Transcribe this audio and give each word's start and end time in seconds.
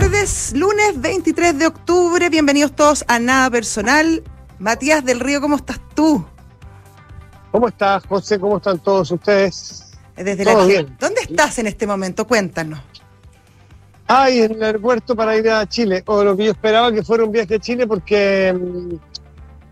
tardes, 0.00 0.52
lunes 0.54 1.00
23 1.00 1.58
de 1.58 1.66
octubre. 1.66 2.28
Bienvenidos 2.30 2.72
todos 2.72 3.04
a 3.08 3.18
Nada 3.18 3.50
Personal. 3.50 4.22
Matías 4.60 5.04
del 5.04 5.18
Río, 5.18 5.40
¿cómo 5.40 5.56
estás 5.56 5.80
tú? 5.92 6.24
¿Cómo 7.50 7.66
estás, 7.66 8.04
José? 8.06 8.38
¿Cómo 8.38 8.58
están 8.58 8.78
todos 8.78 9.10
ustedes? 9.10 9.90
Desde 10.14 10.44
la... 10.44 10.64
bien. 10.66 10.96
¿Dónde 11.00 11.22
estás 11.22 11.58
en 11.58 11.66
este 11.66 11.84
momento? 11.84 12.28
Cuéntanos. 12.28 12.78
Ay, 14.06 14.42
en 14.42 14.52
el 14.52 14.62
aeropuerto 14.62 15.16
para 15.16 15.36
ir 15.36 15.50
a 15.50 15.66
Chile. 15.68 16.04
O 16.06 16.22
lo 16.22 16.36
que 16.36 16.44
yo 16.44 16.52
esperaba 16.52 16.92
que 16.92 17.02
fuera 17.02 17.24
un 17.24 17.32
viaje 17.32 17.56
a 17.56 17.58
Chile 17.58 17.84
porque 17.88 18.56
mm, 18.56 18.94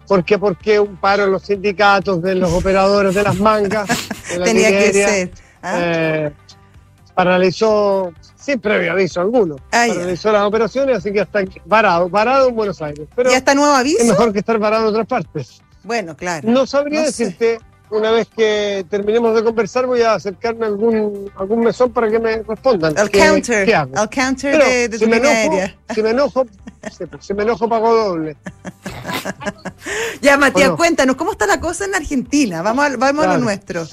porque 0.08 0.38
porque 0.38 0.80
un 0.80 0.96
paro 0.96 1.24
en 1.24 1.32
los 1.32 1.42
sindicatos 1.42 2.20
de 2.20 2.34
los 2.34 2.52
operadores 2.52 3.14
de 3.14 3.22
las 3.22 3.38
mangas 3.38 3.88
tenía 4.44 4.70
que 4.70 4.92
ser 4.92 5.30
¿ah? 5.62 5.78
eh, 5.80 6.32
paralizó 7.16 8.12
sin 8.36 8.60
previo 8.60 8.92
aviso 8.92 9.22
alguno 9.22 9.56
ah, 9.72 9.86
paralizó 9.88 10.30
las 10.30 10.42
operaciones 10.42 10.98
así 10.98 11.12
que 11.12 11.20
está 11.20 11.42
parado 11.66 12.10
parado 12.10 12.50
en 12.50 12.54
Buenos 12.54 12.80
Aires 12.82 13.08
pero 13.16 13.30
ya 13.30 13.38
está 13.38 13.54
nuevo 13.54 13.72
aviso 13.72 14.02
es 14.02 14.06
mejor 14.06 14.32
que 14.34 14.40
estar 14.40 14.60
parado 14.60 14.84
en 14.84 14.88
otras 14.90 15.06
partes. 15.06 15.62
Bueno 15.82 16.14
claro. 16.14 16.48
No 16.48 16.66
sabría 16.66 17.02
decirte 17.02 17.58
una 17.88 18.10
vez 18.10 18.28
que 18.36 18.84
terminemos 18.90 19.34
de 19.34 19.44
conversar 19.44 19.86
voy 19.86 20.02
a 20.02 20.14
acercarme 20.14 20.66
a 20.66 20.68
algún, 20.68 21.30
algún 21.36 21.60
mesón 21.60 21.90
para 21.92 22.10
que 22.10 22.18
me 22.18 22.42
respondan. 22.42 22.98
Al 22.98 23.10
counter, 23.10 23.74
al 23.74 24.10
counter 24.10 24.62
de, 24.62 24.88
de 24.88 24.98
si 24.98 25.06
me 25.06 25.16
enojo, 25.16 25.58
Si 25.94 26.02
me 26.02 26.10
enojo, 26.10 26.46
si 27.20 27.34
me 27.34 27.44
enojo 27.44 27.68
pago 27.68 27.94
doble. 27.94 28.36
ya, 30.20 30.36
Matías, 30.36 30.70
cuéntanos, 30.72 31.16
¿cómo 31.16 31.32
está 31.32 31.46
la 31.46 31.60
cosa 31.60 31.84
en 31.84 31.94
Argentina? 31.94 32.60
Vamos 32.60 32.84
a, 32.84 32.96
vamos 32.96 33.24
a 33.24 33.34
lo 33.34 33.38
nuestro. 33.38 33.86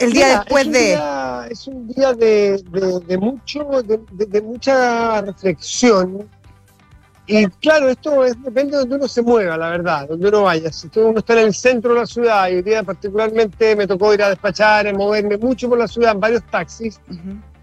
El 0.00 0.12
día 0.12 0.38
después 0.38 0.70
de... 0.72 0.98
es 1.50 1.66
un 1.66 1.86
día 1.88 2.12
de, 2.14 2.62
de 3.06 3.18
mucho, 3.18 3.82
de 3.82 4.42
mucha 4.42 5.20
reflexión 5.20 6.28
y 7.32 7.46
claro, 7.46 7.88
esto 7.88 8.24
es, 8.24 8.42
depende 8.42 8.72
de 8.72 8.78
donde 8.78 8.96
uno 8.96 9.06
se 9.06 9.22
mueva, 9.22 9.56
la 9.56 9.68
verdad, 9.68 10.08
donde 10.08 10.28
uno 10.28 10.42
vaya. 10.42 10.72
Si 10.72 10.90
uno 10.96 11.20
está 11.20 11.34
en 11.34 11.46
el 11.46 11.54
centro 11.54 11.94
de 11.94 12.00
la 12.00 12.06
ciudad, 12.06 12.48
y 12.50 12.56
hoy 12.56 12.62
día 12.62 12.82
particularmente 12.82 13.76
me 13.76 13.86
tocó 13.86 14.12
ir 14.12 14.20
a 14.24 14.30
despachar, 14.30 14.92
moverme 14.96 15.38
mucho 15.38 15.68
por 15.68 15.78
la 15.78 15.86
ciudad 15.86 16.10
en 16.10 16.18
varios 16.18 16.42
taxis, 16.50 17.00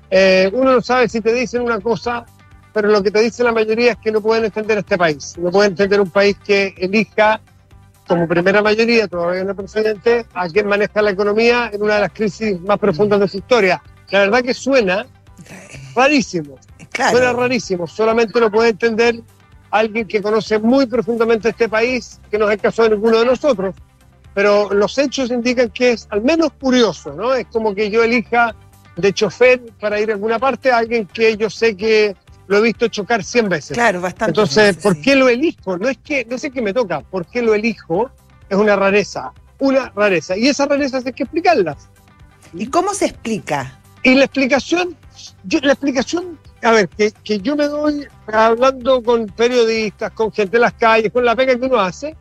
eh, 0.09 0.49
uno 0.53 0.71
no 0.71 0.81
sabe 0.81 1.09
si 1.09 1.19
te 1.19 1.33
dicen 1.33 1.63
una 1.63 1.81
cosa, 1.81 2.25
pero 2.71 2.87
lo 2.87 3.03
que 3.03 3.11
te 3.11 3.19
dice 3.19 3.43
la 3.43 3.51
mayoría 3.51 3.91
es 3.91 3.97
que 3.97 4.09
no 4.09 4.21
pueden 4.21 4.45
entender 4.45 4.77
este 4.77 4.97
país. 4.97 5.35
No 5.37 5.51
pueden 5.51 5.71
entender 5.71 5.99
un 5.99 6.11
país 6.11 6.37
que 6.45 6.73
elija 6.77 7.41
como 8.07 8.27
primera 8.27 8.61
mayoría, 8.61 9.07
todavía 9.07 9.43
no 9.43 9.55
presidente, 9.55 10.25
a 10.33 10.47
quien 10.47 10.67
maneja 10.67 11.01
la 11.01 11.11
economía 11.11 11.69
en 11.73 11.83
una 11.83 11.95
de 11.95 12.01
las 12.01 12.11
crisis 12.11 12.59
más 12.61 12.79
profundas 12.79 13.19
de 13.19 13.27
su 13.27 13.37
historia. 13.37 13.81
La 14.09 14.21
verdad 14.21 14.41
que 14.41 14.53
suena 14.53 15.05
rarísimo. 15.95 16.57
Suena 17.11 17.33
rarísimo. 17.33 17.85
Solamente 17.85 18.39
lo 18.39 18.49
puede 18.49 18.69
entender 18.69 19.21
alguien 19.69 20.07
que 20.07 20.21
conoce 20.21 20.59
muy 20.59 20.85
profundamente 20.85 21.49
este 21.49 21.67
país, 21.67 22.19
que 22.31 22.37
no 22.37 22.47
es 22.47 22.53
el 22.55 22.61
caso 22.61 22.83
de 22.83 22.91
ninguno 22.91 23.19
de 23.19 23.25
nosotros, 23.25 23.75
pero 24.33 24.71
los 24.73 24.97
hechos 24.97 25.29
indican 25.29 25.69
que 25.69 25.91
es 25.91 26.07
al 26.09 26.21
menos 26.21 26.51
curioso, 26.59 27.11
¿no? 27.13 27.33
Es 27.33 27.47
como 27.47 27.75
que 27.75 27.89
yo 27.89 28.03
elija 28.03 28.55
de 28.95 29.13
chofer 29.13 29.61
para 29.79 29.99
ir 29.99 30.09
a 30.09 30.13
alguna 30.13 30.39
parte 30.39 30.71
a 30.71 30.77
alguien 30.77 31.05
que 31.07 31.35
yo 31.37 31.49
sé 31.49 31.75
que 31.75 32.15
lo 32.47 32.57
he 32.57 32.61
visto 32.61 32.87
chocar 32.87 33.23
100 33.23 33.49
veces. 33.49 33.75
Claro, 33.75 34.01
bastante. 34.01 34.31
Entonces, 34.31 34.77
¿por 34.77 34.99
qué 35.01 35.15
lo 35.15 35.29
elijo? 35.29 35.77
No 35.77 35.89
es 35.89 35.97
que, 35.97 36.25
no 36.25 36.37
sé 36.37 36.51
qué 36.51 36.61
me 36.61 36.73
toca, 36.73 37.01
¿por 37.01 37.25
qué 37.25 37.41
lo 37.41 37.53
elijo? 37.53 38.09
Es 38.49 38.57
una 38.57 38.75
rareza, 38.75 39.33
una 39.59 39.89
rareza. 39.95 40.37
Y 40.37 40.47
esas 40.47 40.67
rarezas 40.67 41.05
hay 41.05 41.13
que 41.13 41.23
explicarlas. 41.23 41.89
¿Y 42.53 42.67
cómo 42.67 42.93
se 42.93 43.05
explica? 43.05 43.79
Y 44.03 44.15
la 44.15 44.25
explicación, 44.25 44.95
yo, 45.43 45.59
la 45.61 45.73
explicación 45.73 46.39
a 46.63 46.71
ver, 46.71 46.89
que, 46.89 47.39
yo 47.39 47.55
me 47.55 47.67
doy 47.67 48.07
hablando 48.25 49.03
con 49.03 49.27
periodistas, 49.27 50.11
con 50.11 50.31
gente 50.31 50.57
en 50.57 50.61
las 50.61 50.73
calles, 50.73 51.11
con 51.11 51.23
la 51.23 51.35
pega 51.35 51.55
que 51.55 51.65
uno 51.65 51.79
hace, 51.79 52.15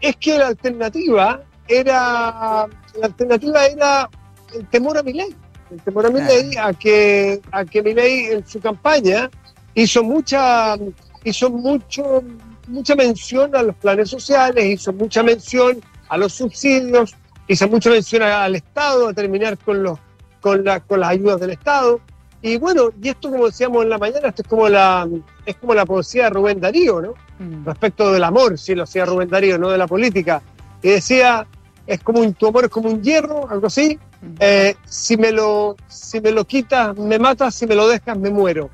es 0.00 0.16
que 0.16 0.38
la 0.38 0.48
alternativa 0.48 1.42
era 1.68 2.66
la 2.98 3.06
alternativa 3.06 3.66
era 3.66 4.08
el 4.54 4.66
temor 4.68 4.98
a 4.98 5.02
mi 5.02 5.12
ley. 5.12 5.34
El 5.70 5.80
temor 5.82 6.06
a 6.06 6.10
mi 6.10 6.20
ley, 6.20 6.56
a 6.56 6.72
que, 6.72 7.40
a 7.50 7.64
que 7.64 7.82
mi 7.82 7.92
ley 7.92 8.26
en 8.26 8.46
su 8.46 8.60
campaña 8.60 9.30
hizo 9.76 10.02
mucha, 10.02 10.76
hizo 11.22 11.50
mucho, 11.50 12.24
mucha 12.66 12.96
mención 12.96 13.54
a 13.54 13.62
los 13.62 13.76
planes 13.76 14.10
sociales, 14.10 14.64
hizo 14.64 14.92
mucha 14.92 15.22
mención 15.22 15.80
a 16.08 16.16
los 16.16 16.32
subsidios, 16.32 17.14
hizo 17.46 17.68
mucha 17.68 17.90
mención 17.90 18.22
al 18.22 18.56
Estado, 18.56 19.08
a 19.08 19.12
terminar 19.12 19.56
con 19.58 19.82
los 19.82 19.98
con, 20.40 20.64
la, 20.64 20.80
con 20.80 21.00
las 21.00 21.10
ayudas 21.10 21.40
del 21.40 21.50
Estado. 21.50 22.00
Y 22.40 22.56
bueno, 22.56 22.90
y 23.02 23.08
esto 23.08 23.30
como 23.30 23.46
decíamos 23.46 23.82
en 23.82 23.90
la 23.90 23.98
mañana, 23.98 24.28
esto 24.28 24.42
es 24.42 24.48
como 24.48 24.68
la, 24.68 25.08
es 25.44 25.56
como 25.56 25.74
la 25.74 25.84
poesía 25.84 26.24
de 26.24 26.30
Rubén 26.30 26.60
Darío, 26.60 27.02
¿no? 27.02 27.14
Mm. 27.38 27.66
Respecto 27.66 28.12
del 28.12 28.24
amor, 28.24 28.58
si 28.58 28.74
lo 28.74 28.84
hacía 28.84 29.04
Rubén 29.04 29.28
Darío, 29.28 29.58
no 29.58 29.70
de 29.70 29.78
la 29.78 29.86
política. 29.86 30.42
Y 30.82 30.90
decía, 30.90 31.46
es 31.86 32.00
como 32.02 32.20
un, 32.20 32.34
tu 32.34 32.46
amor 32.46 32.64
es 32.64 32.70
como 32.70 32.88
un 32.88 33.02
hierro, 33.02 33.48
algo 33.50 33.66
así. 33.66 33.98
Mm. 34.22 34.34
Eh, 34.38 34.76
si, 34.86 35.16
me 35.16 35.32
lo, 35.32 35.76
si 35.88 36.20
me 36.20 36.30
lo 36.30 36.44
quitas, 36.46 36.96
me 36.96 37.18
matas, 37.18 37.54
si 37.54 37.66
me 37.66 37.74
lo 37.74 37.88
dejas, 37.88 38.16
me 38.16 38.30
muero. 38.30 38.70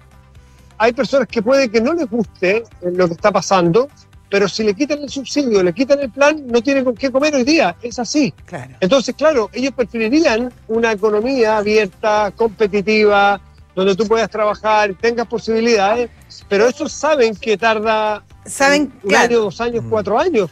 Hay 0.83 0.93
personas 0.93 1.29
que 1.29 1.41
puede 1.41 1.71
que 1.71 1.81
no 1.81 1.93
les 1.93 2.11
guste 2.11 2.65
lo 2.81 3.07
que 3.07 3.15
está 3.15 3.31
pasando, 3.31 3.89
pero 4.29 4.49
si 4.49 4.65
le 4.65 4.75
quitan 4.75 4.99
el 4.99 5.09
subsidio, 5.09 5.63
le 5.63 5.73
quitan 5.73 6.01
el 6.01 6.11
plan, 6.11 6.45
no 6.45 6.61
tienen 6.61 6.83
con 6.83 6.97
qué 6.97 7.09
comer 7.09 7.37
hoy 7.37 7.45
día. 7.45 7.77
Es 7.83 8.01
así. 8.01 8.35
Claro. 8.47 8.75
Entonces, 8.81 9.15
claro, 9.15 9.49
ellos 9.53 9.73
preferirían 9.77 10.53
una 10.67 10.91
economía 10.91 11.59
abierta, 11.59 12.33
competitiva, 12.35 13.41
donde 13.77 13.95
tú 13.95 14.09
puedas 14.09 14.29
trabajar, 14.29 14.93
tengas 15.01 15.29
posibilidades, 15.29 16.11
pero 16.49 16.67
esos 16.67 16.91
saben 16.91 17.37
que 17.37 17.57
tarda 17.57 18.25
saben, 18.45 18.93
un 19.05 19.15
año, 19.15 19.39
dos 19.39 19.61
años, 19.61 19.85
cuatro 19.89 20.19
años. 20.19 20.51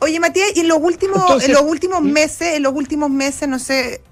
Oye, 0.00 0.20
Matías, 0.20 0.54
y 0.54 0.60
en 0.60 0.68
los 0.68 0.80
últimos, 0.82 1.42
en 1.42 1.52
los 1.54 1.62
últimos 1.62 2.02
meses, 2.02 2.56
en 2.56 2.62
los 2.62 2.74
últimos 2.74 3.08
meses, 3.08 3.48
no 3.48 3.58
sé, 3.58 4.02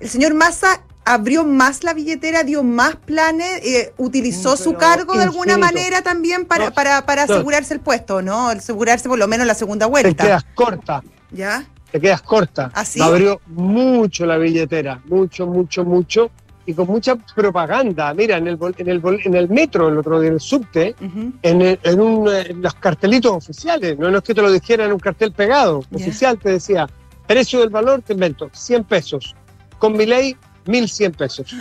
el 0.00 0.10
señor 0.10 0.34
Massa 0.34 0.82
abrió 1.04 1.44
más 1.44 1.84
la 1.84 1.94
billetera, 1.94 2.44
dio 2.44 2.62
más 2.62 2.96
planes, 2.96 3.64
eh, 3.64 3.92
utilizó 3.98 4.56
su 4.56 4.74
cargo 4.74 5.14
de 5.14 5.24
alguna 5.24 5.58
manera 5.58 6.02
también 6.02 6.46
para, 6.46 6.70
para, 6.70 7.04
para 7.04 7.24
asegurarse 7.24 7.74
el 7.74 7.80
puesto, 7.80 8.22
¿no? 8.22 8.48
Asegurarse 8.48 9.08
por 9.08 9.18
lo 9.18 9.28
menos 9.28 9.46
la 9.46 9.54
segunda 9.54 9.86
vuelta. 9.86 10.10
Te 10.10 10.28
quedas 10.28 10.44
corta. 10.54 11.02
¿Ya? 11.30 11.66
Te 11.90 12.00
quedas 12.00 12.22
corta. 12.22 12.70
¿Así? 12.74 13.00
¿Ah, 13.00 13.06
abrió 13.06 13.40
mucho 13.46 14.26
la 14.26 14.36
billetera, 14.38 15.00
mucho, 15.06 15.46
mucho, 15.46 15.84
mucho 15.84 16.30
y 16.66 16.74
con 16.74 16.86
mucha 16.86 17.16
propaganda. 17.16 18.14
Mira, 18.14 18.38
en 18.38 18.48
el, 18.48 18.58
en 18.78 18.88
el, 18.88 19.02
en 19.24 19.34
el 19.34 19.48
metro, 19.48 19.88
el 19.88 19.98
otro 19.98 20.20
día, 20.20 20.28
en 20.28 20.34
el 20.34 20.40
subte, 20.40 20.94
en, 21.00 21.78
en, 21.82 22.00
un, 22.00 22.28
los 22.60 22.74
cartelitos 22.74 23.32
oficiales, 23.32 23.98
no, 23.98 24.16
es 24.16 24.22
que 24.22 24.34
te 24.34 24.42
lo 24.42 24.50
dijera 24.50 24.86
en 24.86 24.92
un 24.92 24.98
cartel 24.98 25.32
pegado, 25.32 25.82
oficial 25.92 26.38
te 26.38 26.50
decía, 26.50 26.88
precio 27.26 27.60
del 27.60 27.70
valor, 27.70 28.02
te 28.02 28.14
invento, 28.14 28.48
100 28.52 28.84
pesos. 28.84 29.34
Con 29.78 29.96
mi 29.96 30.06
ley, 30.06 30.36
1100 30.66 31.12
pesos. 31.12 31.54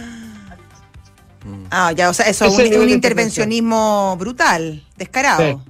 Ah, 1.69 1.91
ya, 1.91 2.09
o 2.09 2.13
sea, 2.13 2.25
eso 2.27 2.45
es 2.45 2.77
un, 2.77 2.89
intervencionismo 2.89 4.15
brutal, 4.17 4.81
descarado. 4.95 5.61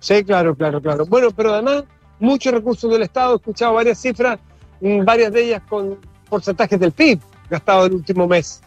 Sí. 0.00 0.22
claro, 0.24 0.54
claro, 0.54 0.80
claro. 0.80 1.06
Bueno, 1.06 1.30
pero 1.32 1.54
además, 1.54 1.84
muchos 2.20 2.52
recursos 2.52 2.90
del 2.90 3.02
Estado, 3.02 3.34
he 3.34 3.36
escuchado 3.36 3.74
varias 3.74 4.00
cifras, 4.00 4.38
mm, 4.80 5.04
varias 5.04 5.32
de 5.32 5.44
ellas 5.44 5.62
con 5.68 5.98
porcentajes 6.28 6.78
del 6.78 6.92
PIB 6.92 7.20
gastado 7.50 7.86
el 7.86 7.94
último 7.94 8.26
mes. 8.28 8.60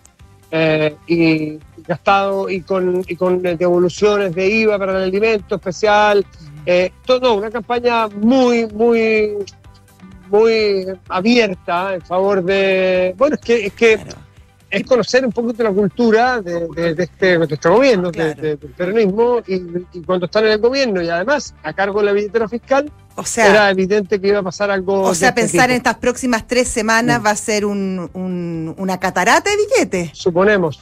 Eh, 0.53 0.93
y 1.07 1.59
gastado 1.87 2.49
y 2.49 2.59
con, 2.59 3.05
y 3.07 3.15
con 3.15 3.41
devoluciones 3.41 4.35
de 4.35 4.49
IVA 4.49 4.77
para 4.77 4.97
el 4.97 5.03
alimento 5.03 5.55
especial. 5.55 6.25
Eh, 6.65 6.91
todo, 7.05 7.35
una 7.35 7.49
campaña 7.49 8.07
muy, 8.07 8.65
muy, 8.67 9.37
muy 10.31 10.87
abierta 11.09 11.93
en 11.93 12.01
favor 12.01 12.43
de. 12.43 13.13
Bueno, 13.17 13.35
es 13.35 13.41
que, 13.41 13.65
es 13.67 13.73
que 13.73 13.99
es 14.71 14.85
conocer 14.85 15.25
un 15.25 15.31
poquito 15.31 15.63
la 15.63 15.71
cultura 15.71 16.41
de, 16.41 16.95
este, 16.97 17.37
de 17.37 17.53
este 17.53 17.69
gobierno, 17.69 18.09
del 18.09 18.57
peronismo, 18.57 19.41
y, 19.45 19.59
cuando 20.05 20.27
están 20.27 20.45
en 20.45 20.51
el 20.53 20.59
gobierno 20.59 21.01
y 21.01 21.09
además 21.09 21.53
a 21.61 21.73
cargo 21.73 21.99
de 21.99 22.05
la 22.05 22.13
billetera 22.13 22.47
fiscal, 22.47 22.89
o 23.15 23.25
sea, 23.25 23.49
era 23.49 23.69
evidente 23.69 24.21
que 24.21 24.29
iba 24.29 24.39
a 24.39 24.43
pasar 24.43 24.71
algo. 24.71 25.01
O 25.01 25.13
sea, 25.13 25.29
este 25.29 25.41
pensar 25.41 25.69
en 25.69 25.77
estas 25.77 25.97
próximas 25.97 26.47
tres 26.47 26.69
semanas 26.69 27.21
va 27.23 27.31
a 27.31 27.35
ser 27.35 27.65
un, 27.65 28.73
una 28.77 28.99
catarata 28.99 29.49
de 29.49 29.57
billetes. 29.57 30.11
Suponemos. 30.13 30.79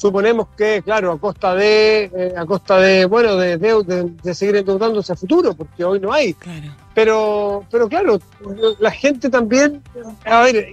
Suponemos 0.00 0.48
que, 0.56 0.80
claro, 0.80 1.12
a 1.12 1.20
costa 1.20 1.54
de, 1.54 2.04
eh, 2.04 2.32
a 2.34 2.46
costa 2.46 2.78
de, 2.78 3.04
bueno, 3.04 3.36
de, 3.36 3.58
de, 3.58 4.34
seguir 4.34 4.56
endeudándose 4.56 5.12
a 5.12 5.14
futuro, 5.14 5.52
porque 5.52 5.84
hoy 5.84 6.00
no 6.00 6.10
hay. 6.10 6.32
Claro. 6.32 6.74
Pero, 6.94 7.66
pero 7.70 7.86
claro, 7.86 8.18
la 8.78 8.90
gente 8.92 9.28
también, 9.28 9.82
a 10.24 10.40
ver, 10.40 10.72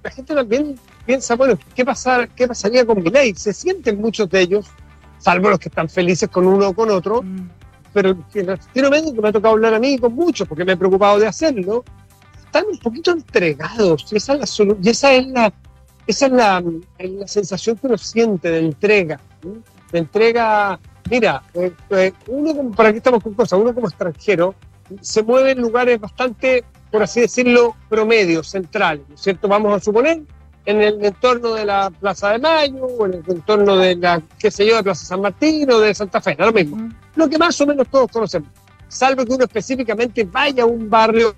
la 0.00 0.10
gente 0.12 0.32
también 0.32 0.78
piensa, 1.04 1.34
bueno, 1.34 1.58
¿qué, 1.74 1.84
pasar, 1.84 2.28
qué 2.28 2.46
pasaría 2.46 2.86
con 2.86 3.02
mi 3.02 3.10
ley? 3.10 3.34
Se 3.34 3.52
sienten 3.52 4.00
muchos 4.00 4.30
de 4.30 4.42
ellos, 4.42 4.66
salvo 5.18 5.50
los 5.50 5.58
que 5.58 5.70
están 5.70 5.88
felices 5.88 6.28
con 6.28 6.46
uno 6.46 6.68
o 6.68 6.72
con 6.72 6.88
otro, 6.88 7.22
mm. 7.22 7.50
pero 7.92 8.10
en 8.10 8.48
el 8.48 9.12
que 9.12 9.20
me 9.20 9.28
ha 9.28 9.32
tocado 9.32 9.54
hablar 9.54 9.74
a 9.74 9.80
mí 9.80 9.98
con 9.98 10.14
muchos, 10.14 10.46
porque 10.46 10.64
me 10.64 10.74
he 10.74 10.76
preocupado 10.76 11.18
de 11.18 11.26
hacerlo, 11.26 11.82
están 12.44 12.64
un 12.70 12.78
poquito 12.78 13.10
entregados, 13.10 14.06
y 14.12 14.18
esa 14.18 14.34
es 14.34 14.60
la, 14.60 14.88
esa 14.88 15.14
es 15.14 15.26
la, 15.26 15.52
esa 16.08 16.26
es 16.26 16.32
la, 16.32 16.64
sensación 17.26 17.76
que 17.76 17.86
uno 17.86 17.98
siente 17.98 18.50
de 18.50 18.60
entrega. 18.60 19.20
te 19.90 19.98
entrega, 19.98 20.80
mira, 21.10 21.42
eh, 21.52 21.70
eh, 21.90 22.12
uno 22.28 22.56
como, 22.56 22.70
para 22.72 22.92
qué 22.92 22.96
estamos 22.96 23.22
con 23.22 23.34
cosas, 23.34 23.58
uno 23.58 23.74
como 23.74 23.88
extranjero 23.88 24.54
se 25.02 25.22
mueve 25.22 25.50
en 25.50 25.60
lugares 25.60 26.00
bastante, 26.00 26.64
por 26.90 27.02
así 27.02 27.20
decirlo, 27.20 27.76
promedio, 27.90 28.42
central, 28.42 29.04
¿cierto? 29.16 29.48
Vamos 29.48 29.76
a 29.76 29.84
suponer 29.84 30.22
en 30.64 30.80
el 30.80 31.04
entorno 31.04 31.52
de 31.52 31.66
la 31.66 31.90
Plaza 31.90 32.30
de 32.32 32.38
Mayo, 32.38 32.86
o 32.86 33.04
en 33.04 33.14
el 33.14 33.24
entorno 33.28 33.76
de 33.76 33.96
la, 33.96 34.22
qué 34.38 34.50
sé 34.50 34.66
yo, 34.66 34.76
de 34.76 34.82
Plaza 34.82 35.04
San 35.04 35.20
Martín 35.20 35.70
o 35.70 35.78
de 35.78 35.94
Santa 35.94 36.22
Fe, 36.22 36.36
lo 36.38 36.52
mismo. 36.52 36.88
Lo 37.16 37.28
que 37.28 37.36
más 37.36 37.60
o 37.60 37.66
menos 37.66 37.86
todos 37.88 38.10
conocemos, 38.10 38.48
salvo 38.88 39.26
que 39.26 39.34
uno 39.34 39.44
específicamente 39.44 40.24
vaya 40.24 40.62
a 40.62 40.66
un 40.66 40.88
barrio 40.88 41.34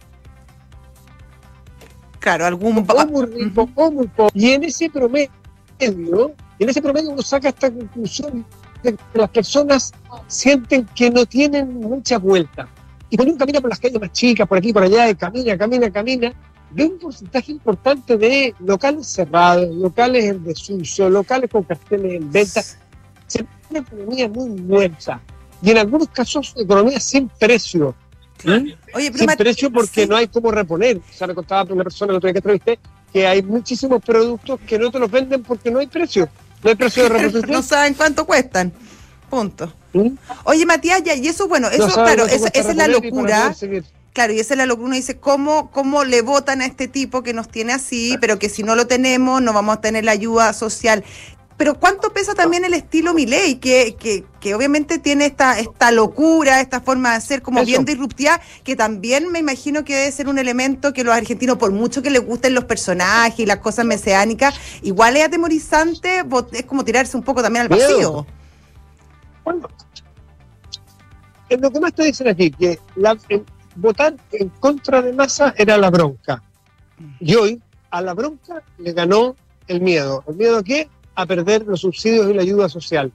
Claro, 2.21 2.47
algún 2.47 2.79
o 2.87 3.07
muy 3.07 3.27
rico 3.27 3.69
o 3.75 3.91
muy 3.91 4.07
pobre. 4.07 4.33
Y 4.35 4.51
en 4.51 4.65
ese 4.65 4.91
promedio, 4.91 5.31
en 5.79 6.69
ese 6.69 6.83
promedio 6.83 7.11
uno 7.11 7.23
saca 7.23 7.49
esta 7.49 7.71
conclusión 7.71 8.45
de 8.83 8.95
que 8.95 9.19
las 9.19 9.31
personas 9.31 9.93
sienten 10.27 10.87
que 10.95 11.11
no 11.11 11.25
tienen 11.25 11.81
mucha 11.81 12.19
vuelta. 12.19 12.69
Y 13.09 13.17
cuando 13.17 13.33
uno 13.33 13.39
camina 13.39 13.61
por 13.61 13.71
las 13.71 13.81
calles 13.81 14.01
más 14.01 14.13
chicas, 14.13 14.47
por 14.47 14.59
aquí, 14.59 14.73
por 14.73 14.83
allá, 14.83 15.09
y 15.09 15.15
camina, 15.15 15.57
camina, 15.57 15.91
camina, 15.91 16.33
ve 16.71 16.85
un 16.85 16.99
porcentaje 16.99 17.53
importante 17.53 18.17
de 18.17 18.55
locales 18.61 19.07
cerrados, 19.07 19.75
locales 19.75 20.25
en 20.27 20.45
desuso, 20.45 21.09
locales 21.09 21.51
con 21.51 21.65
carteles 21.65 22.21
en 22.21 22.31
venta. 22.31 22.63
Se 23.27 23.47
una 23.71 23.81
economía 23.81 24.29
muy 24.29 24.51
muerta. 24.51 25.21
Y 25.63 25.71
en 25.71 25.79
algunos 25.79 26.09
casos, 26.09 26.55
economía 26.57 27.01
sin 27.01 27.29
precio. 27.29 27.95
Oye, 28.95 29.13
sin 29.13 29.27
precio 29.27 29.71
porque 29.71 30.07
no 30.07 30.17
hay 30.17 30.29
cómo 30.29 30.51
reponer. 30.51 30.99
O 30.99 31.13
sea, 31.13 31.27
me 31.27 31.35
contaba 31.35 31.73
una 31.73 31.85
persona 31.85 32.19
que 32.21 32.29
entrevisté 32.29 32.79
que 33.13 33.27
hay 33.27 33.43
muchísimos 33.43 34.03
productos 34.03 34.61
que 34.67 34.79
no 34.79 34.91
te 34.91 34.99
los 34.99 35.11
venden 35.11 35.43
porque 35.43 35.71
no 35.71 35.81
hay 35.81 35.87
precio. 35.87 36.29
No 36.63 36.71
hay 36.71 36.77
precio 36.77 37.05
de 37.05 37.09
reposición. 37.11 37.51
no 37.51 37.63
saben 37.65 37.95
cuánto 37.95 38.27
cuestan. 38.27 38.73
Punto. 39.29 39.73
Oye, 40.45 40.67
Matías, 40.67 41.03
ya, 41.03 41.15
y 41.15 41.27
eso, 41.29 41.49
bueno, 41.49 41.69
eso, 41.69 41.87
claro, 41.93 42.27
esa, 42.27 42.49
es 42.49 42.77
la 42.77 42.89
locura. 42.89 43.55
Claro, 44.13 44.33
y 44.33 44.41
esa 44.41 44.55
es 44.55 44.59
la 44.59 44.67
locura. 44.67 44.87
Uno 44.87 44.97
dice, 44.97 45.19
¿cómo, 45.19 45.71
¿cómo 45.71 46.05
le 46.05 46.23
votan 46.23 46.61
a 46.63 46.67
este 46.67 46.89
tipo 46.89 47.23
que 47.23 47.33
nos 47.33 47.49
tiene 47.49 47.73
así, 47.73 48.17
pero 48.21 48.39
que 48.39 48.49
si 48.49 48.63
no 48.63 48.75
lo 48.75 48.87
tenemos 48.87 49.41
no 49.41 49.53
vamos 49.53 49.77
a 49.77 49.81
tener 49.81 50.05
la 50.05 50.13
ayuda 50.13 50.53
social? 50.53 51.05
Pero 51.61 51.75
¿cuánto 51.75 52.11
pesa 52.11 52.33
también 52.33 52.65
el 52.65 52.73
estilo 52.73 53.13
Milei, 53.13 53.57
que, 53.57 53.95
que, 54.01 54.25
que 54.41 54.55
obviamente 54.55 54.99
tiene 54.99 55.27
esta, 55.27 55.59
esta 55.59 55.91
locura, 55.91 56.63
esta 56.63 56.81
forma 56.81 57.13
de 57.13 57.21
ser 57.21 57.43
como 57.43 57.63
bien 57.67 57.85
disruptiva, 57.85 58.41
que 58.65 58.77
también 58.77 59.31
me 59.31 59.41
imagino 59.41 59.85
que 59.85 59.95
debe 59.95 60.11
ser 60.11 60.29
un 60.29 60.39
elemento 60.39 60.95
que 60.95 61.05
los 61.05 61.15
argentinos, 61.15 61.59
por 61.59 61.71
mucho 61.71 62.01
que 62.01 62.09
les 62.09 62.25
gusten 62.25 62.55
los 62.55 62.65
personajes 62.65 63.41
y 63.41 63.45
las 63.45 63.59
cosas 63.59 63.85
mesiánicas, 63.85 64.55
igual 64.81 65.19
es 65.19 65.27
atemorizante, 65.27 66.25
es 66.53 66.65
como 66.65 66.83
tirarse 66.83 67.15
un 67.15 67.23
poco 67.23 67.43
también 67.43 67.65
al 67.65 67.69
vacío. 67.69 68.25
Bueno, 69.45 69.69
lo 71.51 71.71
que 71.71 71.79
más 71.79 71.93
te 71.93 72.05
dicen 72.05 72.29
aquí, 72.29 72.51
que 72.53 72.79
votar 73.77 74.17
en 74.33 74.49
contra 74.49 75.03
de 75.03 75.13
Massa 75.13 75.53
era 75.59 75.77
la 75.77 75.91
bronca. 75.91 76.43
Y 77.21 77.35
hoy 77.35 77.63
a 77.91 78.01
la 78.01 78.15
bronca 78.15 78.63
le 78.79 78.95
ganó 78.95 79.37
el 79.69 79.83
miedo. 79.83 80.25
¿El 80.27 80.37
miedo 80.37 80.57
a 80.57 80.63
qué? 80.63 80.89
A 81.15 81.27
perder 81.27 81.67
los 81.67 81.81
subsidios 81.81 82.31
y 82.31 82.35
la 82.35 82.43
ayuda 82.43 82.69
social, 82.69 83.13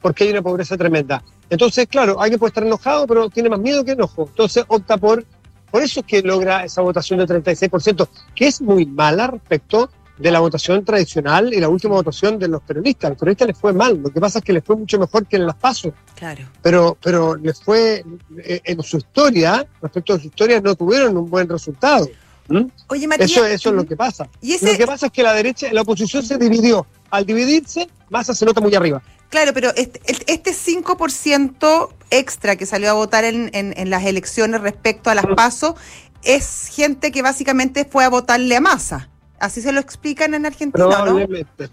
porque 0.00 0.24
hay 0.24 0.30
una 0.30 0.42
pobreza 0.42 0.76
tremenda. 0.76 1.22
Entonces, 1.50 1.86
claro, 1.86 2.20
alguien 2.20 2.38
puede 2.38 2.50
estar 2.50 2.64
enojado, 2.64 3.06
pero 3.06 3.28
tiene 3.30 3.48
más 3.48 3.60
miedo 3.60 3.84
que 3.84 3.92
enojo. 3.92 4.26
Entonces 4.28 4.64
opta 4.68 4.96
por, 4.96 5.24
por 5.70 5.82
eso 5.82 6.00
es 6.00 6.06
que 6.06 6.22
logra 6.22 6.64
esa 6.64 6.82
votación 6.82 7.18
del 7.18 7.28
36%, 7.28 8.08
que 8.34 8.46
es 8.46 8.60
muy 8.60 8.86
mala 8.86 9.28
respecto 9.28 9.90
de 10.18 10.30
la 10.30 10.40
votación 10.40 10.84
tradicional 10.84 11.54
y 11.54 11.60
la 11.60 11.68
última 11.68 11.94
votación 11.94 12.38
de 12.38 12.48
los 12.48 12.62
peronistas. 12.62 13.06
A 13.06 13.10
los 13.10 13.18
peronistas 13.18 13.48
les 13.48 13.58
fue 13.58 13.72
mal, 13.72 13.98
lo 14.02 14.10
que 14.10 14.20
pasa 14.20 14.40
es 14.40 14.44
que 14.44 14.52
les 14.52 14.64
fue 14.64 14.76
mucho 14.76 14.98
mejor 14.98 15.26
que 15.26 15.36
en 15.36 15.46
las 15.46 15.56
pasos. 15.56 15.92
Claro. 16.16 16.44
Pero, 16.60 16.98
pero 17.00 17.36
les 17.36 17.62
fue, 17.62 18.04
eh, 18.38 18.60
en 18.64 18.82
su 18.82 18.98
historia, 18.98 19.66
respecto 19.80 20.14
a 20.14 20.18
su 20.18 20.26
historia, 20.26 20.60
no 20.60 20.74
tuvieron 20.74 21.16
un 21.16 21.30
buen 21.30 21.48
resultado. 21.48 22.08
¿Mm? 22.48 22.64
Oye, 22.88 23.06
Matías, 23.06 23.30
eso, 23.30 23.46
eso 23.46 23.68
es 23.68 23.74
lo 23.74 23.86
que 23.86 23.96
pasa. 23.96 24.28
Lo 24.40 24.76
que 24.76 24.86
pasa 24.86 25.06
es 25.06 25.12
que 25.12 25.22
la 25.22 25.34
derecha, 25.34 25.72
la 25.72 25.82
oposición 25.82 26.24
se 26.24 26.38
dividió 26.38 26.86
al 27.10 27.26
dividirse, 27.26 27.88
Massa 28.10 28.34
se 28.34 28.44
nota 28.44 28.60
muy 28.60 28.74
arriba. 28.74 29.02
Claro, 29.30 29.52
pero 29.52 29.70
este, 29.76 30.00
este 30.26 30.52
5% 30.52 31.88
extra 32.10 32.56
que 32.56 32.64
salió 32.64 32.90
a 32.90 32.94
votar 32.94 33.24
en, 33.24 33.50
en, 33.52 33.90
las 33.90 34.04
elecciones 34.04 34.62
respecto 34.62 35.10
a 35.10 35.14
las 35.14 35.26
PASO 35.26 35.76
es 36.22 36.70
gente 36.72 37.12
que 37.12 37.20
básicamente 37.20 37.84
fue 37.84 38.04
a 38.04 38.08
votarle 38.08 38.56
a 38.56 38.60
Massa. 38.60 39.10
Así 39.38 39.60
se 39.60 39.72
lo 39.72 39.80
explican 39.80 40.34
en 40.34 40.46
Argentina, 40.46 40.84
Probablemente. 40.84 41.68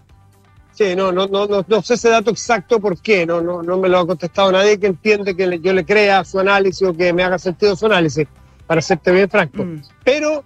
Sí, 0.74 0.94
no, 0.94 1.14
no, 1.14 1.28
no, 1.28 1.48
no, 1.66 1.82
sé 1.82 1.94
ese 1.94 2.10
dato 2.10 2.32
exacto 2.32 2.82
por 2.82 3.02
qué, 3.02 3.26
no, 3.26 3.42
no, 3.42 3.64
no 3.64 3.78
me 3.78 3.88
lo 3.88 4.00
ha 4.00 4.06
contestado 4.06 4.52
nadie 4.52 4.78
que 4.78 4.88
entiende 4.88 5.34
que 5.34 5.60
yo 5.62 5.72
le 5.72 5.86
crea 5.86 6.26
su 6.26 6.38
análisis 6.38 6.86
o 6.86 6.94
que 6.94 7.14
me 7.14 7.24
haga 7.24 7.40
sentido 7.40 7.78
su 7.78 7.86
análisis, 7.86 8.28
para 8.68 8.82
serte 8.82 9.14
bien 9.14 9.30
franco. 9.30 9.64
Mm. 9.64 9.82
Pero 10.04 10.44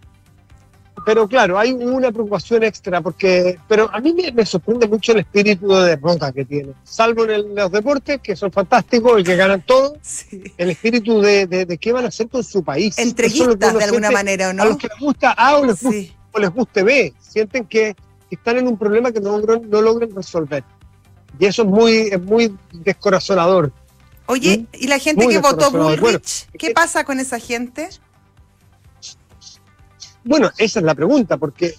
pero 1.10 1.28
claro, 1.28 1.58
hay 1.58 1.72
una 1.72 2.12
preocupación 2.12 2.62
extra, 2.62 3.02
porque 3.02 3.58
pero 3.68 3.90
a 3.92 4.00
mí 4.00 4.14
me, 4.32 4.46
sorprende 4.46 4.88
mucho 4.88 5.14
el 5.14 5.22
espíritu 5.22 5.68
de 5.70 5.88
derrota 5.88 6.32
que 6.32 6.46
tiene, 6.46 6.74
salvo 6.84 7.26
en 7.26 7.56
los 7.56 7.72
deportes, 7.72 8.22
que 8.22 8.36
son 8.36 8.52
fantásticos 8.52 9.20
y 9.20 9.24
que 9.24 9.36
ganan 9.36 9.64
todo, 9.64 9.98
el 10.56 10.70
espíritu 10.70 11.20
de, 11.20 11.48
de, 11.48 11.78
qué 11.80 11.92
van 11.92 12.06
a 12.06 12.10
hacer 12.10 12.30
con 12.30 12.44
su 12.44 12.64
país. 12.64 12.96
Entreguistas 13.00 13.74
de 13.76 13.84
alguna 13.86 14.12
manera, 14.12 14.50
¿o 14.50 14.54
no? 14.54 14.62
A 14.62 14.66
los 14.68 14.78
que 14.78 14.88
les 14.88 15.00
gusta 15.00 15.32
A 15.32 15.58
o 15.58 15.66
les, 15.66 15.82
gusta, 15.82 16.14
o 16.32 16.40
les 16.40 16.50
guste 16.52 16.84
B, 16.84 17.12
sienten 17.20 17.66
que 17.66 17.96
están 18.30 18.58
en 18.58 18.68
un 18.68 18.78
problema 18.78 19.12
que 19.12 19.20
no, 19.20 19.40
no 19.40 19.82
logran 19.82 20.16
resolver. 20.16 20.64
Y 21.40 21.48
eso 21.48 21.64
es 21.64 21.68
muy, 21.68 21.94
es 22.12 22.22
muy 22.22 22.56
descorazonador. 22.72 23.74
Oye, 24.28 24.60
¿Mm? 24.60 24.68
¿y 24.74 24.88
la 24.88 25.00
gente 25.00 25.28
que 25.28 25.40
votó 25.40 25.72
Bullrich? 25.72 26.48
¿Qué 26.56 26.70
pasa 26.70 27.04
con 27.04 27.20
esa 27.20 27.40
gente? 27.40 27.90
Bueno, 30.24 30.52
esa 30.58 30.80
es 30.80 30.86
la 30.86 30.96
pregunta, 30.96 31.38
porque 31.38 31.76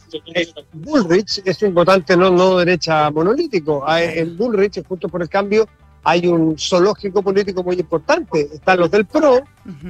Bullrich 0.72 1.42
es 1.44 1.62
un 1.62 1.74
votante 1.74 2.16
no, 2.16 2.30
no 2.30 2.58
derecha 2.58 3.10
monolítico. 3.10 3.84
En 3.88 4.36
Bullrich, 4.36 4.84
justo 4.86 5.08
por 5.08 5.22
el 5.22 5.28
cambio, 5.28 5.68
hay 6.02 6.26
un 6.26 6.58
zoológico 6.58 7.22
político 7.22 7.62
muy 7.62 7.76
importante. 7.76 8.48
Están 8.52 8.80
los 8.80 8.90
del 8.90 9.04
PRO, 9.04 9.42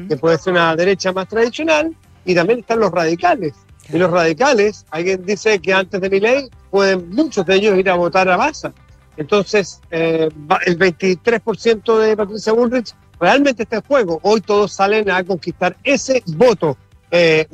que 0.09 0.17
puede 0.17 0.39
ser 0.39 0.53
una 0.55 0.75
derecha 0.75 1.13
más 1.13 1.29
tradicional, 1.29 1.95
y 2.25 2.35
también 2.35 2.61
están 2.61 2.81
los 2.81 2.91
radicales. 2.91 3.55
Y 3.93 3.99
los 3.99 4.11
radicales, 4.11 4.85
alguien 4.91 5.25
dice 5.25 5.59
que 5.61 5.73
antes 5.73 6.01
de 6.01 6.11
mi 6.11 6.21
ley, 6.21 6.49
pueden 6.71 7.11
muchos 7.11 7.47
de 7.47 7.57
ellos 7.57 7.79
ir 7.79 7.89
a 7.89 7.95
votar 7.95 8.29
a 8.29 8.37
Baza. 8.37 8.73
Entonces, 9.17 9.81
eh, 9.91 10.29
el 10.67 10.79
23% 10.79 11.99
de 11.99 12.17
Patricia 12.17 12.53
Bullrich 12.53 12.95
realmente 13.19 13.65
está 13.65 13.77
en 13.77 13.83
juego. 13.83 14.21
Hoy 14.23 14.41
todos 14.41 14.73
salen 14.73 15.11
a 15.11 15.23
conquistar 15.25 15.77
ese 15.85 16.23
voto. 16.27 16.77
Eh, 17.11 17.47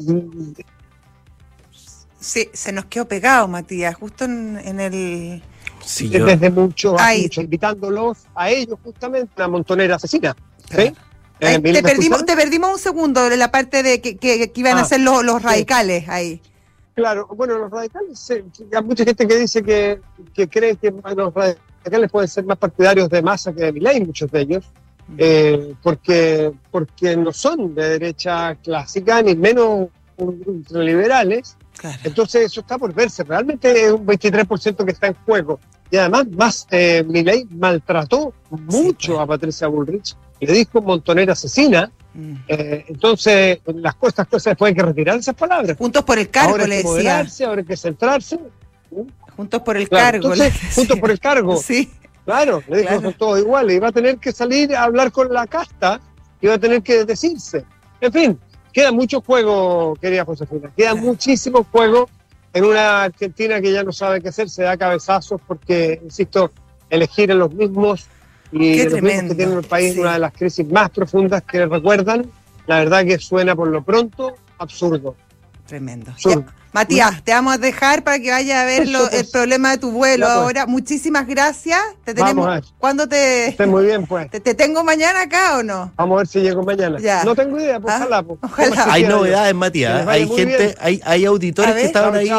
Sí, 2.18 2.48
se 2.52 2.72
nos 2.72 2.86
quedó 2.86 3.06
pegado, 3.06 3.46
Matías, 3.48 3.94
justo 3.94 4.24
en, 4.24 4.80
el... 4.80 5.42
Sí, 5.84 6.08
Desde 6.08 6.50
mucho, 6.50 6.96
mucho, 6.96 7.40
invitándolos 7.40 8.18
a 8.34 8.50
ellos 8.50 8.78
justamente, 8.82 9.30
una 9.36 9.48
montonera 9.48 9.96
asesina. 9.96 10.34
¿sí? 10.70 10.92
Eh, 11.38 11.60
te, 11.60 11.82
perdimos, 11.82 12.24
te 12.24 12.34
perdimos 12.34 12.72
un 12.72 12.78
segundo 12.78 13.28
de 13.28 13.36
la 13.36 13.50
parte 13.50 13.82
de 13.82 14.00
que, 14.00 14.16
que, 14.16 14.50
iban 14.54 14.78
a 14.78 14.80
ah, 14.80 14.84
ser 14.84 15.00
los, 15.00 15.22
los 15.24 15.42
radicales 15.42 16.08
ahí. 16.08 16.40
Claro, 16.94 17.28
bueno, 17.36 17.58
los 17.58 17.70
radicales, 17.70 18.30
hay 18.30 18.82
mucha 18.82 19.04
gente 19.04 19.28
que 19.28 19.36
dice 19.36 19.62
que, 19.62 20.00
que 20.32 20.48
cree 20.48 20.76
que 20.76 20.90
los 20.90 21.34
radicales 21.34 22.10
pueden 22.10 22.28
ser 22.28 22.44
más 22.44 22.56
partidarios 22.56 23.10
de 23.10 23.20
masa 23.20 23.52
que 23.52 23.64
de 23.64 23.72
Milei, 23.72 24.00
muchos 24.00 24.30
de 24.30 24.40
ellos, 24.40 24.64
eh, 25.18 25.74
porque, 25.82 26.52
porque 26.70 27.16
no 27.16 27.32
son 27.32 27.74
de 27.74 27.90
derecha 27.90 28.54
clásica, 28.56 29.20
ni 29.20 29.36
menos 29.36 29.88
ultraliberales, 30.16 31.58
entonces 32.04 32.46
eso 32.46 32.60
está 32.60 32.78
por 32.78 32.92
verse. 32.94 33.24
Realmente 33.24 33.86
es 33.86 33.92
un 33.92 34.06
23% 34.06 34.84
que 34.84 34.92
está 34.92 35.08
en 35.08 35.14
juego. 35.24 35.60
Y 35.90 35.96
además, 35.96 36.26
más 36.28 36.66
eh, 36.70 37.04
Milei 37.06 37.46
maltrató 37.50 38.32
mucho 38.50 39.12
pues. 39.12 39.22
a 39.22 39.26
Patricia 39.26 39.68
Bullrich. 39.68 40.16
Le 40.40 40.52
dijo 40.52 40.82
montonera 40.82 41.32
asesina. 41.32 41.90
Mm. 42.14 42.34
Eh, 42.48 42.84
entonces, 42.88 43.60
las 43.66 43.94
cosas, 43.94 44.26
cosas 44.26 44.52
después 44.52 44.70
hay 44.70 44.74
que 44.74 44.82
retirar 44.82 45.18
esas 45.18 45.34
palabras. 45.34 45.76
Juntos 45.76 46.02
por 46.04 46.18
el 46.18 46.28
cargo, 46.28 46.52
ahora 46.52 46.64
hay 46.64 46.70
que 46.70 46.84
moderarse, 46.84 47.44
Ahora 47.44 47.60
hay 47.60 47.66
que 47.66 47.76
centrarse. 47.76 48.38
Juntos 49.36 49.62
por 49.62 49.76
el 49.76 49.88
cargo. 49.88 50.32
juntos 50.74 50.98
por 50.98 51.10
el 51.10 51.20
cargo. 51.20 51.56
sí. 51.62 51.90
Claro, 52.24 52.60
le 52.68 52.78
dijo, 52.78 53.00
son 53.00 53.12
todos 53.14 53.38
iguales. 53.38 53.76
Y 53.76 53.78
va 53.78 53.88
a 53.88 53.92
tener 53.92 54.18
que 54.18 54.32
salir 54.32 54.74
a 54.74 54.82
hablar 54.82 55.12
con 55.12 55.32
la 55.32 55.46
casta 55.46 56.00
y 56.40 56.48
va 56.48 56.54
a 56.54 56.58
tener 56.58 56.82
que 56.82 57.04
decirse. 57.04 57.64
En 58.00 58.12
fin, 58.12 58.40
Queda 58.76 58.92
mucho 58.92 59.22
juego, 59.22 59.96
querida 59.98 60.26
Josefina, 60.26 60.70
queda 60.76 60.94
muchísimo 60.94 61.64
juego 61.72 62.10
en 62.52 62.62
una 62.62 63.04
Argentina 63.04 63.58
que 63.58 63.72
ya 63.72 63.82
no 63.82 63.90
sabe 63.90 64.20
qué 64.20 64.28
hacer, 64.28 64.50
se 64.50 64.64
da 64.64 64.76
cabezazos 64.76 65.40
porque, 65.46 65.98
insisto, 66.04 66.50
elegir 66.90 67.30
en 67.30 67.38
los 67.38 67.54
mismos 67.54 68.06
y 68.52 68.84
los 68.84 69.00
mismos 69.00 69.30
que 69.30 69.34
tienen 69.34 69.56
el 69.56 69.64
país 69.64 69.96
una 69.96 70.12
de 70.12 70.18
las 70.18 70.34
crisis 70.34 70.70
más 70.70 70.90
profundas 70.90 71.42
que 71.44 71.64
recuerdan, 71.64 72.30
la 72.66 72.80
verdad 72.80 73.06
que 73.06 73.18
suena 73.18 73.56
por 73.56 73.68
lo 73.68 73.82
pronto 73.82 74.34
absurdo. 74.58 75.16
Tremendo. 75.66 76.12
Matías, 76.76 77.24
te 77.24 77.32
vamos 77.32 77.54
a 77.54 77.58
dejar 77.58 78.04
para 78.04 78.18
que 78.18 78.30
vaya 78.30 78.60
a 78.60 78.64
ver 78.66 78.82
el 78.82 79.26
problema 79.32 79.70
de 79.70 79.78
tu 79.78 79.92
vuelo 79.92 80.26
pues. 80.26 80.36
ahora. 80.36 80.66
Muchísimas 80.66 81.26
gracias. 81.26 81.80
Te 82.04 82.12
tenemos. 82.12 82.74
¿Cuándo 82.76 83.08
te.? 83.08 83.48
Esté 83.48 83.64
muy 83.64 83.86
bien, 83.86 84.06
pues. 84.06 84.30
Te, 84.30 84.40
tengo 84.40 84.84
mañana 84.84 85.22
acá 85.22 85.56
o 85.56 85.62
no? 85.62 85.90
Vamos 85.96 86.16
a 86.16 86.18
ver 86.18 86.26
si 86.26 86.40
llego 86.40 86.62
mañana. 86.62 86.98
No 87.24 87.34
tengo 87.34 87.58
idea, 87.58 87.80
pues, 87.80 87.94
ojalá. 87.94 88.22
Pues. 88.22 88.38
Hay 88.88 89.04
novedades, 89.04 89.54
Matías. 89.54 90.06
Hay 90.06 90.28
gente, 90.28 90.74
hay, 90.78 91.00
hay 91.02 91.24
auditores 91.24 91.74
que 91.74 91.84
estaban 91.86 92.14
ahí. 92.14 92.30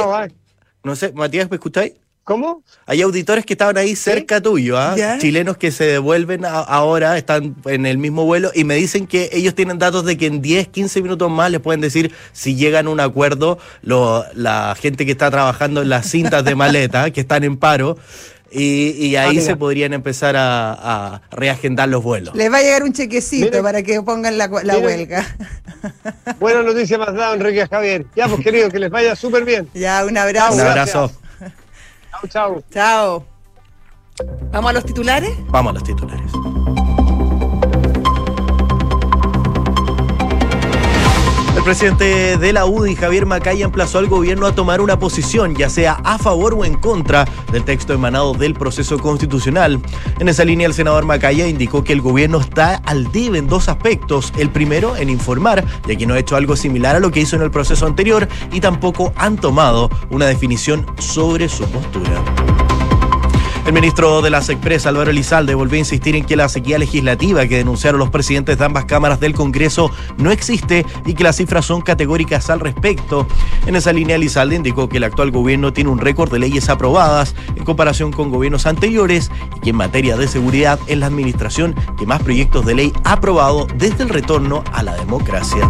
no 0.83 0.95
sé, 0.95 1.11
Matías, 1.13 1.49
¿me 1.49 1.55
escucháis? 1.55 1.93
¿Cómo? 2.27 2.61
Hay 2.85 3.01
auditores 3.01 3.45
que 3.45 3.53
estaban 3.53 3.77
ahí 3.77 3.95
cerca 3.95 4.41
tuyo, 4.41 4.77
¿ah? 4.77 4.97
chilenos 5.17 5.55
que 5.55 5.71
se 5.71 5.85
devuelven 5.85 6.43
ahora, 6.43 7.17
están 7.17 7.55
en 7.63 7.85
el 7.85 7.97
mismo 7.97 8.25
vuelo 8.25 8.51
y 8.53 8.65
me 8.65 8.75
dicen 8.75 9.07
que 9.07 9.29
ellos 9.31 9.55
tienen 9.55 9.79
datos 9.79 10.03
de 10.03 10.17
que 10.17 10.25
en 10.25 10.41
10, 10.41 10.67
15 10.67 11.01
minutos 11.03 11.31
más 11.31 11.49
les 11.51 11.61
pueden 11.61 11.79
decir 11.79 12.11
si 12.33 12.57
llegan 12.57 12.87
a 12.87 12.89
un 12.89 12.99
acuerdo 12.99 13.59
la 13.81 14.75
gente 14.77 15.05
que 15.05 15.13
está 15.13 15.31
trabajando 15.31 15.83
en 15.83 15.87
las 15.87 16.09
cintas 16.09 16.43
de 16.43 16.53
maleta, 16.53 17.11
que 17.11 17.21
están 17.21 17.45
en 17.45 17.55
paro. 17.55 17.97
Y, 18.51 19.15
ahí 19.15 19.37
ah, 19.37 19.41
se 19.41 19.55
podrían 19.55 19.93
empezar 19.93 20.35
a, 20.37 21.21
reagendar 21.31 21.87
los 21.87 22.03
vuelos. 22.03 22.35
Les 22.35 22.51
va 22.51 22.57
a 22.57 22.61
llegar 22.61 22.83
un 22.83 22.91
chequecito 22.91 23.63
para 23.63 23.83
que 23.83 24.01
pongan 24.01 24.37
la, 24.37 24.47
huelga. 24.47 25.25
Buena 26.41 26.61
noticia 26.61 26.97
más 26.97 27.13
dado, 27.13 27.35
Enrique 27.35 27.65
Javier. 27.67 28.05
Ya, 28.17 28.27
pues 28.27 28.41
querido, 28.41 28.69
que 28.69 28.79
les 28.79 28.89
vaya 28.89 29.15
súper 29.15 29.45
bien. 29.45 29.69
Ya, 29.73 30.05
un 30.05 30.17
abrazo. 30.17 30.55
Un 30.55 30.59
abrazo. 30.59 31.11
Chao, 32.21 32.29
chao. 32.29 32.63
Chao. 32.71 33.25
¿Vamos 34.51 34.69
a 34.71 34.73
los 34.73 34.85
titulares? 34.85 35.37
Vamos 35.49 35.71
a 35.71 35.73
los 35.73 35.83
titulares. 35.83 36.31
Presidente 41.67 42.37
de 42.37 42.53
la 42.53 42.65
UDI, 42.65 42.95
Javier 42.95 43.25
Macaya, 43.25 43.65
emplazó 43.65 43.97
al 43.97 44.07
gobierno 44.07 44.45
a 44.45 44.55
tomar 44.55 44.79
una 44.79 44.99
posición, 44.99 45.53
ya 45.53 45.69
sea 45.69 45.99
a 46.05 46.17
favor 46.17 46.53
o 46.53 46.63
en 46.63 46.75
contra 46.75 47.27
del 47.51 47.65
texto 47.65 47.91
emanado 47.91 48.33
del 48.33 48.53
proceso 48.53 48.97
constitucional. 48.97 49.81
En 50.17 50.29
esa 50.29 50.45
línea, 50.45 50.65
el 50.65 50.73
senador 50.73 51.03
Macaya 51.03 51.45
indicó 51.45 51.83
que 51.83 51.91
el 51.91 51.99
gobierno 51.99 52.39
está 52.39 52.75
al 52.85 53.11
debe 53.11 53.39
en 53.39 53.49
dos 53.49 53.67
aspectos. 53.67 54.31
El 54.37 54.49
primero, 54.49 54.95
en 54.95 55.09
informar, 55.09 55.65
ya 55.85 55.97
que 55.97 56.05
no 56.05 56.13
ha 56.13 56.19
hecho 56.19 56.37
algo 56.37 56.55
similar 56.55 56.95
a 56.95 57.01
lo 57.01 57.11
que 57.11 57.19
hizo 57.19 57.35
en 57.35 57.41
el 57.41 57.51
proceso 57.51 57.85
anterior, 57.85 58.29
y 58.53 58.61
tampoco 58.61 59.11
han 59.17 59.35
tomado 59.35 59.89
una 60.09 60.25
definición 60.25 60.85
sobre 60.99 61.49
su 61.49 61.65
postura. 61.65 62.46
El 63.67 63.73
ministro 63.73 64.21
de 64.21 64.29
las 64.29 64.47
Expresas, 64.47 64.85
Álvaro 64.85 65.11
Elizalde, 65.11 65.53
volvió 65.53 65.75
a 65.75 65.79
insistir 65.79 66.15
en 66.15 66.23
que 66.23 66.37
la 66.37 66.47
sequía 66.47 66.79
legislativa 66.79 67.45
que 67.47 67.57
denunciaron 67.57 67.99
los 67.99 68.09
presidentes 68.09 68.57
de 68.57 68.63
ambas 68.63 68.85
cámaras 68.85 69.19
del 69.19 69.33
Congreso 69.33 69.91
no 70.17 70.31
existe 70.31 70.85
y 71.05 71.15
que 71.15 71.25
las 71.25 71.35
cifras 71.35 71.65
son 71.65 71.81
categóricas 71.81 72.49
al 72.49 72.61
respecto. 72.61 73.27
En 73.65 73.75
esa 73.75 73.91
línea, 73.91 74.15
Elizalde 74.15 74.55
indicó 74.55 74.87
que 74.87 74.97
el 74.97 75.03
actual 75.03 75.31
gobierno 75.31 75.73
tiene 75.73 75.89
un 75.89 75.99
récord 75.99 76.31
de 76.31 76.39
leyes 76.39 76.69
aprobadas 76.69 77.35
en 77.57 77.65
comparación 77.65 78.13
con 78.13 78.31
gobiernos 78.31 78.65
anteriores 78.65 79.29
y 79.57 79.59
que 79.59 79.71
en 79.71 79.75
materia 79.75 80.15
de 80.15 80.29
seguridad 80.29 80.79
es 80.87 80.97
la 80.97 81.07
administración 81.07 81.75
que 81.99 82.05
más 82.05 82.23
proyectos 82.23 82.65
de 82.65 82.73
ley 82.73 82.93
ha 83.03 83.13
aprobado 83.13 83.67
desde 83.75 84.03
el 84.03 84.09
retorno 84.09 84.63
a 84.71 84.81
la 84.81 84.95
democracia. 84.95 85.69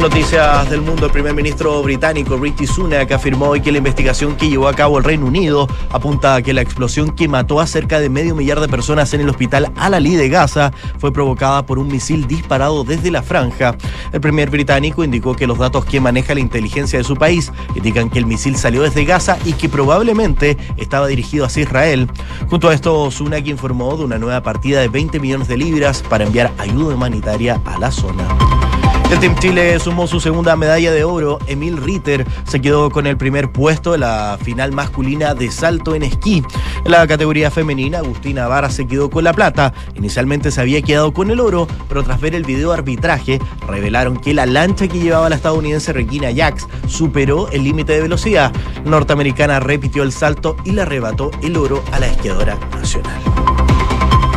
Noticias 0.00 0.70
del 0.70 0.80
mundo, 0.80 1.06
el 1.06 1.12
primer 1.12 1.34
ministro 1.34 1.82
británico 1.82 2.36
Rishi 2.36 2.68
Sunak 2.68 3.10
afirmó 3.10 3.46
hoy 3.46 3.60
que 3.60 3.72
la 3.72 3.78
investigación 3.78 4.36
que 4.36 4.48
llevó 4.48 4.68
a 4.68 4.72
cabo 4.72 4.98
el 4.98 5.04
Reino 5.04 5.26
Unido 5.26 5.66
apunta 5.90 6.36
a 6.36 6.42
que 6.42 6.54
la 6.54 6.62
explosión 6.62 7.10
que 7.10 7.26
mató 7.26 7.58
a 7.60 7.66
cerca 7.66 7.98
de 7.98 8.08
medio 8.08 8.36
millar 8.36 8.60
de 8.60 8.68
personas 8.68 9.12
en 9.12 9.22
el 9.22 9.28
hospital 9.28 9.72
Al-Ali 9.76 10.14
de 10.14 10.28
Gaza 10.28 10.72
fue 10.98 11.12
provocada 11.12 11.66
por 11.66 11.80
un 11.80 11.88
misil 11.88 12.28
disparado 12.28 12.84
desde 12.84 13.10
la 13.10 13.22
franja. 13.22 13.76
El 14.12 14.20
primer 14.20 14.50
británico 14.50 15.02
indicó 15.02 15.34
que 15.34 15.48
los 15.48 15.58
datos 15.58 15.84
que 15.84 16.00
maneja 16.00 16.32
la 16.32 16.40
inteligencia 16.40 16.98
de 16.98 17.04
su 17.04 17.16
país 17.16 17.52
indican 17.74 18.08
que 18.08 18.20
el 18.20 18.26
misil 18.26 18.56
salió 18.56 18.82
desde 18.82 19.04
Gaza 19.04 19.36
y 19.44 19.54
que 19.54 19.68
probablemente 19.68 20.56
estaba 20.76 21.08
dirigido 21.08 21.44
hacia 21.44 21.64
Israel. 21.64 22.08
Junto 22.48 22.68
a 22.68 22.74
esto, 22.74 23.10
Sunak 23.10 23.46
informó 23.48 23.96
de 23.96 24.04
una 24.04 24.18
nueva 24.18 24.42
partida 24.42 24.80
de 24.80 24.88
20 24.88 25.18
millones 25.18 25.48
de 25.48 25.56
libras 25.56 26.02
para 26.08 26.24
enviar 26.24 26.52
ayuda 26.58 26.94
humanitaria 26.94 27.60
a 27.64 27.78
la 27.78 27.90
zona. 27.90 28.77
El 29.10 29.20
Team 29.20 29.38
Chile 29.38 29.80
sumó 29.80 30.06
su 30.06 30.20
segunda 30.20 30.54
medalla 30.54 30.92
de 30.92 31.02
oro. 31.02 31.38
Emil 31.46 31.78
Ritter 31.78 32.26
se 32.46 32.60
quedó 32.60 32.90
con 32.90 33.06
el 33.06 33.16
primer 33.16 33.50
puesto 33.50 33.94
en 33.94 34.00
la 34.00 34.38
final 34.42 34.72
masculina 34.72 35.34
de 35.34 35.50
salto 35.50 35.94
en 35.94 36.02
esquí. 36.02 36.42
En 36.84 36.92
la 36.92 37.06
categoría 37.06 37.50
femenina, 37.50 37.98
Agustina 37.98 38.48
Vara 38.48 38.68
se 38.68 38.86
quedó 38.86 39.08
con 39.08 39.24
la 39.24 39.32
plata. 39.32 39.72
Inicialmente 39.94 40.50
se 40.50 40.60
había 40.60 40.82
quedado 40.82 41.14
con 41.14 41.30
el 41.30 41.40
oro, 41.40 41.66
pero 41.88 42.02
tras 42.02 42.20
ver 42.20 42.34
el 42.34 42.44
video 42.44 42.70
arbitraje, 42.70 43.40
revelaron 43.66 44.18
que 44.18 44.34
la 44.34 44.44
lancha 44.44 44.86
que 44.88 44.98
llevaba 44.98 45.30
la 45.30 45.36
estadounidense 45.36 45.94
Regina 45.94 46.28
Jax 46.34 46.66
superó 46.86 47.48
el 47.50 47.64
límite 47.64 47.94
de 47.94 48.02
velocidad. 48.02 48.52
Norteamericana 48.84 49.58
repitió 49.58 50.02
el 50.02 50.12
salto 50.12 50.54
y 50.64 50.72
le 50.72 50.82
arrebató 50.82 51.30
el 51.42 51.56
oro 51.56 51.82
a 51.92 51.98
la 51.98 52.08
esquiadora 52.08 52.58
nacional. 52.72 53.20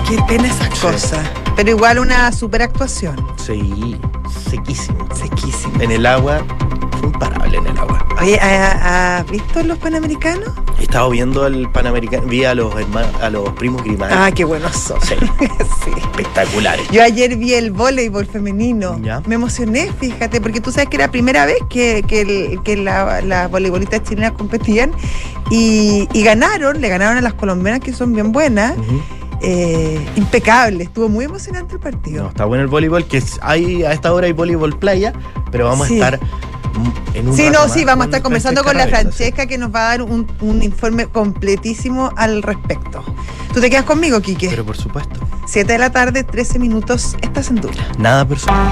Qué 0.08 0.18
pena 0.30 0.48
esa 0.48 0.70
cosa. 0.70 1.40
Pero 1.55 1.70
igual 1.70 2.00
una 2.00 2.31
super 2.31 2.62
actuación. 2.62 3.15
Sí 3.38 4.00
sequísimo. 4.51 5.08
Sequísimo. 5.15 5.81
En 5.81 5.91
el 5.91 6.05
agua, 6.05 6.46
imparable 7.03 7.58
en 7.58 7.67
el 7.67 7.77
agua. 7.77 8.05
Oye, 8.22 8.38
¿has 8.39 9.29
visto 9.31 9.63
los 9.63 9.77
panamericanos? 9.77 10.50
He 10.77 10.84
estado 10.84 11.10
viendo 11.10 11.48
el 11.48 11.70
panamericano, 11.70 12.27
vi 12.27 12.43
a 12.43 12.53
los 12.53 12.74
a 13.22 13.29
los 13.29 13.50
primos 13.51 13.84
Grimal. 13.84 14.10
Ah, 14.12 14.31
qué 14.31 14.43
buenos 14.43 14.75
son. 14.75 15.00
Sí. 15.84 15.89
Espectaculares. 15.98 16.88
Yo 16.91 17.01
ayer 17.01 17.36
vi 17.38 17.55
el 17.55 17.72
voleibol 17.72 18.27
femenino. 18.27 19.00
Me 19.25 19.34
emocioné, 19.34 19.91
fíjate, 20.00 20.39
porque 20.39 20.62
tú 20.62 20.72
sabes 20.72 20.89
que 20.89 20.98
era 20.98 21.08
la 21.08 21.12
primera 21.12 21.48
vez 21.48 21.58
que, 21.70 22.03
que, 22.08 22.77
las 22.77 23.50
voleibolistas 23.50 24.03
chilenas 24.03 24.34
competían 24.34 24.91
y, 25.50 26.08
ganaron, 26.24 26.79
le 26.79 26.88
ganaron 26.88 27.17
a 27.17 27.22
las 27.22 27.34
colombianas 27.34 27.79
que 27.79 27.93
son 27.93 28.13
bien 28.13 28.31
buenas. 28.31 28.75
Eh, 29.43 30.07
impecable. 30.15 30.83
Estuvo 30.83 31.10
muy 31.10 31.25
emocionante 31.25 31.74
el 31.74 31.79
partido. 31.79 32.27
está 32.27 32.45
bueno 32.45 32.63
el 32.63 32.69
voleibol, 32.69 33.05
que 33.05 33.24
hay, 33.41 33.83
a 33.83 33.91
esta 33.91 34.13
hora 34.13 34.27
hay 34.27 34.33
voleibol 34.33 34.77
playa, 34.77 35.13
pero 35.51 35.65
vamos 35.65 35.89
a 35.89 35.93
estar 35.93 36.19
en 37.13 37.27
un 37.27 37.36
Sí, 37.36 37.50
no, 37.51 37.67
sí, 37.67 37.83
vamos 37.83 38.03
a 38.03 38.05
estar 38.07 38.21
conversando 38.21 38.63
con 38.63 38.77
la 38.77 38.88
Francesca 38.88 39.45
que 39.48 39.57
nos 39.57 39.74
va 39.74 39.79
a 39.79 39.98
dar 39.98 40.01
un, 40.03 40.27
informe 40.62 41.07
completísimo 41.07 42.12
al 42.15 42.43
respecto. 42.43 43.03
¿Tú 43.53 43.60
te 43.60 43.69
quedas 43.69 43.86
conmigo, 43.86 44.21
Quique? 44.21 44.48
Pero 44.50 44.63
por 44.63 44.77
supuesto. 44.77 45.19
Siete 45.45 45.74
de 45.74 45.79
la 45.79 45.91
tarde, 45.91 46.24
13 46.24 46.60
minutos, 46.60 47.17
estás 47.21 47.50
en 47.50 47.55
duda. 47.55 47.88
Nada 47.98 48.25
personal. 48.25 48.69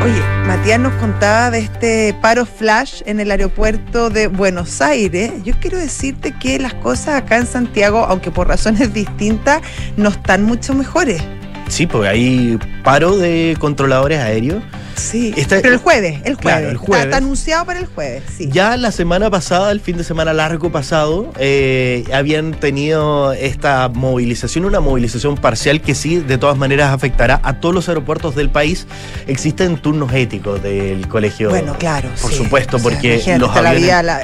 Oye, 0.00 0.22
Matías 0.46 0.78
nos 0.78 0.92
contaba 0.94 1.50
de 1.50 1.58
este 1.58 2.14
paro 2.22 2.46
flash 2.46 3.02
en 3.04 3.18
el 3.18 3.32
aeropuerto 3.32 4.10
de 4.10 4.28
Buenos 4.28 4.80
Aires. 4.80 5.32
Yo 5.42 5.54
quiero 5.60 5.76
decirte 5.76 6.32
que 6.38 6.60
las 6.60 6.72
cosas 6.74 7.16
acá 7.16 7.36
en 7.36 7.46
Santiago, 7.46 8.04
aunque 8.04 8.30
por 8.30 8.46
razones 8.46 8.94
distintas, 8.94 9.60
no 9.96 10.10
están 10.10 10.44
mucho 10.44 10.72
mejores. 10.72 11.20
Sí, 11.66 11.88
porque 11.88 12.08
hay 12.08 12.58
paro 12.84 13.16
de 13.16 13.56
controladores 13.58 14.20
aéreos. 14.20 14.62
Sí, 14.98 15.34
pero 15.48 15.72
el 15.72 15.78
jueves, 15.78 16.20
el 16.24 16.34
jueves. 16.34 16.70
el 16.70 16.76
jueves. 16.76 17.06
Está, 17.06 17.16
anunciado 17.18 17.64
para 17.64 17.78
el 17.78 17.86
jueves, 17.86 18.22
sí. 18.36 18.48
Ya 18.50 18.76
la 18.76 18.90
semana 18.90 19.30
pasada, 19.30 19.70
el 19.70 19.80
fin 19.80 19.96
de 19.96 20.04
semana 20.04 20.32
largo 20.32 20.70
pasado, 20.70 21.32
eh, 21.38 22.04
habían 22.12 22.52
tenido 22.52 23.32
esta 23.32 23.88
movilización, 23.88 24.64
una 24.64 24.80
movilización 24.80 25.36
parcial 25.36 25.80
que 25.80 25.94
sí, 25.94 26.18
de 26.18 26.38
todas 26.38 26.58
maneras, 26.58 26.92
afectará 26.92 27.40
a 27.42 27.60
todos 27.60 27.74
los 27.74 27.88
aeropuertos 27.88 28.34
del 28.34 28.50
país. 28.50 28.86
Existen 29.26 29.76
turnos 29.76 30.12
éticos 30.12 30.62
del 30.62 31.06
colegio. 31.08 31.50
Bueno, 31.50 31.76
claro. 31.78 32.08
Por 32.20 32.32
supuesto, 32.32 32.78
porque 32.78 33.22
los 33.38 33.54
aviones... 33.54 33.78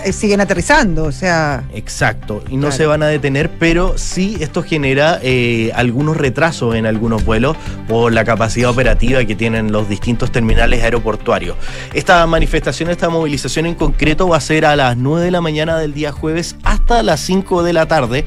Eh, 0.04 0.12
siguen 0.12 0.40
aterrizando, 0.40 1.04
o 1.04 1.12
sea... 1.12 1.64
Exacto, 1.74 2.42
y 2.50 2.56
no 2.56 2.72
se 2.72 2.86
van 2.86 3.02
a 3.02 3.06
detener, 3.06 3.50
pero 3.58 3.96
sí 3.98 4.36
esto 4.40 4.62
genera 4.62 5.18
eh, 5.22 5.70
algunos 5.74 6.16
retrasos 6.16 6.74
en 6.74 6.86
algunos 6.86 7.24
vuelos 7.24 7.56
por 7.88 8.12
la 8.12 8.24
capacidad 8.24 8.70
operativa 8.70 9.24
que 9.24 9.34
tienen 9.34 9.72
los 9.72 9.88
distintos 9.88 10.32
terminales 10.32 10.63
aeroportuarios. 10.72 11.56
Esta 11.92 12.26
manifestación, 12.26 12.90
esta 12.90 13.08
movilización 13.08 13.66
en 13.66 13.74
concreto 13.74 14.28
va 14.28 14.38
a 14.38 14.40
ser 14.40 14.66
a 14.66 14.76
las 14.76 14.96
9 14.96 15.24
de 15.24 15.30
la 15.30 15.40
mañana 15.40 15.78
del 15.78 15.94
día 15.94 16.12
jueves 16.12 16.56
hasta 16.62 17.02
las 17.02 17.20
5 17.20 17.62
de 17.62 17.72
la 17.72 17.86
tarde, 17.86 18.24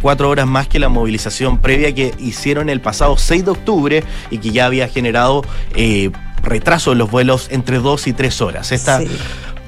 cuatro 0.00 0.28
horas 0.28 0.46
más 0.46 0.68
que 0.68 0.78
la 0.78 0.88
movilización 0.88 1.58
previa 1.58 1.94
que 1.94 2.14
hicieron 2.18 2.68
el 2.68 2.80
pasado 2.80 3.16
6 3.16 3.44
de 3.44 3.50
octubre 3.50 4.04
y 4.30 4.38
que 4.38 4.50
ya 4.50 4.66
había 4.66 4.88
generado 4.88 5.44
eh, 5.74 6.10
retraso 6.42 6.92
en 6.92 6.98
los 6.98 7.10
vuelos 7.10 7.48
entre 7.50 7.78
2 7.78 8.06
y 8.06 8.12
3 8.12 8.40
horas. 8.40 8.72
Esta 8.72 9.00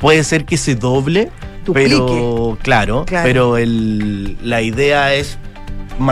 puede 0.00 0.24
ser 0.24 0.44
que 0.44 0.56
se 0.56 0.74
doble. 0.74 1.30
Pero 1.72 2.58
claro, 2.62 3.04
pero 3.06 3.56
la 3.58 4.62
idea 4.62 5.14
es 5.14 5.38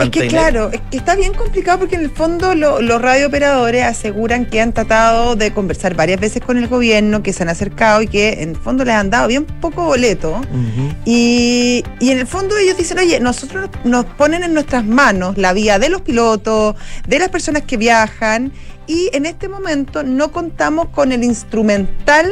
es 0.01 0.09
que 0.09 0.27
claro, 0.27 0.69
es 0.71 0.81
que 0.91 0.97
está 0.97 1.15
bien 1.15 1.33
complicado 1.33 1.79
porque 1.79 1.95
en 1.95 2.01
el 2.01 2.11
fondo 2.11 2.53
los 2.55 3.01
radiooperadores 3.01 3.83
aseguran 3.83 4.45
que 4.45 4.61
han 4.61 4.73
tratado 4.73 5.35
de 5.35 5.51
conversar 5.51 5.95
varias 5.95 6.19
veces 6.19 6.41
con 6.41 6.57
el 6.57 6.67
gobierno, 6.67 7.23
que 7.23 7.33
se 7.33 7.43
han 7.43 7.49
acercado 7.49 8.01
y 8.01 8.07
que 8.07 8.41
en 8.41 8.49
el 8.49 8.55
fondo 8.55 8.85
les 8.85 8.95
han 8.95 9.09
dado 9.09 9.27
bien 9.27 9.45
poco 9.45 9.85
boleto. 9.85 10.41
y, 11.05 11.83
y, 11.99 12.11
en 12.11 12.19
el 12.19 12.27
fondo 12.27 12.57
ellos 12.57 12.77
dicen, 12.77 12.99
oye, 12.99 13.19
nosotros 13.19 13.69
nos 13.83 14.05
ponen 14.05 14.43
en 14.43 14.53
nuestras 14.53 14.85
manos 14.85 15.37
la 15.37 15.53
vía 15.53 15.79
de 15.79 15.89
los 15.89 16.01
pilotos, 16.01 16.75
de 17.07 17.19
las 17.19 17.29
personas 17.29 17.63
que 17.63 17.77
viajan, 17.77 18.51
y 18.87 19.09
en 19.13 19.25
este 19.25 19.47
momento 19.47 20.03
no 20.03 20.31
contamos 20.31 20.89
con 20.89 21.11
el 21.11 21.23
instrumental 21.23 22.31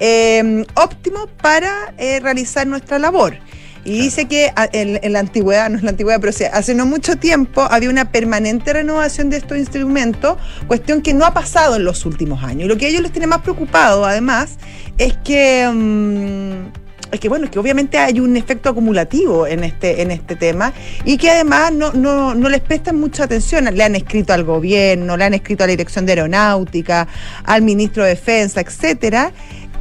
eh, 0.00 0.64
óptimo 0.74 1.28
para 1.40 1.94
eh, 1.98 2.18
realizar 2.20 2.66
nuestra 2.66 2.98
labor. 2.98 3.36
Y 3.84 3.98
dice 3.98 4.26
que 4.26 4.52
en, 4.72 5.12
la 5.12 5.18
antigüedad, 5.18 5.68
no 5.68 5.76
es 5.76 5.82
la 5.82 5.90
antigüedad, 5.90 6.20
pero 6.20 6.32
hace 6.52 6.74
no 6.74 6.86
mucho 6.86 7.16
tiempo 7.16 7.62
había 7.62 7.90
una 7.90 8.12
permanente 8.12 8.72
renovación 8.72 9.28
de 9.28 9.38
estos 9.38 9.58
instrumentos, 9.58 10.36
cuestión 10.68 11.02
que 11.02 11.14
no 11.14 11.24
ha 11.24 11.34
pasado 11.34 11.76
en 11.76 11.84
los 11.84 12.06
últimos 12.06 12.44
años. 12.44 12.64
Y 12.64 12.68
lo 12.68 12.76
que 12.76 12.86
a 12.86 12.88
ellos 12.88 13.02
les 13.02 13.10
tiene 13.10 13.26
más 13.26 13.40
preocupado, 13.40 14.04
además, 14.04 14.58
es 14.98 15.16
que... 15.24 15.68
Mm, 15.72 16.82
es 17.12 17.20
que 17.20 17.28
bueno, 17.28 17.50
que 17.50 17.58
obviamente 17.58 17.98
hay 17.98 18.20
un 18.20 18.38
efecto 18.38 18.70
acumulativo 18.70 19.46
en 19.46 19.64
este, 19.64 20.00
en 20.00 20.10
este 20.10 20.34
tema 20.34 20.72
y 21.04 21.18
que 21.18 21.30
además 21.30 21.70
no, 21.70 21.92
no, 21.92 22.34
no 22.34 22.48
les 22.48 22.62
prestan 22.62 22.98
mucha 22.98 23.24
atención. 23.24 23.68
Le 23.70 23.84
han 23.84 23.94
escrito 23.94 24.32
al 24.32 24.44
gobierno, 24.44 25.18
le 25.18 25.24
han 25.24 25.34
escrito 25.34 25.62
a 25.62 25.66
la 25.66 25.72
Dirección 25.72 26.06
de 26.06 26.12
Aeronáutica, 26.12 27.06
al 27.44 27.60
ministro 27.60 28.02
de 28.02 28.10
Defensa, 28.10 28.62
etcétera. 28.62 29.30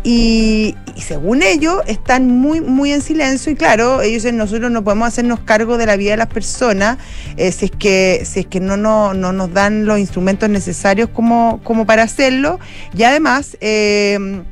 Y, 0.04 0.76
según 0.98 1.42
ellos 1.42 1.82
están 1.88 2.28
muy 2.28 2.62
muy 2.62 2.92
en 2.92 3.02
silencio 3.02 3.52
y 3.52 3.56
claro 3.56 4.02
ellos 4.02 4.24
dicen 4.24 4.38
nosotros 4.38 4.70
no 4.70 4.84
podemos 4.84 5.08
hacernos 5.08 5.40
cargo 5.40 5.78
de 5.78 5.88
la 5.88 5.96
vida 5.96 6.12
de 6.12 6.18
las 6.18 6.28
personas 6.28 6.98
eh, 7.38 7.52
si 7.52 7.66
es 7.66 7.72
que 7.72 8.22
si 8.24 8.42
es 8.42 8.46
que 8.46 8.60
no, 8.60 8.78
no, 8.78 9.14
no, 9.14 9.32
nos 9.32 9.52
dan 9.52 9.86
los 9.86 9.98
instrumentos 9.98 10.50
necesarios 10.50 11.10
como, 11.10 11.60
como 11.64 11.86
para 11.86 12.04
hacerlo 12.04 12.60
y 12.96 13.04
además 13.04 13.58
eh, 13.62 14.44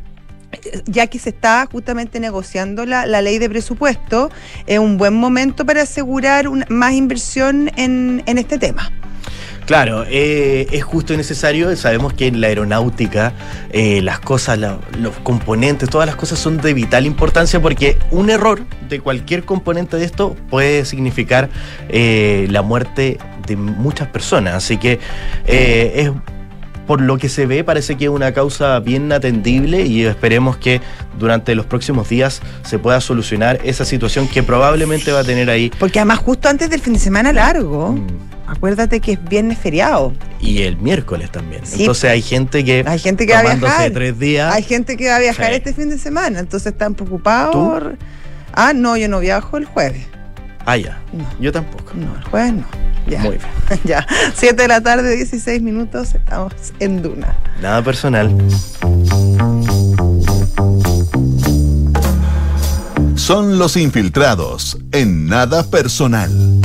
ya 0.85 1.07
que 1.07 1.19
se 1.19 1.29
está 1.29 1.67
justamente 1.71 2.19
negociando 2.19 2.85
la, 2.85 3.05
ley 3.05 3.37
de 3.37 3.49
presupuesto, 3.49 4.29
es 4.65 4.79
un 4.79 4.97
buen 4.97 5.13
momento 5.13 5.65
para 5.65 5.83
asegurar 5.83 6.49
más 6.69 6.93
inversión 6.93 7.71
en, 7.75 8.23
este 8.25 8.57
tema. 8.57 8.91
Claro, 9.65 10.03
eh, 10.07 10.67
es 10.71 10.83
justo 10.83 11.13
y 11.13 11.17
necesario. 11.17 11.75
Sabemos 11.75 12.13
que 12.13 12.27
en 12.27 12.41
la 12.41 12.47
aeronáutica 12.47 13.33
eh, 13.71 14.01
las 14.01 14.19
cosas, 14.19 14.57
los 14.57 15.15
componentes, 15.23 15.89
todas 15.89 16.07
las 16.07 16.15
cosas 16.15 16.39
son 16.39 16.57
de 16.57 16.73
vital 16.73 17.05
importancia 17.05 17.61
porque 17.61 17.97
un 18.09 18.29
error 18.29 18.61
de 18.89 18.99
cualquier 18.99 19.45
componente 19.45 19.97
de 19.97 20.05
esto 20.05 20.35
puede 20.49 20.85
significar 20.85 21.49
eh, 21.89 22.47
la 22.49 22.61
muerte 22.61 23.19
de 23.45 23.55
muchas 23.55 24.07
personas. 24.07 24.55
Así 24.55 24.77
que 24.77 24.99
es 25.45 26.09
por 26.89 27.01
lo 27.01 27.19
que 27.19 27.29
se 27.29 27.45
ve, 27.45 27.63
parece 27.63 27.97
que 27.97 28.05
es 28.05 28.09
una 28.09 28.33
causa 28.33 28.79
bien 28.79 29.11
atendible 29.11 29.85
y 29.85 30.03
esperemos 30.05 30.57
que 30.57 30.81
durante 31.19 31.53
los 31.53 31.67
próximos 31.67 32.09
días 32.09 32.41
se 32.63 32.79
pueda 32.79 32.99
solucionar 32.99 33.59
esa 33.63 33.85
situación 33.85 34.27
que 34.27 34.41
probablemente 34.41 35.11
va 35.11 35.19
a 35.19 35.23
tener 35.23 35.51
ahí. 35.51 35.71
Porque 35.77 35.99
además 35.99 36.17
justo 36.17 36.49
antes 36.49 36.71
del 36.71 36.81
fin 36.81 36.93
de 36.93 36.99
semana 36.99 37.31
largo. 37.31 37.91
Mm. 37.91 38.38
Acuérdate 38.49 38.99
que 38.99 39.13
es 39.13 39.23
viernes 39.23 39.59
feriado. 39.59 40.13
Y 40.39 40.63
el 40.63 40.77
miércoles 40.77 41.31
también. 41.31 41.61
Entonces 41.71 42.09
hay 42.09 42.21
gente 42.21 42.63
que. 42.63 42.83
Hay 42.87 42.99
gente 42.99 43.27
que 43.27 43.33
va 43.33 43.39
a 43.39 43.55
viajar. 43.55 43.91
tres 43.91 44.17
días. 44.17 44.53
Hay 44.53 44.63
gente 44.63 44.97
que 44.97 45.09
va 45.09 45.17
a 45.17 45.19
viajar 45.19 45.53
este 45.53 45.73
fin 45.73 45.89
de 45.89 45.97
semana. 45.97 46.39
Entonces 46.39 46.73
están 46.73 46.95
preocupados. 46.95 47.83
Ah, 48.53 48.73
no, 48.73 48.97
yo 48.97 49.07
no 49.07 49.19
viajo 49.19 49.57
el 49.57 49.65
jueves. 49.65 50.05
Ah, 50.65 50.77
ya. 50.77 50.99
Yo 51.39 51.51
tampoco. 51.51 51.93
No, 51.93 52.15
el 52.15 52.23
jueves 52.23 52.53
no. 52.53 52.65
Ya. 53.07 53.19
Muy 53.19 53.37
bien. 53.37 53.79
ya. 53.83 54.05
7 54.33 54.61
de 54.61 54.67
la 54.67 54.81
tarde, 54.81 55.15
16 55.15 55.61
minutos, 55.61 56.15
estamos 56.15 56.53
en 56.79 57.01
Duna. 57.01 57.35
Nada 57.61 57.83
personal. 57.83 58.35
Son 63.15 63.59
los 63.59 63.77
infiltrados 63.77 64.77
en 64.91 65.27
nada 65.27 65.63
personal. 65.69 66.58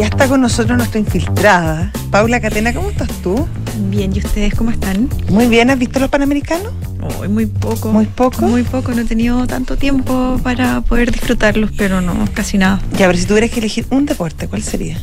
Ya 0.00 0.06
está 0.06 0.28
con 0.28 0.40
nosotros 0.40 0.78
nuestra 0.78 0.98
infiltrada. 0.98 1.92
Paula 2.10 2.40
Catena, 2.40 2.72
¿cómo 2.72 2.88
estás 2.88 3.10
tú? 3.22 3.46
Bien, 3.90 4.10
¿y 4.16 4.20
ustedes 4.20 4.54
cómo 4.54 4.70
están? 4.70 5.10
Muy 5.28 5.46
bien, 5.46 5.68
¿has 5.68 5.78
visto 5.78 6.00
los 6.00 6.08
Panamericanos? 6.08 6.72
Oh, 7.02 7.28
muy 7.28 7.44
poco. 7.44 7.92
¿Muy 7.92 8.06
poco? 8.06 8.46
Muy 8.46 8.62
poco, 8.62 8.92
no 8.92 9.02
he 9.02 9.04
tenido 9.04 9.46
tanto 9.46 9.76
tiempo 9.76 10.40
para 10.42 10.80
poder 10.80 11.12
disfrutarlos, 11.12 11.72
pero 11.76 12.00
no, 12.00 12.14
casi 12.32 12.56
nada. 12.56 12.80
Ya, 12.96 13.08
pero 13.08 13.18
si 13.18 13.26
tuvieras 13.26 13.50
que 13.50 13.58
elegir 13.58 13.86
un 13.90 14.06
deporte, 14.06 14.48
¿cuál 14.48 14.62
sería? 14.62 14.96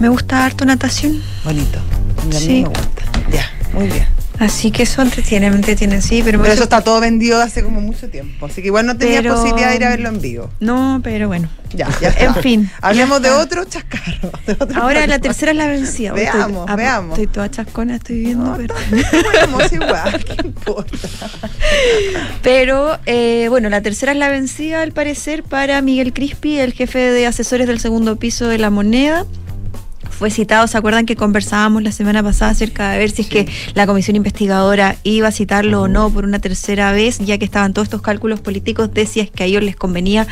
Me 0.00 0.08
gusta 0.08 0.46
harto 0.46 0.64
natación. 0.64 1.22
Bonito. 1.44 1.78
sí. 2.30 2.62
me 2.62 2.70
gusta. 2.70 3.04
Ya, 3.32 3.48
muy 3.72 3.86
bien. 3.86 4.21
Así 4.42 4.72
que 4.72 4.82
eso 4.82 5.02
entretiene, 5.02 5.50
me 5.50 5.56
entretiene, 5.56 6.02
sí, 6.02 6.20
pero... 6.24 6.40
Pero 6.42 6.52
eso 6.52 6.64
está 6.64 6.80
todo 6.80 6.98
vendido 7.00 7.40
hace 7.40 7.62
como 7.62 7.80
mucho 7.80 8.08
tiempo, 8.08 8.46
así 8.46 8.60
que 8.60 8.66
igual 8.66 8.86
no 8.86 8.96
tenía 8.96 9.22
posibilidad 9.22 9.70
de 9.70 9.76
ir 9.76 9.84
a 9.84 9.90
verlo 9.90 10.08
en 10.08 10.20
vivo. 10.20 10.50
No, 10.58 11.00
pero 11.00 11.28
bueno. 11.28 11.48
Ya, 11.72 11.88
ya 12.00 12.12
En 12.18 12.34
fin. 12.34 12.70
Hablemos 12.80 13.22
de 13.22 13.30
otro 13.30 13.64
chascarro. 13.64 14.32
Ahora 14.74 15.06
la 15.06 15.20
tercera 15.20 15.52
es 15.52 15.56
la 15.56 15.68
vencida. 15.68 16.12
Veamos, 16.12 16.66
veamos. 16.76 17.16
Estoy 17.16 17.32
toda 17.32 17.50
chascona, 17.52 17.94
estoy 17.94 18.18
viendo, 18.18 18.56
pero... 18.56 18.74
igual, 19.70 20.24
¿qué 20.24 20.36
importa? 20.44 21.08
Pero, 22.42 22.98
eh, 23.06 23.46
bueno, 23.48 23.68
la 23.68 23.80
tercera 23.80 24.10
es 24.10 24.18
la 24.18 24.28
vencida, 24.28 24.82
al 24.82 24.90
parecer, 24.90 25.44
para 25.44 25.80
Miguel 25.82 26.12
Crispi, 26.12 26.58
el 26.58 26.72
jefe 26.72 26.98
de 26.98 27.28
asesores 27.28 27.68
del 27.68 27.78
segundo 27.78 28.16
piso 28.16 28.48
de 28.48 28.58
la 28.58 28.70
moneda 28.70 29.24
fue 30.12 30.30
citado, 30.30 30.66
¿se 30.66 30.78
acuerdan 30.78 31.06
que 31.06 31.16
conversábamos 31.16 31.82
la 31.82 31.90
semana 31.90 32.22
pasada 32.22 32.52
acerca 32.52 32.90
de 32.90 32.98
ver 32.98 33.10
si 33.10 33.22
es 33.22 33.28
que 33.28 33.48
la 33.74 33.86
comisión 33.86 34.16
investigadora 34.16 34.96
iba 35.02 35.28
a 35.28 35.32
citarlo 35.32 35.82
o 35.82 35.88
no 35.88 36.10
por 36.10 36.24
una 36.24 36.38
tercera 36.38 36.92
vez, 36.92 37.18
ya 37.18 37.38
que 37.38 37.44
estaban 37.44 37.72
todos 37.72 37.86
estos 37.86 38.02
cálculos 38.02 38.40
políticos 38.40 38.92
de 38.94 39.06
si 39.06 39.20
es 39.20 39.30
que 39.30 39.42
a 39.42 39.46
ellos 39.46 39.62
les 39.62 39.74
convenía 39.74 40.26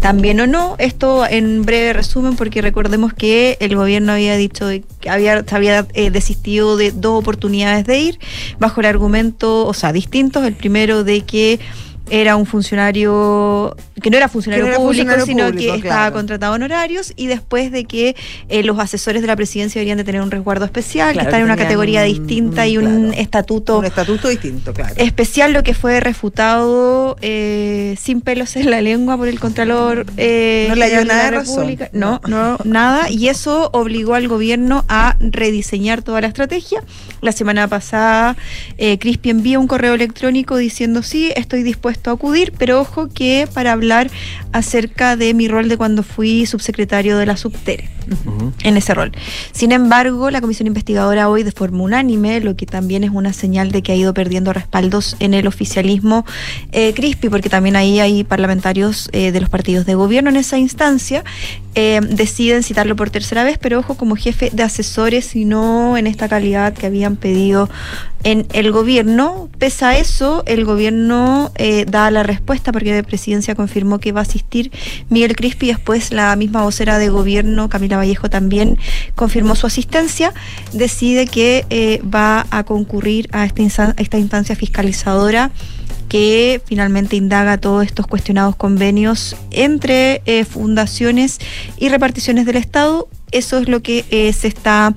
también 0.00 0.40
o 0.40 0.46
no? 0.46 0.76
Esto 0.78 1.26
en 1.26 1.64
breve 1.64 1.92
resumen, 1.92 2.36
porque 2.36 2.62
recordemos 2.62 3.12
que 3.12 3.56
el 3.60 3.76
gobierno 3.76 4.12
había 4.12 4.36
dicho 4.36 4.68
que 5.00 5.10
había, 5.10 5.44
había 5.50 5.86
eh, 5.94 6.10
desistido 6.10 6.76
de 6.76 6.90
dos 6.90 7.20
oportunidades 7.20 7.84
de 7.86 7.98
ir, 8.00 8.18
bajo 8.58 8.80
el 8.80 8.86
argumento, 8.86 9.66
o 9.66 9.74
sea, 9.74 9.92
distintos. 9.92 10.44
El 10.44 10.54
primero 10.54 11.04
de 11.04 11.20
que 11.22 11.60
era 12.10 12.36
un 12.36 12.46
funcionario 12.46 13.76
que 14.00 14.10
no 14.10 14.16
era 14.16 14.28
funcionario 14.28 14.76
público, 14.76 15.12
sino 15.24 15.52
que 15.52 15.74
estaba 15.74 16.12
contratado 16.12 16.54
en 16.56 16.62
horarios 16.62 17.12
y 17.16 17.26
después 17.26 17.72
de 17.72 17.84
que 17.84 18.14
eh, 18.48 18.62
los 18.62 18.78
asesores 18.78 19.22
de 19.22 19.28
la 19.28 19.36
presidencia 19.36 19.80
deberían 19.80 19.98
de 19.98 20.04
tener 20.04 20.20
un 20.20 20.30
resguardo 20.30 20.64
especial, 20.64 21.14
que 21.14 21.22
están 21.22 21.40
en 21.40 21.44
una 21.44 21.56
categoría 21.56 22.02
distinta 22.02 22.66
y 22.66 22.78
un 22.78 23.12
estatuto, 23.14 23.78
un 23.78 23.84
estatuto 23.84 24.28
distinto, 24.28 24.72
claro. 24.72 24.94
especial, 24.96 25.52
lo 25.52 25.62
que 25.62 25.74
fue 25.74 26.00
refutado 26.00 27.16
eh, 27.22 27.96
sin 28.00 28.20
pelos 28.20 28.56
en 28.56 28.70
la 28.70 28.80
lengua 28.80 29.16
por 29.16 29.28
el 29.28 29.40
Contralor 29.40 30.06
eh, 30.16 30.66
no 30.68 30.74
le 30.74 30.90
de 30.90 31.04
la 31.04 31.30
República. 31.30 31.88
No, 31.92 32.20
no, 32.26 32.58
nada. 32.64 33.10
Y 33.10 33.28
eso 33.28 33.70
obligó 33.72 34.14
al 34.14 34.28
gobierno 34.28 34.84
a 34.88 35.16
rediseñar 35.20 36.02
toda 36.02 36.20
la 36.20 36.28
estrategia. 36.28 36.82
La 37.20 37.32
semana 37.32 37.66
pasada, 37.68 38.36
eh, 38.78 38.98
Crispi 38.98 39.30
envía 39.30 39.58
un 39.58 39.66
correo 39.66 39.94
electrónico 39.94 40.56
diciendo 40.56 41.02
sí, 41.02 41.32
estoy 41.34 41.62
dispuesto 41.62 41.95
a 42.04 42.12
acudir, 42.12 42.52
pero 42.56 42.80
ojo 42.80 43.08
que 43.08 43.48
para 43.52 43.72
hablar 43.72 44.10
acerca 44.52 45.16
de 45.16 45.34
mi 45.34 45.48
rol 45.48 45.68
de 45.68 45.76
cuando 45.76 46.02
fui 46.02 46.46
subsecretario 46.46 47.18
de 47.18 47.26
la 47.26 47.36
Subtere, 47.36 47.90
en 48.62 48.76
ese 48.76 48.94
rol. 48.94 49.12
Sin 49.52 49.72
embargo, 49.72 50.30
la 50.30 50.40
comisión 50.40 50.66
investigadora 50.66 51.28
hoy 51.28 51.42
de 51.42 51.52
forma 51.52 51.82
unánime, 51.82 52.40
lo 52.40 52.56
que 52.56 52.66
también 52.66 53.04
es 53.04 53.10
una 53.10 53.32
señal 53.32 53.72
de 53.72 53.82
que 53.82 53.92
ha 53.92 53.96
ido 53.96 54.14
perdiendo 54.14 54.52
respaldos 54.52 55.16
en 55.20 55.34
el 55.34 55.46
oficialismo 55.46 56.24
eh, 56.72 56.94
CRISPI, 56.94 57.28
porque 57.28 57.48
también 57.48 57.76
ahí 57.76 58.00
hay 58.00 58.24
parlamentarios 58.24 59.08
eh, 59.12 59.32
de 59.32 59.40
los 59.40 59.50
partidos 59.50 59.86
de 59.86 59.94
gobierno 59.94 60.30
en 60.30 60.36
esa 60.36 60.58
instancia, 60.58 61.24
eh, 61.74 62.00
deciden 62.02 62.62
citarlo 62.62 62.96
por 62.96 63.10
tercera 63.10 63.44
vez, 63.44 63.58
pero 63.58 63.80
ojo 63.80 63.96
como 63.96 64.16
jefe 64.16 64.50
de 64.50 64.62
asesores 64.62 65.36
y 65.36 65.44
no 65.44 65.96
en 65.98 66.06
esta 66.06 66.28
calidad 66.28 66.72
que 66.72 66.86
habían 66.86 67.16
pedido 67.16 67.68
en 68.24 68.46
el 68.52 68.72
gobierno. 68.72 69.48
Pese 69.58 69.84
a 69.84 69.98
eso, 69.98 70.42
el 70.46 70.64
gobierno 70.64 71.52
eh, 71.54 71.84
da 71.86 72.10
la 72.10 72.22
respuesta 72.22 72.72
porque 72.72 72.94
la 72.94 73.02
presidencia 73.02 73.54
confirmó 73.54 73.98
que 73.98 74.12
va 74.12 74.20
a 74.20 74.22
asistir 74.22 74.70
Miguel 75.08 75.36
Crispi. 75.36 75.68
Después 75.68 76.12
la 76.12 76.34
misma 76.36 76.62
vocera 76.62 76.98
de 76.98 77.08
gobierno, 77.08 77.68
Camila 77.68 77.96
Vallejo, 77.96 78.28
también 78.28 78.78
confirmó 79.14 79.54
su 79.54 79.66
asistencia. 79.66 80.34
Decide 80.72 81.26
que 81.26 81.64
eh, 81.70 82.00
va 82.02 82.46
a 82.50 82.64
concurrir 82.64 83.28
a 83.32 83.44
esta, 83.44 83.94
esta 83.96 84.18
instancia 84.18 84.56
fiscalizadora 84.56 85.50
que 86.08 86.60
finalmente 86.64 87.16
indaga 87.16 87.58
todos 87.58 87.84
estos 87.84 88.06
cuestionados 88.06 88.56
convenios 88.56 89.36
entre 89.50 90.22
eh, 90.26 90.44
fundaciones 90.44 91.38
y 91.78 91.88
reparticiones 91.88 92.46
del 92.46 92.56
Estado. 92.56 93.08
Eso 93.32 93.58
es 93.58 93.68
lo 93.68 93.82
que 93.82 94.04
eh, 94.10 94.32
se 94.32 94.48
está 94.48 94.94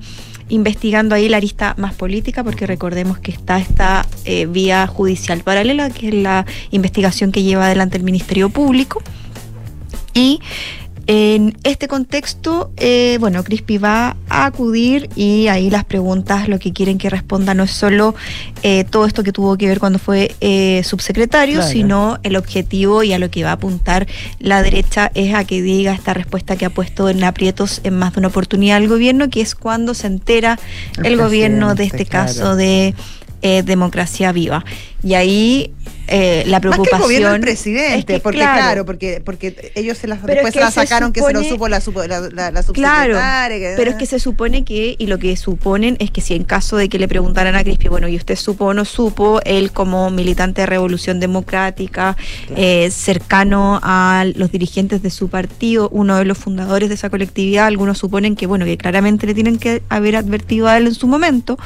investigando 0.50 1.14
ahí 1.14 1.28
la 1.28 1.38
arista 1.38 1.74
más 1.78 1.94
política, 1.94 2.44
porque 2.44 2.66
recordemos 2.66 3.18
que 3.18 3.30
está 3.30 3.58
esta 3.58 4.06
eh, 4.24 4.46
vía 4.46 4.86
judicial 4.86 5.42
paralela, 5.42 5.90
que 5.90 6.08
es 6.08 6.14
la 6.14 6.44
investigación 6.70 7.32
que 7.32 7.42
lleva 7.42 7.66
adelante 7.66 7.96
el 7.96 8.04
Ministerio 8.04 8.50
Público. 8.50 9.02
Y 10.12 10.40
en 11.12 11.58
este 11.64 11.88
contexto, 11.88 12.70
eh, 12.76 13.16
bueno, 13.18 13.42
Crispi 13.42 13.78
va 13.78 14.16
a 14.28 14.44
acudir 14.44 15.10
y 15.16 15.48
ahí 15.48 15.68
las 15.68 15.84
preguntas 15.84 16.48
lo 16.48 16.60
que 16.60 16.72
quieren 16.72 16.98
que 16.98 17.10
responda 17.10 17.52
no 17.52 17.64
es 17.64 17.72
solo 17.72 18.14
eh, 18.62 18.84
todo 18.84 19.06
esto 19.06 19.24
que 19.24 19.32
tuvo 19.32 19.58
que 19.58 19.66
ver 19.66 19.80
cuando 19.80 19.98
fue 19.98 20.36
eh, 20.40 20.82
subsecretario, 20.84 21.64
sino 21.64 22.20
el 22.22 22.36
objetivo 22.36 23.02
y 23.02 23.12
a 23.12 23.18
lo 23.18 23.28
que 23.28 23.42
va 23.42 23.50
a 23.50 23.54
apuntar 23.54 24.06
la 24.38 24.62
derecha 24.62 25.10
es 25.16 25.34
a 25.34 25.42
que 25.42 25.62
diga 25.62 25.92
esta 25.94 26.14
respuesta 26.14 26.54
que 26.54 26.64
ha 26.64 26.70
puesto 26.70 27.08
en 27.08 27.24
aprietos 27.24 27.80
en 27.82 27.98
más 27.98 28.12
de 28.12 28.20
una 28.20 28.28
oportunidad 28.28 28.76
al 28.76 28.86
gobierno, 28.86 29.30
que 29.30 29.40
es 29.40 29.56
cuando 29.56 29.94
se 29.94 30.06
entera 30.06 30.60
el, 31.02 31.16
gobierno 31.16 31.74
de 31.74 31.86
este 31.86 32.06
caso 32.06 32.54
de 32.54 32.94
democracia 33.42 34.30
viva 34.30 34.64
Y 35.02 35.14
ahí 35.14 35.72
eh, 36.12 36.42
la 36.46 36.60
preocupación. 36.60 37.00
Más 37.00 37.08
que 37.08 37.14
el 37.14 37.20
gobierno 37.20 37.32
del 37.32 37.40
presidente, 37.40 38.20
porque 38.20 38.38
claro, 38.38 38.84
porque, 38.84 39.22
porque 39.24 39.72
ellos 39.76 39.96
se 39.96 40.08
las, 40.08 40.20
después 40.24 40.52
se 40.52 40.60
la 40.60 40.70
sacaron 40.72 41.12
que 41.12 41.20
se 41.22 41.32
lo 41.32 41.44
supo 41.44 41.68
la, 41.68 41.80
la, 42.32 42.50
la, 42.50 42.62
Claro, 42.64 43.16
pero 43.76 43.92
es 43.92 43.96
que 43.96 44.06
se 44.06 44.18
supone 44.18 44.64
que, 44.64 44.96
y 44.98 45.06
lo 45.06 45.18
que 45.18 45.36
suponen 45.36 45.96
es 46.00 46.10
que 46.10 46.20
si 46.20 46.34
en 46.34 46.42
caso 46.42 46.76
de 46.76 46.88
que 46.88 46.98
le 46.98 47.06
preguntaran 47.06 47.54
a 47.54 47.62
Crispi, 47.62 47.88
bueno, 47.88 48.08
¿y 48.08 48.16
usted 48.16 48.34
supo 48.34 48.66
o 48.66 48.74
no 48.74 48.84
supo? 48.84 49.40
Él 49.44 49.70
como 49.70 50.10
militante 50.10 50.62
de 50.62 50.66
Revolución 50.66 51.20
Democrática, 51.20 52.16
eh, 52.56 52.90
cercano 52.90 53.78
a 53.82 54.24
los 54.34 54.50
dirigentes 54.50 55.02
de 55.02 55.10
su 55.10 55.28
partido, 55.28 55.88
uno 55.90 56.16
de 56.16 56.24
los 56.24 56.38
fundadores 56.38 56.88
de 56.88 56.96
esa 56.96 57.08
colectividad, 57.08 57.66
algunos 57.66 57.98
suponen 57.98 58.34
que, 58.34 58.46
bueno, 58.46 58.64
que 58.64 58.76
claramente 58.76 59.28
le 59.28 59.34
tienen 59.34 59.58
que 59.58 59.82
haber 59.88 60.16
advertido 60.16 60.66
a 60.66 60.76
él 60.76 60.88
en 60.88 60.94
su 60.94 61.06
momento, 61.06 61.56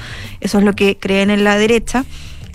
eso 0.40 0.58
es 0.58 0.64
lo 0.64 0.74
que 0.74 0.98
creen 0.98 1.30
en 1.30 1.44
la 1.44 1.56
derecha 1.56 2.04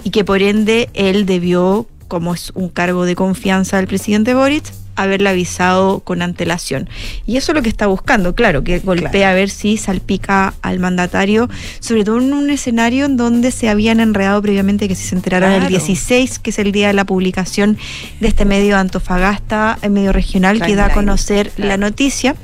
y 0.03 0.12
que 0.12 0.23
por 0.23 0.41
ende 0.41 0.89
él 0.93 1.25
debió, 1.25 1.88
como 2.07 2.33
es 2.33 2.51
un 2.55 2.69
cargo 2.69 3.05
de 3.05 3.15
confianza 3.15 3.77
del 3.77 3.88
presidente 3.88 4.33
Boric, 4.33 4.63
haberle 4.99 5.29
avisado 5.29 6.01
con 6.01 6.21
antelación. 6.21 6.89
Y 7.25 7.38
eso 7.38 7.51
es 7.51 7.55
lo 7.55 7.62
que 7.62 7.69
está 7.69 7.88
buscando, 7.88 8.35
claro, 8.35 8.63
que 8.63 8.79
golpea 8.79 9.31
a 9.31 9.33
ver 9.33 9.49
si 9.49 9.77
salpica 9.77 10.53
al 10.62 10.79
mandatario, 10.79 11.49
sobre 11.79 12.03
todo 12.03 12.19
en 12.19 12.33
un 12.33 12.49
escenario 12.49 13.05
en 13.05 13.15
donde 13.15 13.51
se 13.51 13.69
habían 13.69 13.99
enredado 14.01 14.41
previamente 14.41 14.88
que 14.88 14.95
si 14.95 15.07
se 15.07 15.15
enteraron 15.15 15.51
el 15.51 15.67
16, 15.67 16.39
que 16.39 16.49
es 16.49 16.59
el 16.59 16.71
día 16.71 16.88
de 16.88 16.93
la 16.93 17.05
publicación 17.05 17.77
de 18.19 18.27
este 18.27 18.43
medio 18.43 18.75
de 18.75 18.81
Antofagasta, 18.81 19.79
el 19.81 19.91
medio 19.91 20.12
regional, 20.12 20.62
que 20.62 20.75
da 20.75 20.88
a 20.88 20.93
conocer 20.93 21.51
la 21.57 21.77
noticia. 21.77 22.35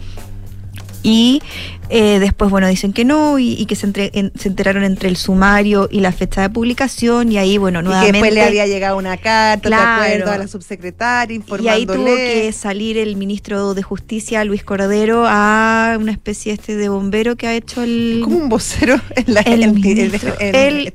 Y 1.04 1.44
eh, 1.90 2.20
después, 2.20 2.50
bueno, 2.50 2.68
dicen 2.68 2.94
que 2.94 3.06
no 3.06 3.40
y, 3.40 3.66
que 3.66 3.76
se, 3.76 3.92
se, 3.92 4.48
enteraron 4.48 4.84
entre 4.84 5.10
el 5.10 5.18
sumario 5.18 5.88
y 5.92 6.00
la 6.00 6.12
fecha 6.12 6.42
de 6.42 6.50
publicación 6.50 7.32
y 7.32 7.38
ahí, 7.38 7.58
bueno, 7.58 7.82
nuevamente... 7.82 8.18
Y 8.18 8.22
que 8.22 8.26
después 8.26 8.34
le 8.34 8.44
había 8.44 8.68
llegado 8.68 8.98
una 8.98 9.18
carta, 9.18 9.70
de 9.70 9.76
acuerdo, 9.76 10.32
a 10.32 10.38
la 10.38 10.48
subsecretaria 10.48 11.36
informándole... 11.36 11.78
Y 11.78 11.80
ahí 11.80 11.86
tuvo 11.86 12.16
que 12.16 12.52
salir 12.52 12.98
el 12.98 13.16
ministro 13.16 13.74
de 13.74 13.84
Justicia, 13.84 14.44
Luis 14.46 14.64
Cordero, 14.64 15.26
a 15.28 15.98
una 16.00 16.12
especie 16.12 16.54
este 16.54 16.76
de 16.76 16.90
bombero 16.90 17.36
que 17.36 17.48
ha 17.48 17.54
hecho 17.54 17.84
el... 17.84 18.22
Como 18.24 18.38
un 18.38 18.50
vocero 18.50 19.00
en 19.16 19.34
la... 19.34 19.42
El, 19.42 19.64
el, 19.64 20.94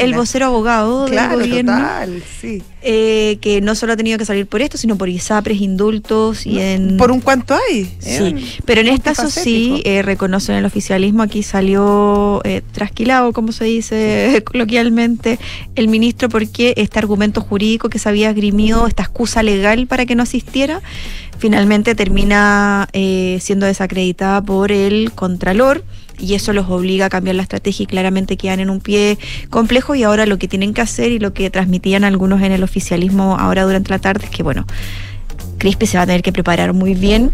el, 0.00 0.14
vocero 0.14 0.46
abogado 0.46 1.06
del 1.06 1.28
gobierno. 1.28 1.72
Total, 1.72 2.22
sí. 2.40 2.62
Eh, 2.84 3.38
que 3.40 3.60
no 3.60 3.76
solo 3.76 3.92
ha 3.92 3.96
tenido 3.96 4.18
que 4.18 4.24
salir 4.24 4.46
por 4.46 4.60
esto, 4.60 4.76
sino 4.76 4.96
por 4.96 5.08
ISAPRES, 5.08 5.60
indultos 5.60 6.46
y 6.46 6.58
en... 6.58 6.96
¿Por 6.96 7.12
un 7.12 7.20
cuánto 7.20 7.54
hay? 7.54 7.88
Sí, 8.00 8.60
pero 8.64 8.80
en 8.80 8.88
este 8.88 9.12
caso 9.12 9.30
sí, 9.30 9.82
eh, 9.84 10.02
reconocen 10.22 10.54
el 10.54 10.64
oficialismo, 10.64 11.24
aquí 11.24 11.42
salió 11.42 12.42
eh, 12.44 12.62
trasquilado, 12.70 13.32
como 13.32 13.50
se 13.50 13.64
dice 13.64 14.44
coloquialmente, 14.46 15.40
el 15.74 15.88
ministro 15.88 16.28
porque 16.28 16.74
este 16.76 17.00
argumento 17.00 17.40
jurídico 17.40 17.88
que 17.88 17.98
se 17.98 18.08
había 18.08 18.30
esgrimido, 18.30 18.86
esta 18.86 19.02
excusa 19.02 19.42
legal 19.42 19.88
para 19.88 20.06
que 20.06 20.14
no 20.14 20.22
asistiera, 20.22 20.80
finalmente 21.38 21.96
termina 21.96 22.88
eh, 22.92 23.38
siendo 23.40 23.66
desacreditada 23.66 24.40
por 24.40 24.70
el 24.70 25.10
Contralor 25.10 25.82
y 26.20 26.34
eso 26.34 26.52
los 26.52 26.70
obliga 26.70 27.06
a 27.06 27.08
cambiar 27.08 27.34
la 27.34 27.42
estrategia 27.42 27.82
y 27.82 27.86
claramente 27.86 28.36
quedan 28.36 28.60
en 28.60 28.70
un 28.70 28.78
pie 28.78 29.18
complejo 29.50 29.96
y 29.96 30.04
ahora 30.04 30.24
lo 30.26 30.38
que 30.38 30.46
tienen 30.46 30.72
que 30.72 30.82
hacer 30.82 31.10
y 31.10 31.18
lo 31.18 31.32
que 31.32 31.50
transmitían 31.50 32.04
algunos 32.04 32.42
en 32.42 32.52
el 32.52 32.62
oficialismo 32.62 33.36
ahora 33.40 33.64
durante 33.64 33.90
la 33.90 33.98
tarde 33.98 34.26
es 34.26 34.30
que 34.30 34.44
bueno, 34.44 34.68
Crispe 35.58 35.86
se 35.86 35.96
va 35.96 36.04
a 36.04 36.06
tener 36.06 36.22
que 36.22 36.30
preparar 36.30 36.74
muy 36.74 36.94
bien 36.94 37.32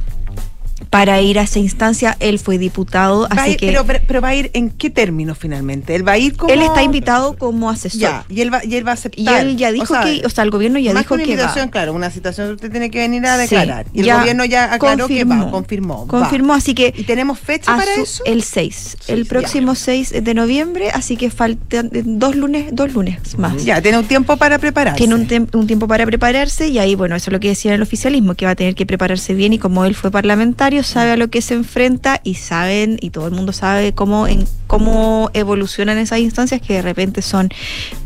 para 0.90 1.20
ir 1.20 1.38
a 1.38 1.42
esa 1.42 1.58
instancia. 1.58 2.16
Él 2.20 2.38
fue 2.38 2.58
diputado, 2.58 3.26
así 3.30 3.56
que... 3.56 3.66
Pero, 3.66 3.84
pero, 3.84 4.20
va 4.20 4.28
a 4.28 4.34
ir 4.34 4.50
en 4.54 4.70
qué 4.70 4.90
término 4.90 5.34
finalmente? 5.34 5.94
Él 5.94 6.06
va 6.06 6.12
a 6.12 6.18
ir 6.18 6.36
como... 6.36 6.52
Él 6.52 6.62
está 6.62 6.82
invitado 6.82 7.36
como 7.36 7.70
asesor. 7.70 8.00
Ya, 8.00 8.24
y 8.28 8.40
él 8.40 8.52
va, 8.52 8.64
y 8.64 8.76
él 8.76 8.86
va 8.86 8.92
a 8.92 8.94
aceptar. 8.94 9.20
Y 9.20 9.48
él 9.48 9.56
ya 9.56 9.72
dijo 9.72 9.94
que, 10.02 10.22
o 10.24 10.30
sea, 10.30 10.44
el 10.44 10.50
gobierno 10.50 10.78
ya 10.78 10.94
dijo 10.94 11.16
que 11.16 11.36
va. 11.36 11.68
claro, 11.70 11.92
una 11.92 12.10
situación 12.10 12.48
que 12.48 12.54
usted 12.54 12.70
tiene 12.70 12.90
que 12.90 13.00
venir 13.00 13.24
a 13.26 13.36
declarar. 13.36 13.86
y 13.92 14.00
el 14.00 14.16
gobierno 14.16 14.44
ya 14.44 14.72
aclaró 14.72 15.08
que 15.08 15.24
va, 15.24 15.50
confirmó. 15.50 16.06
Confirmó, 16.06 16.54
así 16.54 16.74
que... 16.74 16.92
¿Y 16.96 17.04
tenemos 17.04 17.38
fecha 17.38 17.76
para 17.76 17.94
eso? 17.94 18.22
El 18.24 18.42
6, 18.42 18.96
el 19.08 19.26
próximo 19.26 19.74
6 19.74 20.14
de 20.22 20.34
noviembre, 20.34 20.90
así 20.90 21.16
que 21.16 21.30
faltan 21.30 21.90
dos 21.92 22.36
lunes, 22.36 22.68
dos 22.72 22.92
lunes 22.92 23.38
más. 23.38 23.64
Ya, 23.64 23.80
tiene 23.80 23.98
un 23.98 24.06
tiempo 24.06 24.36
para 24.36 24.58
prepararse. 24.58 24.98
Tiene 24.98 25.14
un, 25.14 25.48
un 25.52 25.66
tiempo 25.66 25.88
para 25.88 26.06
prepararse 26.06 26.68
y 26.68 26.78
ahí, 26.78 26.94
bueno, 26.94 27.16
eso 27.16 27.30
es 27.30 27.32
lo 27.32 27.40
que 27.40 27.48
decía 27.48 27.74
el 27.74 27.82
oficialismo, 27.82 28.34
que 28.34 28.46
va 28.46 28.52
a 28.52 28.56
tener 28.56 28.74
que 28.74 28.86
prepararse 28.86 29.34
bien 29.34 29.52
y 29.52 29.58
como 29.58 29.84
él 29.84 29.94
fue 29.94 30.10
parlamentario, 30.10 30.67
sabe 30.82 31.12
a 31.12 31.16
lo 31.16 31.28
que 31.28 31.42
se 31.42 31.54
enfrenta 31.54 32.20
y 32.22 32.34
saben, 32.34 32.98
y 33.00 33.10
todo 33.10 33.26
el 33.26 33.32
mundo 33.32 33.52
sabe 33.52 33.92
cómo, 33.92 34.26
en, 34.26 34.46
cómo 34.66 35.30
evolucionan 35.32 35.98
esas 35.98 36.20
instancias 36.20 36.60
que 36.60 36.74
de 36.74 36.82
repente 36.82 37.22
son 37.22 37.48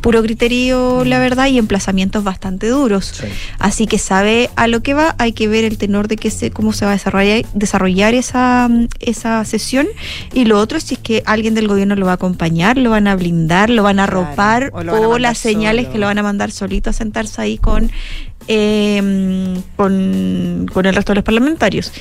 puro 0.00 0.22
criterio, 0.22 1.04
la 1.04 1.18
verdad, 1.18 1.46
y 1.48 1.58
emplazamientos 1.58 2.24
bastante 2.24 2.68
duros. 2.68 3.22
Así 3.58 3.86
que 3.86 3.98
sabe 3.98 4.50
a 4.56 4.66
lo 4.66 4.82
que 4.82 4.94
va, 4.94 5.14
hay 5.18 5.32
que 5.32 5.48
ver 5.48 5.64
el 5.64 5.78
tenor 5.78 6.08
de 6.08 6.16
que 6.16 6.30
se, 6.30 6.50
cómo 6.50 6.72
se 6.72 6.84
va 6.84 6.92
a 6.92 6.94
desarrollar, 6.94 7.44
desarrollar 7.54 8.14
esa, 8.14 8.70
esa 9.00 9.44
sesión. 9.44 9.86
Y 10.32 10.44
lo 10.44 10.58
otro 10.58 10.78
es 10.78 10.84
si 10.84 10.94
es 10.94 11.00
que 11.00 11.22
alguien 11.26 11.54
del 11.54 11.68
gobierno 11.68 11.96
lo 11.96 12.06
va 12.06 12.12
a 12.12 12.14
acompañar, 12.14 12.78
lo 12.78 12.90
van 12.90 13.08
a 13.08 13.16
blindar, 13.16 13.70
lo 13.70 13.82
van 13.82 13.98
a 13.98 14.04
arropar, 14.04 14.72
o, 14.72 15.18
las 15.18 15.38
señales 15.38 15.88
que 15.88 15.98
lo 15.98 16.06
van 16.06 16.18
a 16.18 16.22
mandar 16.22 16.50
solito 16.50 16.90
a 16.90 16.92
sentarse 16.92 17.40
ahí 17.40 17.58
con 17.58 17.90
eh, 18.48 19.60
con, 19.76 20.66
con, 20.72 20.86
el 20.86 20.94
resto 20.94 21.12
de 21.12 21.16
los 21.16 21.24
parlamentarios. 21.24 21.92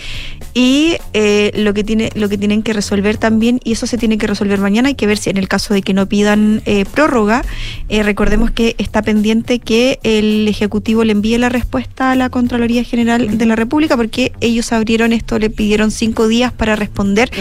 Y 0.54 0.97
eh, 1.13 1.51
lo, 1.56 1.73
que 1.73 1.84
tiene, 1.84 2.10
lo 2.15 2.27
que 2.27 2.38
tienen 2.38 2.62
que 2.62 2.73
resolver 2.73 3.17
también, 3.17 3.60
y 3.63 3.71
eso 3.71 3.88
se 3.88 3.97
tiene 3.97 4.17
que 4.17 4.27
resolver 4.27 4.60
mañana, 4.60 4.89
hay 4.89 4.95
que 4.95 5.08
ver 5.08 5.17
si 5.17 5.30
en 5.30 5.38
el 5.38 5.47
caso 5.47 5.73
de 5.73 5.82
que 5.82 5.93
no 5.93 6.08
pidan 6.08 6.62
eh, 6.65 6.86
prórroga, 6.86 7.43
eh, 7.88 8.04
recordemos 8.04 8.51
que 8.51 8.75
está 8.77 9.01
pendiente 9.01 9.60
que 9.60 9.99
el 10.04 10.47
Ejecutivo 10.47 11.04
le 11.06 11.13
envíe 11.13 11.38
la 11.38 11.49
respuesta 11.49 12.12
a 12.12 12.15
la 12.15 12.30
Contraloría 12.30 12.84
General 12.84 13.38
de 13.38 13.45
la 13.45 13.56
República, 13.56 13.95
porque 13.95 14.34
ellos 14.41 14.73
abrieron 14.73 15.13
esto, 15.13 15.39
le 15.39 15.49
pidieron 15.49 15.89
cinco 15.89 16.27
días 16.27 16.51
para 16.51 16.75
responder 16.75 17.32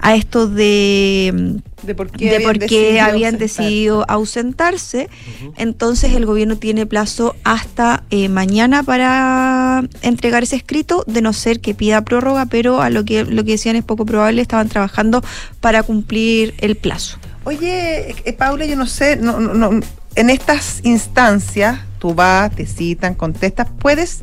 a 0.00 0.14
esto 0.14 0.46
de 0.46 1.60
de 1.82 1.94
por 1.94 2.10
qué, 2.10 3.00
habían, 3.00 3.38
decidido, 3.38 4.04
ausentarse. 4.08 5.08
Entonces 5.56 6.14
el 6.14 6.26
gobierno 6.26 6.56
tiene 6.56 6.86
plazo 6.86 7.36
hasta 7.44 8.04
eh, 8.10 8.28
mañana 8.28 8.82
para 8.82 9.84
entregar 10.02 10.42
ese 10.42 10.56
escrito, 10.56 11.04
de 11.06 11.22
no 11.22 11.32
ser 11.32 11.60
que 11.60 11.74
pida 11.74 12.02
prórroga, 12.02 12.46
pero 12.46 12.80
a 12.80 12.90
lo 12.90 13.04
que 13.04 13.24
lo 13.24 13.44
que 13.44 13.52
decían 13.52 13.76
es 13.76 13.84
poco 13.84 14.04
probable, 14.06 14.42
estaban 14.42 14.68
trabajando 14.68 15.22
para 15.60 15.82
cumplir 15.82 16.54
el 16.58 16.76
plazo. 16.76 17.18
Oye, 17.44 18.14
eh, 18.24 18.32
Paula, 18.32 18.66
yo 18.66 18.76
no 18.76 18.86
sé, 18.86 19.16
no, 19.16 19.40
no, 19.40 19.80
en 20.14 20.30
estas 20.30 20.80
instancias 20.84 21.78
tú 21.98 22.14
vas, 22.14 22.54
te 22.54 22.66
citan, 22.66 23.14
contestas, 23.14 23.68
puedes 23.78 24.20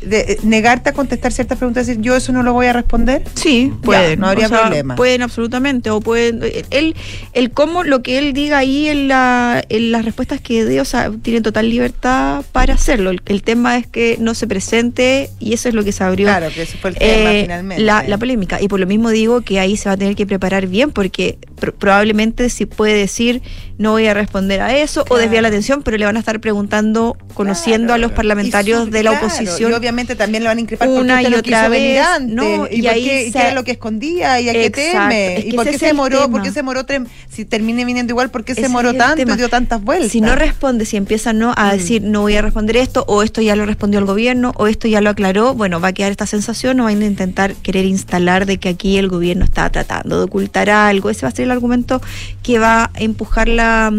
de, 0.00 0.20
eh, 0.20 0.38
negarte 0.42 0.90
a 0.90 0.92
contestar 0.92 1.32
ciertas 1.32 1.58
preguntas 1.58 1.86
y 1.86 1.90
decir 1.90 2.02
yo 2.02 2.16
eso 2.16 2.32
no 2.32 2.42
lo 2.42 2.52
voy 2.52 2.66
a 2.66 2.72
responder? 2.72 3.22
Sí, 3.34 3.72
pueden, 3.82 4.20
no 4.20 4.28
habría 4.28 4.48
problema. 4.48 4.96
Pueden 4.96 5.22
absolutamente, 5.22 5.90
o 5.90 6.00
pueden, 6.00 6.40
él, 6.70 6.94
el 7.32 7.50
cómo, 7.50 7.84
lo 7.84 8.02
que 8.02 8.18
él 8.18 8.32
diga 8.32 8.58
ahí 8.58 8.88
en, 8.88 9.08
la, 9.08 9.62
en 9.68 9.92
las 9.92 10.04
respuestas 10.04 10.40
que 10.40 10.64
dé, 10.64 10.80
o 10.80 10.84
sea, 10.84 11.10
tiene 11.22 11.40
total 11.40 11.68
libertad 11.68 12.44
para 12.52 12.74
hacerlo. 12.74 13.10
El, 13.10 13.42
tema 13.42 13.78
es 13.78 13.86
que 13.86 14.16
no 14.20 14.34
se 14.34 14.46
presente 14.46 15.30
y 15.38 15.54
eso 15.54 15.68
es 15.68 15.74
lo 15.74 15.82
que 15.82 15.92
se 15.92 16.04
abrió. 16.04 16.26
Claro, 16.26 16.48
que 16.54 16.62
eso 16.62 16.76
fue 16.80 16.90
el 16.90 16.96
tema 16.96 17.32
eh, 17.32 17.42
finalmente. 17.42 17.84
La, 17.84 18.18
polémica. 18.18 18.60
Y 18.60 18.68
por 18.68 18.80
lo 18.80 18.86
mismo 18.86 19.10
digo 19.10 19.40
que 19.42 19.60
ahí 19.60 19.76
se 19.76 19.88
va 19.88 19.94
a 19.94 19.96
tener 19.96 20.16
que 20.16 20.26
preparar 20.26 20.66
bien 20.66 20.90
porque 20.90 21.38
probablemente 21.78 22.50
si 22.50 22.66
puede 22.66 22.94
decir 22.94 23.42
no 23.78 23.92
voy 23.92 24.06
a 24.06 24.14
responder 24.14 24.60
a 24.60 24.76
eso 24.76 25.04
o 25.08 25.16
desviar 25.16 25.42
la 25.42 25.48
atención, 25.48 25.82
pero 25.82 25.96
le 25.96 26.04
van 26.04 26.16
a 26.16 26.20
estar 26.20 26.40
preguntando, 26.40 27.16
conociendo 27.34 27.94
a 27.94 27.98
los 27.98 28.12
parlamentarios 28.12 28.90
de 28.90 29.02
la 29.02 29.12
oposición 29.12 29.72
obviamente 29.72 30.16
también 30.16 30.42
le 30.42 30.48
van 30.48 30.58
a 30.58 30.60
increpar 30.60 30.88
una 30.88 31.22
y 31.22 31.32
otra 31.34 31.68
vez, 31.68 32.02
¿no? 32.22 32.66
y, 32.70 32.86
ahí 32.86 33.04
qué, 33.04 33.28
era 33.28 33.52
lo 33.52 33.64
que 33.64 33.72
escondía 33.72 34.40
y 34.40 34.48
a 34.48 34.52
qué 34.52 34.70
teme 34.70 35.44
y 35.46 35.52
por 35.52 35.68
qué 35.68 35.78
se 35.78 35.86
demoró, 35.86 36.30
por 36.30 36.42
qué 36.42 36.48
se 36.48 36.56
demoró 36.56 36.84
si 37.28 37.44
termine 37.44 37.84
viniendo 37.84 38.12
igual, 38.12 38.30
por 38.30 38.44
qué 38.44 38.54
se 38.54 38.62
demoró 38.62 38.94
tanto 38.94 39.22
y 39.22 39.36
dio 39.36 39.48
tantas 39.48 39.82
vueltas. 39.82 40.10
Si 40.10 40.20
no 40.20 40.34
responde, 40.34 40.84
si 40.84 40.96
empieza 40.96 41.32
no 41.32 41.52
a 41.56 41.66
mm. 41.66 41.70
decir 41.70 42.02
no 42.02 42.22
voy 42.22 42.36
a 42.36 42.42
responder 42.42 42.76
esto 42.76 43.04
o 43.06 43.22
esto 43.22 43.40
ya 43.40 43.54
lo 43.56 43.66
respondió 43.66 44.00
el 44.00 44.06
gobierno 44.06 44.52
o 44.56 44.66
esto 44.66 44.88
ya 44.88 45.00
lo 45.00 45.10
aclaró, 45.10 45.54
bueno, 45.54 45.80
va 45.80 45.88
a 45.88 45.92
quedar 45.92 46.10
esta 46.10 46.26
sensación 46.26 46.80
o 46.80 46.84
va 46.84 46.90
a 46.90 46.92
intentar 46.92 47.54
querer 47.54 47.84
instalar 47.84 48.46
de 48.46 48.58
que 48.58 48.68
aquí 48.68 48.98
el 48.98 49.08
gobierno 49.08 49.44
está 49.44 49.70
tratando 49.70 50.18
de 50.18 50.24
ocultar 50.24 50.70
algo. 50.70 51.10
Ese 51.10 51.22
va 51.22 51.28
a 51.28 51.32
ser 51.32 51.44
el 51.44 51.50
argumento 51.50 52.00
que 52.42 52.58
va 52.58 52.84
a 52.84 52.90
empujar 52.96 53.48
la, 53.48 53.92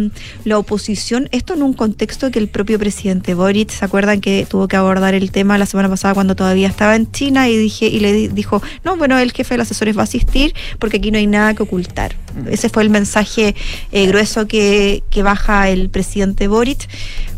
la 0.43 0.57
oposición. 0.57 1.29
Esto 1.31 1.53
en 1.53 1.63
un 1.63 1.73
contexto 1.73 2.31
que 2.31 2.39
el 2.39 2.47
propio 2.47 2.79
presidente 2.79 3.08
Boric, 3.35 3.69
¿se 3.69 3.85
acuerdan 3.85 4.21
que 4.21 4.45
tuvo 4.49 4.67
que 4.67 4.77
abordar 4.77 5.13
el 5.13 5.31
tema 5.31 5.57
la 5.57 5.65
semana 5.65 5.89
pasada 5.89 6.13
cuando 6.13 6.35
todavía 6.35 6.67
estaba 6.67 6.95
en 6.95 7.11
China 7.11 7.49
y 7.49 7.57
dije 7.57 7.87
y 7.87 7.99
le 7.99 8.29
dijo, 8.29 8.61
no, 8.83 8.97
bueno, 8.97 9.17
el 9.17 9.31
jefe 9.31 9.55
de 9.55 9.59
los 9.59 9.67
asesores 9.67 9.97
va 9.97 10.01
a 10.01 10.03
asistir 10.03 10.53
porque 10.79 10.97
aquí 10.97 11.11
no 11.11 11.17
hay 11.17 11.27
nada 11.27 11.53
que 11.53 11.63
ocultar. 11.63 12.15
Mm. 12.35 12.49
Ese 12.49 12.69
fue 12.69 12.83
el 12.83 12.89
mensaje 12.89 13.55
eh, 13.91 14.07
grueso 14.07 14.47
que, 14.47 15.03
que 15.09 15.23
baja 15.23 15.69
el 15.69 15.89
presidente 15.89 16.47
Boric 16.47 16.87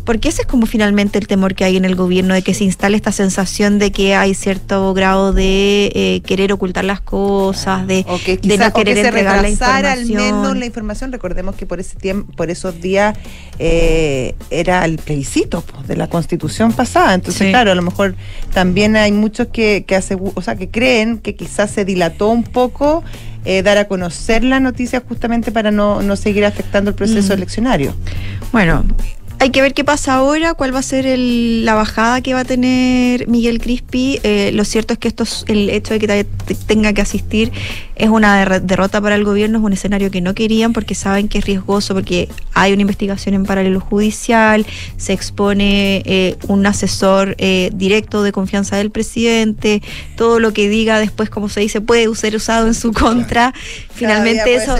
Porque 0.04 0.28
ese 0.28 0.42
es 0.42 0.48
como 0.48 0.66
finalmente 0.66 1.18
el 1.18 1.26
temor 1.26 1.54
que 1.54 1.64
hay 1.64 1.76
en 1.76 1.84
el 1.84 1.94
gobierno, 1.94 2.34
de 2.34 2.42
que 2.42 2.54
se 2.54 2.64
instale 2.64 2.96
esta 2.96 3.12
sensación 3.12 3.78
de 3.78 3.92
que 3.92 4.14
hay 4.14 4.34
cierto 4.34 4.92
grado 4.94 5.32
de 5.32 5.92
eh, 5.94 6.22
querer 6.26 6.52
ocultar 6.52 6.84
las 6.84 7.00
cosas, 7.00 7.86
de, 7.86 8.04
o 8.08 8.18
que 8.18 8.36
de 8.36 8.58
no 8.58 8.72
querer 8.72 8.98
o 8.98 9.02
que 9.02 9.08
entregar 9.08 9.42
la 9.42 9.48
información. 9.48 9.86
al 9.92 10.06
menos 10.06 10.56
la 10.56 10.66
información. 10.66 11.12
Recordemos 11.12 11.54
que 11.54 11.66
por 11.66 11.78
ese 11.80 11.96
tiempo, 11.96 12.32
por 12.34 12.50
esos 12.50 12.80
días 12.80 13.16
eh, 13.58 14.34
era 14.50 14.84
el 14.84 14.98
plebiscito 14.98 15.62
de 15.86 15.96
la 15.96 16.08
constitución 16.08 16.72
pasada. 16.72 17.14
Entonces, 17.14 17.42
Sí. 17.46 17.50
claro, 17.50 17.70
a 17.72 17.74
lo 17.74 17.82
mejor 17.82 18.14
también 18.52 18.96
hay 18.96 19.12
muchos 19.12 19.48
que, 19.48 19.84
que, 19.86 19.96
o 20.34 20.42
sea, 20.42 20.56
que 20.56 20.68
creen 20.68 21.18
que 21.18 21.34
quizás 21.36 21.70
se 21.70 21.84
dilató 21.84 22.28
un 22.28 22.42
poco 22.44 23.04
eh, 23.44 23.62
dar 23.62 23.76
a 23.78 23.86
conocer 23.88 24.44
la 24.44 24.60
noticia 24.60 25.02
justamente 25.08 25.50
para 25.50 25.70
no, 25.72 26.00
no 26.02 26.14
seguir 26.16 26.44
afectando 26.44 26.90
el 26.90 26.94
proceso 26.96 27.30
Mm. 27.32 27.36
eleccionario. 27.36 27.94
Bueno, 28.52 28.84
hay 29.42 29.50
que 29.50 29.60
ver 29.60 29.74
qué 29.74 29.82
pasa 29.82 30.14
ahora, 30.14 30.54
cuál 30.54 30.72
va 30.72 30.78
a 30.78 30.82
ser 30.82 31.04
el- 31.04 31.64
la 31.64 31.74
bajada 31.74 32.20
que 32.20 32.32
va 32.32 32.40
a 32.40 32.44
tener 32.44 33.26
Miguel 33.26 33.58
Crispi. 33.60 34.20
Eh, 34.22 34.52
lo 34.54 34.64
cierto 34.64 34.92
es 34.92 35.00
que 35.00 35.08
esto 35.08 35.24
es- 35.24 35.44
el 35.48 35.68
hecho 35.68 35.94
de 35.94 35.98
que 35.98 36.06
te- 36.06 36.22
te- 36.22 36.54
tenga 36.54 36.92
que 36.92 37.00
asistir 37.00 37.50
es 38.02 38.08
una 38.08 38.58
derrota 38.58 39.00
para 39.00 39.14
el 39.14 39.22
gobierno, 39.22 39.58
es 39.58 39.64
un 39.64 39.72
escenario 39.72 40.10
que 40.10 40.20
no 40.20 40.34
querían 40.34 40.72
porque 40.72 40.96
saben 40.96 41.28
que 41.28 41.38
es 41.38 41.44
riesgoso, 41.44 41.94
porque 41.94 42.28
hay 42.52 42.72
una 42.72 42.82
investigación 42.82 43.36
en 43.36 43.44
paralelo 43.44 43.78
judicial, 43.78 44.66
se 44.96 45.12
expone 45.12 46.02
eh, 46.04 46.36
un 46.48 46.66
asesor 46.66 47.36
eh, 47.38 47.70
directo 47.72 48.24
de 48.24 48.32
confianza 48.32 48.76
del 48.76 48.90
presidente, 48.90 49.82
todo 50.16 50.40
lo 50.40 50.52
que 50.52 50.68
diga 50.68 50.98
después, 50.98 51.30
como 51.30 51.48
se 51.48 51.60
dice, 51.60 51.80
puede 51.80 52.12
ser 52.16 52.34
usado 52.34 52.66
en 52.66 52.74
su 52.74 52.92
contra. 52.92 53.54
Finalmente 53.94 54.56
eso, 54.56 54.74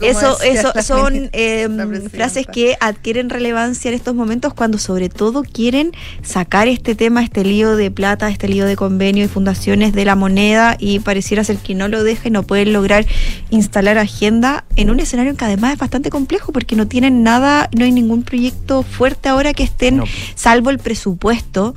eso, 0.00 0.42
eso 0.42 0.72
son 0.82 1.30
eh, 1.32 1.68
frases 2.10 2.44
que 2.44 2.76
adquieren 2.80 3.30
relevancia 3.30 3.88
en 3.88 3.94
estos 3.94 4.16
momentos 4.16 4.52
cuando 4.52 4.78
sobre 4.78 5.08
todo 5.08 5.44
quieren 5.44 5.92
sacar 6.24 6.66
este 6.66 6.96
tema, 6.96 7.22
este 7.22 7.44
lío 7.44 7.76
de 7.76 7.92
plata, 7.92 8.28
este 8.30 8.48
lío 8.48 8.66
de 8.66 8.74
convenio 8.74 9.24
y 9.24 9.28
fundaciones 9.28 9.92
de 9.92 10.04
la 10.04 10.16
moneda 10.16 10.76
y 10.80 10.98
pareciera 10.98 11.44
ser 11.44 11.58
que 11.58 11.76
no 11.76 11.86
lo 11.86 12.02
deja 12.02 12.26
y 12.26 12.32
no 12.32 12.42
lograr 12.72 13.06
instalar 13.50 13.98
agenda 13.98 14.64
en 14.76 14.90
un 14.90 15.00
escenario 15.00 15.36
que 15.36 15.44
además 15.44 15.72
es 15.74 15.78
bastante 15.78 16.10
complejo 16.10 16.52
porque 16.52 16.76
no 16.76 16.86
tienen 16.88 17.22
nada, 17.22 17.68
no 17.76 17.84
hay 17.84 17.92
ningún 17.92 18.22
proyecto 18.22 18.82
fuerte 18.82 19.28
ahora 19.28 19.52
que 19.54 19.62
estén, 19.64 19.98
No. 19.98 20.04
salvo 20.34 20.70
el 20.70 20.78
presupuesto. 20.78 21.74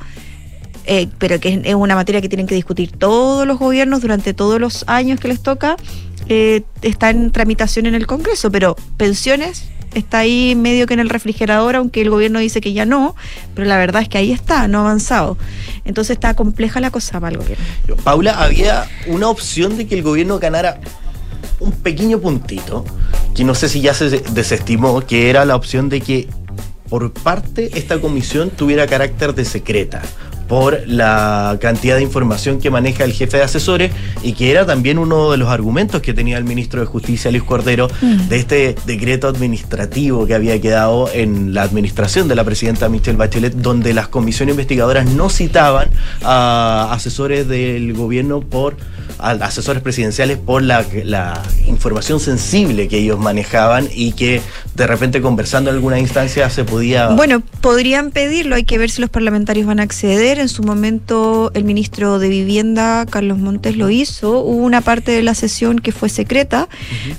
eh, 0.90 1.10
pero 1.18 1.38
que 1.42 1.62
es 1.66 1.76
una 1.76 1.96
materia 1.96 2.22
que 2.22 2.30
tienen 2.30 2.48
que 2.48 2.56
discutir 2.56 2.94
todos 2.94 3.46
los 3.46 3.60
gobiernos 3.60 4.00
durante 4.00 4.34
todos 4.34 4.58
los 4.58 4.86
años 4.88 5.20
que 5.20 5.28
les 5.28 5.42
toca, 5.44 5.76
eh, 6.30 6.64
está 6.82 7.10
en 7.10 7.32
tramitación 7.32 7.86
en 7.86 7.96
el 7.96 8.08
Congreso, 8.08 8.52
pero 8.52 8.76
pensiones 8.98 9.70
está 9.94 10.20
ahí 10.20 10.56
medio 10.56 10.86
que 10.86 10.94
en 10.94 11.00
el 11.00 11.10
refrigerador, 11.10 11.76
aunque 11.76 12.02
el 12.02 12.10
gobierno 12.10 12.40
dice 12.40 12.62
que 12.62 12.74
ya 12.74 12.86
no, 12.86 13.16
pero 13.56 13.68
la 13.68 13.78
verdad 13.78 14.02
es 14.02 14.10
que 14.10 14.18
ahí 14.18 14.32
está, 14.32 14.68
no 14.68 14.80
ha 14.80 14.82
avanzado. 14.82 15.38
Entonces 15.86 16.16
está 16.16 16.34
compleja 16.34 16.80
la 16.80 16.92
cosa 16.92 17.20
para 17.20 17.32
el 17.32 17.38
gobierno. 17.38 17.66
Paula, 18.04 18.42
había 18.42 18.88
una 19.08 19.30
opción 19.30 19.78
de 19.78 19.88
que 19.88 19.96
el 19.96 20.04
gobierno 20.04 20.40
ganara 20.40 20.80
un 21.60 21.72
pequeño 21.72 22.20
puntito, 22.20 22.86
que 23.34 23.44
no 23.44 23.56
sé 23.56 23.70
si 23.70 23.82
ya 23.82 23.94
se 23.94 24.10
desestimó, 24.10 25.02
que 25.02 25.30
era 25.30 25.46
la 25.46 25.56
opción 25.56 25.90
de 25.90 26.02
que 26.02 26.28
por 26.90 27.12
parte 27.12 27.72
esta 27.78 28.00
comisión 28.00 28.50
tuviera 28.50 28.88
carácter 28.88 29.34
de 29.34 29.44
secreta 29.46 30.02
por 30.48 30.80
la 30.88 31.58
cantidad 31.62 31.96
de 31.98 32.04
información 32.04 32.60
que 32.60 32.70
maneja 32.70 33.04
el 33.04 33.14
jefe 33.14 33.38
de 33.38 33.44
asesores 33.44 33.92
y 34.24 34.34
que 34.34 34.52
era 34.52 34.66
también 34.66 34.98
uno 34.98 35.32
de 35.32 35.38
los 35.38 35.50
argumentos 35.50 36.02
que 36.02 36.14
tenía 36.14 36.38
el 36.38 36.44
ministro 36.44 36.80
de 36.80 36.86
Justicia, 36.88 37.32
Luis 37.32 37.44
Cordero, 37.44 37.88
Mm. 38.02 38.28
de 38.30 38.36
este 38.38 38.76
decreto 38.86 39.28
administrativo 39.28 40.26
que 40.28 40.34
había 40.36 40.60
quedado 40.62 41.10
en 41.14 41.54
la 41.54 41.64
administración 41.64 42.28
de 42.28 42.36
la 42.36 42.44
presidenta 42.44 42.90
Michelle 42.90 43.18
Bachelet, 43.18 43.54
donde 43.54 43.94
las 43.94 44.08
comisiones 44.08 44.54
investigadoras 44.54 45.06
no 45.08 45.30
citaban 45.30 45.90
a 46.24 46.90
asesores 46.92 47.48
del 47.48 47.94
gobierno 47.94 48.42
por 48.42 48.78
a 49.20 49.32
asesores 49.32 49.82
presidenciales 49.82 50.38
por 50.38 50.62
la, 50.62 50.86
la 51.04 51.42
información 51.68 52.20
sensible 52.20 52.88
que 52.88 53.00
ellos 53.00 53.18
manejaban 53.18 53.88
y 53.92 54.12
que 54.12 54.42
de 54.76 54.86
repente 54.86 55.22
conversando 55.22 55.72
en 55.72 55.78
alguna 55.78 55.98
instancia 56.00 56.48
se 56.52 56.64
podía 56.64 57.08
Bueno, 57.10 57.42
podrían 57.62 58.12
pedirlo, 58.12 58.56
hay 58.56 58.64
que 58.64 58.78
ver 58.78 58.92
si 58.92 59.02
los 59.02 59.10
parlamentarios 59.10 59.66
van 59.66 59.80
a 59.80 59.84
acceder. 59.84 60.37
En 60.42 60.50
su 60.50 60.64
momento 60.64 61.52
el 61.54 61.64
ministro 61.64 62.20
de 62.20 62.30
Vivienda, 62.30 63.06
Carlos 63.10 63.40
Montes, 63.40 63.76
lo 63.76 63.90
hizo. 63.90 64.40
Hubo 64.40 64.64
una 64.64 64.82
parte 64.82 65.12
de 65.12 65.24
la 65.24 65.34
sesión 65.34 65.80
que 65.80 65.92
fue 65.92 66.10
secreta, 66.10 66.70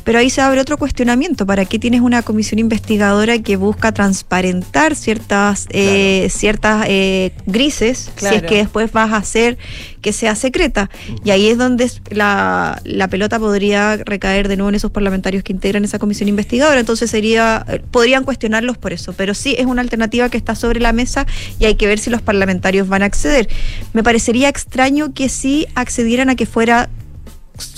pero 0.04 0.18
ahí 0.18 0.30
se 0.30 0.40
abre 0.40 0.60
otro 0.60 0.78
cuestionamiento. 0.78 1.44
¿Para 1.44 1.64
qué 1.64 1.78
tienes 1.78 2.00
una 2.00 2.22
comisión 2.22 2.58
investigadora 2.58 3.38
que 3.40 3.56
busca 3.56 3.92
transparentar 3.92 4.94
ciertas, 4.94 5.66
eh, 5.70 6.28
ciertas 6.30 6.86
eh, 6.88 7.32
grises 7.46 8.10
si 8.16 8.26
es 8.26 8.42
que 8.42 8.56
después 8.56 8.92
vas 8.92 9.12
a 9.12 9.16
hacer 9.16 9.58
que 10.00 10.12
sea 10.12 10.34
secreta? 10.34 10.90
Y 11.24 11.30
ahí 11.30 11.48
es 11.48 11.58
donde 11.58 11.90
la, 12.10 12.80
la 12.84 13.08
pelota 13.08 13.38
podría 13.38 13.96
recaer 13.96 14.48
de 14.48 14.56
nuevo 14.56 14.68
en 14.70 14.74
esos 14.74 14.90
parlamentarios 14.90 15.42
que 15.42 15.52
integran 15.52 15.84
esa 15.84 15.98
comisión 15.98 16.28
investigadora. 16.28 16.80
Entonces 16.80 17.10
sería, 17.10 17.64
podrían 17.90 18.24
cuestionarlos 18.24 18.78
por 18.78 18.92
eso. 18.92 19.12
Pero 19.12 19.34
sí 19.34 19.54
es 19.58 19.66
una 19.66 19.82
alternativa 19.82 20.28
que 20.28 20.36
está 20.38 20.54
sobre 20.54 20.80
la 20.80 20.92
mesa 20.92 21.26
y 21.58 21.64
hay 21.66 21.74
que 21.76 21.86
ver 21.86 21.98
si 21.98 22.10
los 22.10 22.22
parlamentarios 22.22 22.88
van 22.88 23.02
a 23.02 23.06
acceder. 23.06 23.48
Me 23.92 24.02
parecería 24.02 24.48
extraño 24.48 25.12
que 25.14 25.28
sí 25.28 25.66
accedieran 25.74 26.30
a 26.30 26.36
que 26.36 26.46
fuera 26.46 26.88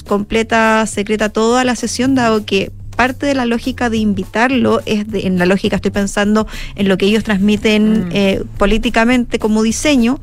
completa, 0.07 0.87
secreta 0.87 1.29
toda 1.31 1.65
la 1.65 1.77
sesión, 1.77 2.15
dado 2.15 2.45
que 2.45 2.71
parte 2.97 3.25
de 3.27 3.35
la 3.35 3.47
lógica 3.47 3.89
de 3.89 3.97
invitarlo 3.97 4.83
es 4.85 5.09
de- 5.11 5.27
en 5.27 5.39
la 5.39 5.47
lógica 5.47 5.77
estoy 5.77 5.91
pensando 5.91 6.47
en 6.75 6.87
lo 6.89 6.99
que 6.99 7.07
ellos 7.07 7.25
transmiten 7.25 8.09
Mm. 8.09 8.11
eh, 8.13 8.43
políticamente 8.59 9.39
como 9.39 9.63
diseño 9.63 10.21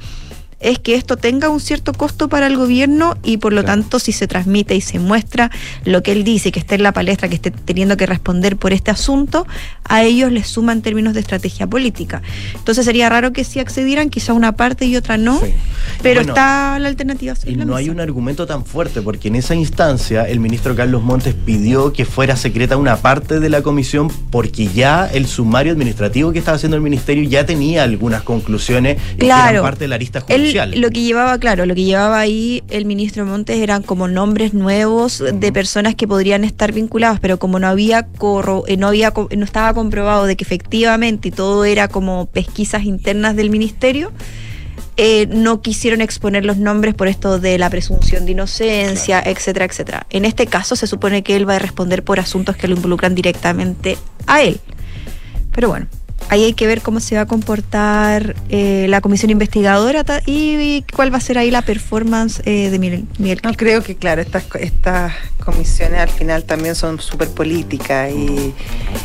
es 0.59 0.79
que 0.79 0.95
esto 0.95 1.17
tenga 1.17 1.49
un 1.49 1.59
cierto 1.59 1.93
costo 1.93 2.29
para 2.29 2.47
el 2.47 2.57
gobierno 2.57 3.15
y 3.23 3.37
por 3.37 3.53
lo 3.53 3.61
Claro. 3.61 3.81
tanto 3.81 3.99
si 3.99 4.11
se 4.11 4.27
transmite 4.27 4.75
y 4.75 4.81
se 4.81 4.97
muestra 4.99 5.51
lo 5.85 6.01
que 6.01 6.11
él 6.11 6.23
dice, 6.23 6.51
que 6.51 6.59
esté 6.59 6.75
en 6.75 6.83
la 6.83 6.93
palestra, 6.93 7.27
que 7.29 7.35
esté 7.35 7.51
teniendo 7.51 7.95
que 7.97 8.05
responder 8.07 8.57
por 8.57 8.73
este 8.73 8.89
asunto, 8.91 9.45
a 9.83 10.03
ellos 10.03 10.31
les 10.31 10.47
suma 10.47 10.73
en 10.73 10.81
términos 10.81 11.13
de 11.13 11.19
estrategia 11.19 11.67
política. 11.67 12.21
Entonces 12.55 12.85
sería 12.85 13.07
raro 13.09 13.33
que 13.33 13.43
sí 13.43 13.59
accedieran, 13.59 14.09
quizá 14.09 14.33
una 14.33 14.53
parte 14.53 14.85
y 14.85 14.95
otra 14.95 15.17
no, 15.17 15.39
Sí. 15.39 15.53
pero 16.01 16.21
Bueno, 16.21 16.33
está 16.33 16.79
la 16.79 16.87
alternativa. 16.87 17.35
Y 17.45 17.55
la 17.55 17.65
no 17.65 17.75
hay 17.75 17.89
un 17.89 17.99
argumento 17.99 18.45
tan 18.47 18.65
fuerte, 18.65 19.01
porque 19.01 19.27
en 19.27 19.35
esa 19.35 19.53
instancia 19.55 20.23
el 20.27 20.39
ministro 20.39 20.75
Carlos 20.75 21.03
Montes 21.03 21.35
pidió 21.35 21.93
que 21.93 22.05
fuera 22.05 22.35
secreta 22.35 22.77
una 22.77 22.95
parte 22.97 23.39
de 23.39 23.49
la 23.49 23.61
comisión, 23.61 24.09
porque 24.31 24.67
ya 24.67 25.05
el 25.05 25.27
sumario 25.27 25.71
administrativo 25.73 26.31
que 26.31 26.39
estaba 26.39 26.55
haciendo 26.55 26.75
el 26.77 26.81
ministerio 26.83 27.23
ya 27.29 27.45
tenía 27.45 27.83
algunas 27.83 28.23
conclusiones 28.23 28.97
y 29.13 29.17
que 29.19 29.25
Claro. 29.27 29.49
eran 29.49 29.61
parte 29.63 29.83
de 29.83 29.87
la 29.89 29.95
arista 29.95 30.23
Él, 30.27 30.46
lo 30.53 30.89
que 30.89 31.01
llevaba, 31.01 31.37
claro, 31.37 31.65
lo 31.65 31.75
que 31.75 31.83
llevaba 31.83 32.19
ahí 32.19 32.63
el 32.69 32.85
ministro 32.85 33.25
Montes 33.25 33.57
eran 33.57 33.83
como 33.83 34.07
nombres 34.07 34.53
nuevos 34.53 35.23
de 35.33 35.51
personas 35.51 35.95
que 35.95 36.07
podrían 36.07 36.43
estar 36.43 36.71
vinculadas, 36.71 37.19
pero 37.19 37.39
como 37.39 37.59
no 37.59 37.67
había 37.67 38.07
corro, 38.07 38.63
eh, 38.67 38.77
no 38.77 38.87
había 38.87 39.13
no 39.15 39.45
estaba 39.45 39.73
comprobado 39.73 40.25
de 40.25 40.35
que 40.35 40.43
efectivamente 40.43 41.31
todo 41.31 41.65
era 41.65 41.87
como 41.87 42.27
pesquisas 42.27 42.83
internas 42.83 43.35
del 43.35 43.49
ministerio, 43.49 44.11
eh, 44.99 45.27
no 45.27 45.61
quisieron 45.61 46.01
exponer 46.01 46.43
los 46.43 46.57
nombres 46.57 46.95
por 46.95 47.07
esto 47.07 47.39
de 47.39 47.59
la 47.59 47.69
presunción 47.69 48.25
de 48.25 48.31
inocencia, 48.31 49.21
etcétera, 49.23 49.65
etcétera. 49.65 50.07
En 50.09 50.25
este 50.25 50.47
caso 50.47 50.75
se 50.75 50.87
supone 50.87 51.21
que 51.21 51.35
él 51.35 51.47
va 51.47 51.57
a 51.57 51.59
responder 51.59 52.03
por 52.03 52.19
asuntos 52.19 52.57
que 52.57 52.67
lo 52.67 52.75
involucran 52.75 53.13
directamente 53.13 53.97
a 54.25 54.41
él. 54.41 54.59
Pero 55.53 55.69
bueno, 55.69 55.87
ahí 56.29 56.43
hay 56.43 56.53
que 56.53 56.67
ver 56.67 56.81
cómo 56.81 56.99
se 56.99 57.15
va 57.15 57.21
a 57.21 57.25
comportar 57.25 58.35
eh, 58.49 58.85
la 58.89 59.01
comisión 59.01 59.31
investigadora 59.31 60.03
y, 60.25 60.55
y 60.55 60.85
cuál 60.93 61.13
va 61.13 61.17
a 61.17 61.21
ser 61.21 61.37
ahí 61.37 61.51
la 61.51 61.61
performance 61.61 62.41
eh, 62.45 62.69
de 62.69 62.79
Miguel. 62.79 63.05
Miguel 63.17 63.39
No 63.43 63.53
creo 63.53 63.83
que, 63.83 63.95
claro, 63.95 64.21
estas, 64.21 64.45
estas 64.59 65.13
comisiones 65.43 65.99
al 65.99 66.09
final 66.09 66.43
también 66.43 66.75
son 66.75 66.99
súper 66.99 67.29
políticas 67.29 68.11
y, 68.11 68.53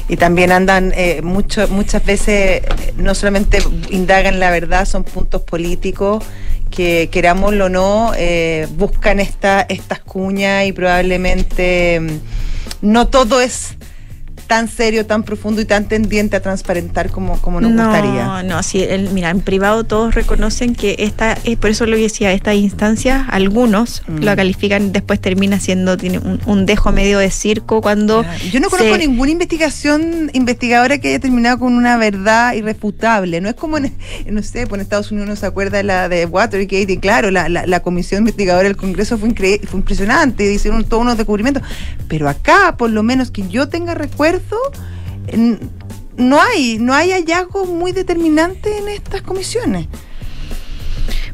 y 0.08 0.16
también 0.16 0.50
andan 0.50 0.92
eh, 0.96 1.22
mucho, 1.22 1.68
muchas 1.68 2.04
veces, 2.04 2.62
eh, 2.64 2.94
no 2.96 3.14
solamente 3.14 3.62
indagan 3.90 4.40
la 4.40 4.50
verdad, 4.50 4.84
son 4.84 5.04
puntos 5.04 5.42
políticos 5.42 6.24
que, 6.72 7.08
querámoslo 7.12 7.66
o 7.66 7.68
no, 7.68 8.12
eh, 8.16 8.66
buscan 8.76 9.20
esta, 9.20 9.62
estas 9.62 10.00
cuñas 10.00 10.66
y 10.66 10.72
probablemente 10.72 12.00
mm, 12.00 12.90
no 12.90 13.06
todo 13.06 13.40
es 13.40 13.76
tan 14.52 14.68
serio, 14.68 15.06
tan 15.06 15.22
profundo 15.22 15.62
y 15.62 15.64
tan 15.64 15.88
tendiente 15.88 16.36
a 16.36 16.40
transparentar 16.40 17.08
como, 17.10 17.40
como 17.40 17.58
nos 17.62 17.70
no, 17.70 17.84
gustaría. 17.84 18.42
no, 18.42 18.62
sí, 18.62 18.82
el- 18.82 19.08
mira, 19.08 19.30
en 19.30 19.40
privado 19.40 19.84
todos 19.84 20.14
reconocen 20.14 20.74
que 20.74 20.96
esta, 20.98 21.38
es 21.44 21.56
por 21.56 21.70
eso 21.70 21.86
lo 21.86 21.96
que 21.96 22.02
decía, 22.02 22.32
estas 22.34 22.56
instancias, 22.56 23.24
algunos 23.30 24.02
Mm. 24.06 24.18
lo 24.24 24.36
califican, 24.36 24.92
después 24.92 25.20
termina 25.22 25.58
siendo, 25.58 25.96
tiene 25.96 26.18
un, 26.18 26.38
un 26.44 26.66
dejo 26.66 26.92
medio 26.92 27.18
de 27.18 27.30
circo 27.30 27.80
cuando... 27.80 28.26
Yo 28.52 28.60
no 28.60 28.68
conozco 28.68 28.92
se- 28.92 28.98
ninguna 28.98 29.30
investigación 29.30 30.30
investigadora 30.34 30.98
que 30.98 31.08
haya 31.08 31.18
terminado 31.18 31.58
con 31.58 31.72
una 31.74 31.96
verdad 31.96 32.52
irrefutable. 32.52 33.40
No 33.40 33.48
es 33.48 33.54
como 33.54 33.78
en, 33.78 33.94
no 34.30 34.42
sé, 34.42 34.66
pues 34.66 34.78
en 34.78 34.82
Estados 34.82 35.10
Unidos 35.12 35.28
uno 35.28 35.36
se 35.36 35.46
acuerda 35.46 35.78
de 35.78 35.84
la 35.84 36.10
de 36.10 36.26
Watergate 36.26 36.92
y 36.92 36.98
claro, 36.98 37.30
la, 37.30 37.48
la, 37.48 37.66
la 37.66 37.80
comisión 37.80 38.18
investigadora 38.20 38.68
del 38.68 38.76
Congreso 38.76 39.16
fue, 39.16 39.30
incre- 39.30 39.66
fue 39.66 39.80
impresionante, 39.80 40.52
hicieron 40.52 40.84
todos 40.84 41.02
unos 41.04 41.16
descubrimientos. 41.16 41.62
Pero 42.06 42.28
acá, 42.28 42.76
por 42.76 42.90
lo 42.90 43.02
menos 43.02 43.30
que 43.30 43.48
yo 43.48 43.68
tenga 43.70 43.94
recuerdo, 43.94 44.41
no 46.16 46.40
hay, 46.40 46.78
no 46.78 46.94
hay 46.94 47.12
hallazgos 47.12 47.68
muy 47.68 47.92
determinantes 47.92 48.72
en 48.80 48.88
estas 48.88 49.22
comisiones. 49.22 49.88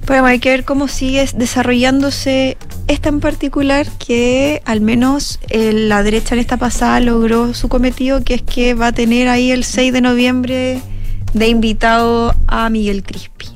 Pues 0.07 0.23
hay 0.23 0.39
que 0.39 0.51
ver 0.51 0.65
cómo 0.65 0.89
sigue 0.89 1.29
desarrollándose 1.35 2.57
esta 2.87 3.11
en 3.11 3.21
particular, 3.21 3.87
que 3.99 4.63
al 4.65 4.81
menos 4.81 5.39
eh, 5.51 5.73
la 5.75 6.03
derecha 6.03 6.35
en 6.35 6.41
esta 6.41 6.57
pasada 6.57 7.01
logró 7.01 7.53
su 7.53 7.69
cometido, 7.69 8.25
que 8.25 8.35
es 8.35 8.43
que 8.43 8.73
va 8.73 8.89
a 8.89 8.93
tener 8.93 9.29
ahí 9.29 9.51
el 9.51 9.65
6 9.65 9.93
de 9.93 10.01
noviembre 10.01 10.81
de 11.35 11.49
invitado 11.49 12.35
a 12.47 12.71
Miguel 12.71 13.03
Crispi. 13.03 13.47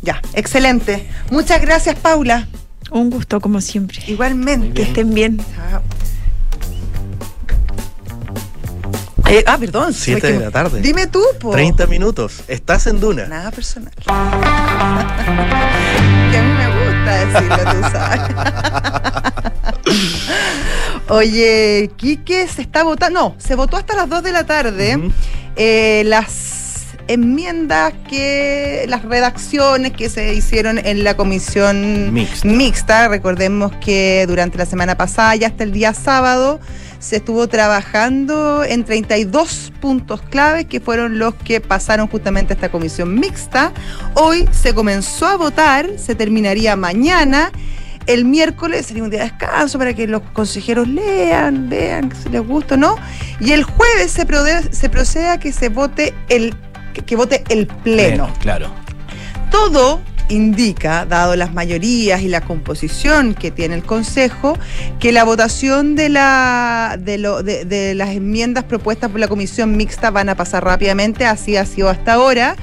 Ya, 0.00 0.22
excelente. 0.32 1.06
Muchas 1.30 1.60
gracias, 1.60 1.98
Paula. 1.98 2.48
Un 2.90 3.10
gusto, 3.10 3.40
como 3.40 3.60
siempre. 3.60 4.00
Igualmente. 4.06 4.72
Que 4.72 4.82
estén 4.82 5.12
bien. 5.12 5.38
Chao. 5.38 5.82
Eh, 9.34 9.42
ah, 9.48 9.58
perdón. 9.58 9.92
7 9.92 10.32
de 10.32 10.38
la 10.38 10.50
tarde. 10.52 10.80
Dime 10.80 11.08
tú, 11.08 11.20
po. 11.40 11.50
30 11.50 11.86
minutos. 11.88 12.44
Estás 12.46 12.86
en 12.86 13.00
Duna. 13.00 13.26
Nada 13.26 13.50
personal. 13.50 13.92
que 14.04 14.10
a 16.38 16.42
mí 16.42 16.52
me 16.52 16.68
gusta 16.68 17.26
decirlo, 17.26 17.56
tú 17.72 17.80
sabes. 17.90 18.20
Oye, 21.08 21.90
Quique 21.96 22.46
se 22.46 22.62
está 22.62 22.84
votando. 22.84 23.14
No, 23.20 23.34
se 23.38 23.56
votó 23.56 23.76
hasta 23.76 23.94
las 23.96 24.08
2 24.08 24.22
de 24.22 24.32
la 24.32 24.44
tarde. 24.46 25.10
eh, 25.56 26.02
las 26.06 26.30
enmiendas 27.08 27.92
que 28.08 28.84
las 28.88 29.02
redacciones 29.02 29.92
que 29.92 30.08
se 30.08 30.34
hicieron 30.34 30.78
en 30.78 31.04
la 31.04 31.16
comisión 31.16 32.12
Mixta. 32.12 32.48
mixta. 32.48 33.08
Recordemos 33.08 33.72
que 33.84 34.24
durante 34.26 34.58
la 34.58 34.66
semana 34.66 34.96
pasada 34.96 35.36
y 35.36 35.44
hasta 35.44 35.64
el 35.64 35.72
día 35.72 35.94
sábado 35.94 36.60
se 37.04 37.16
estuvo 37.16 37.46
trabajando 37.48 38.64
en 38.64 38.84
32 38.84 39.72
puntos 39.80 40.22
claves 40.22 40.64
que 40.64 40.80
fueron 40.80 41.18
los 41.18 41.34
que 41.34 41.60
pasaron 41.60 42.08
justamente 42.08 42.52
a 42.52 42.56
esta 42.56 42.70
comisión 42.70 43.14
mixta. 43.20 43.72
Hoy 44.14 44.48
se 44.52 44.74
comenzó 44.74 45.26
a 45.26 45.36
votar, 45.36 45.98
se 45.98 46.14
terminaría 46.14 46.76
mañana. 46.76 47.52
El 48.06 48.24
miércoles 48.24 48.86
sería 48.86 49.02
un 49.02 49.10
día 49.10 49.20
de 49.20 49.24
descanso 49.26 49.78
para 49.78 49.92
que 49.94 50.06
los 50.06 50.22
consejeros 50.32 50.88
lean, 50.88 51.68
vean 51.68 52.10
si 52.22 52.30
les 52.30 52.46
gusta 52.46 52.74
o 52.74 52.78
no. 52.78 52.96
Y 53.38 53.52
el 53.52 53.64
jueves 53.64 54.10
se, 54.10 54.26
se 54.72 54.88
procede 54.88 55.28
a 55.28 55.38
que 55.38 55.52
se 55.52 55.68
vote 55.68 56.14
el 56.28 56.54
que, 56.94 57.02
que 57.02 57.16
vote 57.16 57.44
el 57.50 57.66
pleno. 57.66 58.32
Claro. 58.40 58.68
Todo 59.50 60.00
indica, 60.30 61.04
dado 61.04 61.36
las 61.36 61.52
mayorías 61.52 62.22
y 62.22 62.28
la 62.28 62.40
composición 62.40 63.34
que 63.34 63.50
tiene 63.50 63.74
el 63.74 63.82
Consejo, 63.84 64.56
que 64.98 65.12
la 65.12 65.22
votación 65.22 65.96
de, 65.96 66.08
la, 66.08 66.96
de, 66.98 67.18
lo- 67.18 67.42
de- 67.42 67.66
de 67.66 67.94
las 67.94 68.08
enmiendas 68.08 68.64
propuestas 68.64 69.10
por 69.10 69.20
la 69.20 69.28
Comisión 69.28 69.76
Mixta 69.76 70.10
van 70.10 70.30
a 70.30 70.34
pasar 70.34 70.64
rápidamente, 70.64 71.26
así 71.26 71.58
ha 71.58 71.66
sido 71.66 71.90
hasta 71.90 72.14
ahora, 72.14 72.56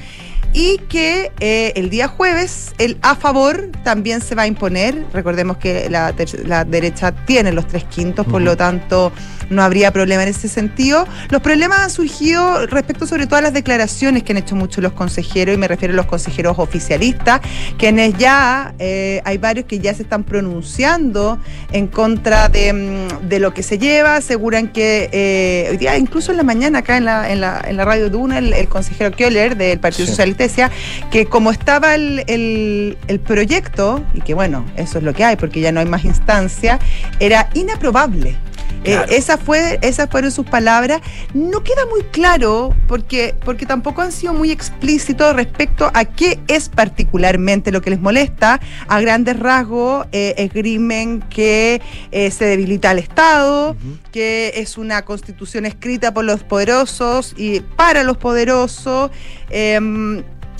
y 0.52 0.78
que 0.88 1.30
eh, 1.40 1.72
el 1.76 1.88
día 1.88 2.08
jueves 2.08 2.72
el 2.78 2.98
a 3.00 3.14
favor 3.14 3.70
también 3.84 4.20
se 4.20 4.34
va 4.34 4.42
a 4.42 4.46
imponer. 4.48 5.06
Recordemos 5.14 5.56
que 5.56 5.88
la, 5.88 6.12
la 6.44 6.64
derecha 6.64 7.12
tiene 7.12 7.52
los 7.52 7.66
tres 7.68 7.84
quintos, 7.84 8.26
por 8.26 8.42
lo 8.42 8.54
tanto 8.56 9.12
no 9.52 9.62
habría 9.62 9.92
problema 9.92 10.22
en 10.24 10.30
ese 10.30 10.48
sentido. 10.48 11.06
Los 11.30 11.42
problemas 11.42 11.78
han 11.80 11.90
surgido 11.90 12.66
respecto 12.66 13.06
sobre 13.06 13.26
todo 13.26 13.36
a 13.38 13.42
las 13.42 13.52
declaraciones 13.52 14.22
que 14.22 14.32
han 14.32 14.38
hecho 14.38 14.56
muchos 14.56 14.82
los 14.82 14.92
consejeros, 14.92 15.54
y 15.54 15.58
me 15.58 15.68
refiero 15.68 15.94
a 15.94 15.96
los 15.96 16.06
consejeros 16.06 16.58
oficialistas, 16.58 17.40
quienes 17.78 18.14
ya, 18.18 18.74
eh, 18.78 19.20
hay 19.24 19.38
varios 19.38 19.66
que 19.66 19.78
ya 19.78 19.94
se 19.94 20.02
están 20.02 20.24
pronunciando 20.24 21.38
en 21.72 21.86
contra 21.86 22.48
de, 22.48 22.72
mm, 22.72 23.28
de 23.28 23.38
lo 23.38 23.52
que 23.54 23.62
se 23.62 23.78
lleva, 23.78 24.16
aseguran 24.16 24.68
que 24.68 25.08
eh, 25.12 25.68
hoy 25.70 25.76
día, 25.76 25.96
incluso 25.96 26.30
en 26.30 26.38
la 26.38 26.42
mañana 26.42 26.80
acá 26.80 26.96
en 26.96 27.04
la, 27.04 27.30
en 27.30 27.40
la, 27.40 27.62
en 27.66 27.76
la 27.76 27.84
radio 27.84 28.10
Duna, 28.10 28.38
el, 28.38 28.52
el 28.52 28.68
consejero 28.68 29.10
Kioler 29.12 29.56
del 29.56 29.78
Partido 29.78 30.06
Sí. 30.06 30.12
Socialista 30.12 30.44
decía 30.44 30.70
que 31.10 31.26
como 31.26 31.50
estaba 31.50 31.94
el, 31.94 32.24
el- 32.26 32.96
el 33.08 33.20
proyecto, 33.20 34.02
y 34.14 34.20
que 34.22 34.34
bueno, 34.34 34.64
eso 34.76 34.98
es 34.98 35.04
lo 35.04 35.12
que 35.12 35.24
hay, 35.24 35.36
porque 35.36 35.60
ya 35.60 35.70
no 35.72 35.80
hay 35.80 35.86
más 35.86 36.04
instancia, 36.04 36.78
era 37.20 37.48
inaprobable. 37.54 38.36
Eh, 38.84 38.98
esa 39.10 39.38
fue, 39.38 39.78
esas 39.82 40.10
fueron 40.10 40.30
sus 40.30 40.46
palabras. 40.46 41.00
No 41.34 41.62
queda 41.62 41.86
muy 41.86 42.02
claro 42.04 42.74
porque, 42.88 43.34
porque 43.44 43.66
tampoco 43.66 44.02
han 44.02 44.12
sido 44.12 44.34
muy 44.34 44.50
explícitos 44.50 45.34
respecto 45.34 45.90
a 45.94 46.04
qué 46.04 46.40
es 46.48 46.68
particularmente 46.68 47.72
lo 47.72 47.80
que 47.80 47.90
les 47.90 48.00
molesta. 48.00 48.60
A 48.88 49.00
grandes 49.00 49.38
rasgos, 49.38 50.06
eh, 50.12 50.34
esgrimen 50.38 51.20
que 51.22 51.80
eh, 52.10 52.30
se 52.30 52.44
debilita 52.44 52.90
al 52.90 52.98
Estado, 52.98 53.76
que 54.10 54.52
es 54.56 54.78
una 54.78 55.02
constitución 55.04 55.66
escrita 55.66 56.12
por 56.12 56.24
los 56.24 56.42
poderosos 56.42 57.34
y 57.36 57.60
para 57.60 58.02
los 58.02 58.16
poderosos. 58.16 59.10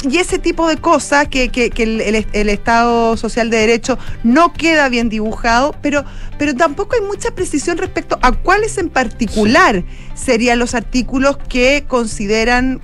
Y 0.02 0.18
ese 0.18 0.38
tipo 0.38 0.66
de 0.68 0.76
cosas 0.78 1.28
que, 1.28 1.48
que- 1.50 1.70
que 1.70 1.82
el, 1.84 2.00
el- 2.00 2.26
el 2.32 2.48
Estado 2.48 3.16
Social 3.16 3.50
de 3.50 3.58
Derecho 3.58 3.98
no 4.24 4.52
queda 4.52 4.88
bien 4.88 5.08
dibujado, 5.08 5.74
pero, 5.82 6.04
pero 6.38 6.54
tampoco 6.54 6.94
hay 6.96 7.02
mucha 7.02 7.30
precisión 7.34 7.78
respecto 7.78 8.18
a 8.22 8.32
cuáles 8.32 8.78
en 8.78 8.88
particular 8.90 9.84
serían 10.14 10.58
los 10.58 10.74
artículos 10.74 11.36
que 11.48 11.84
consideran 11.86 12.80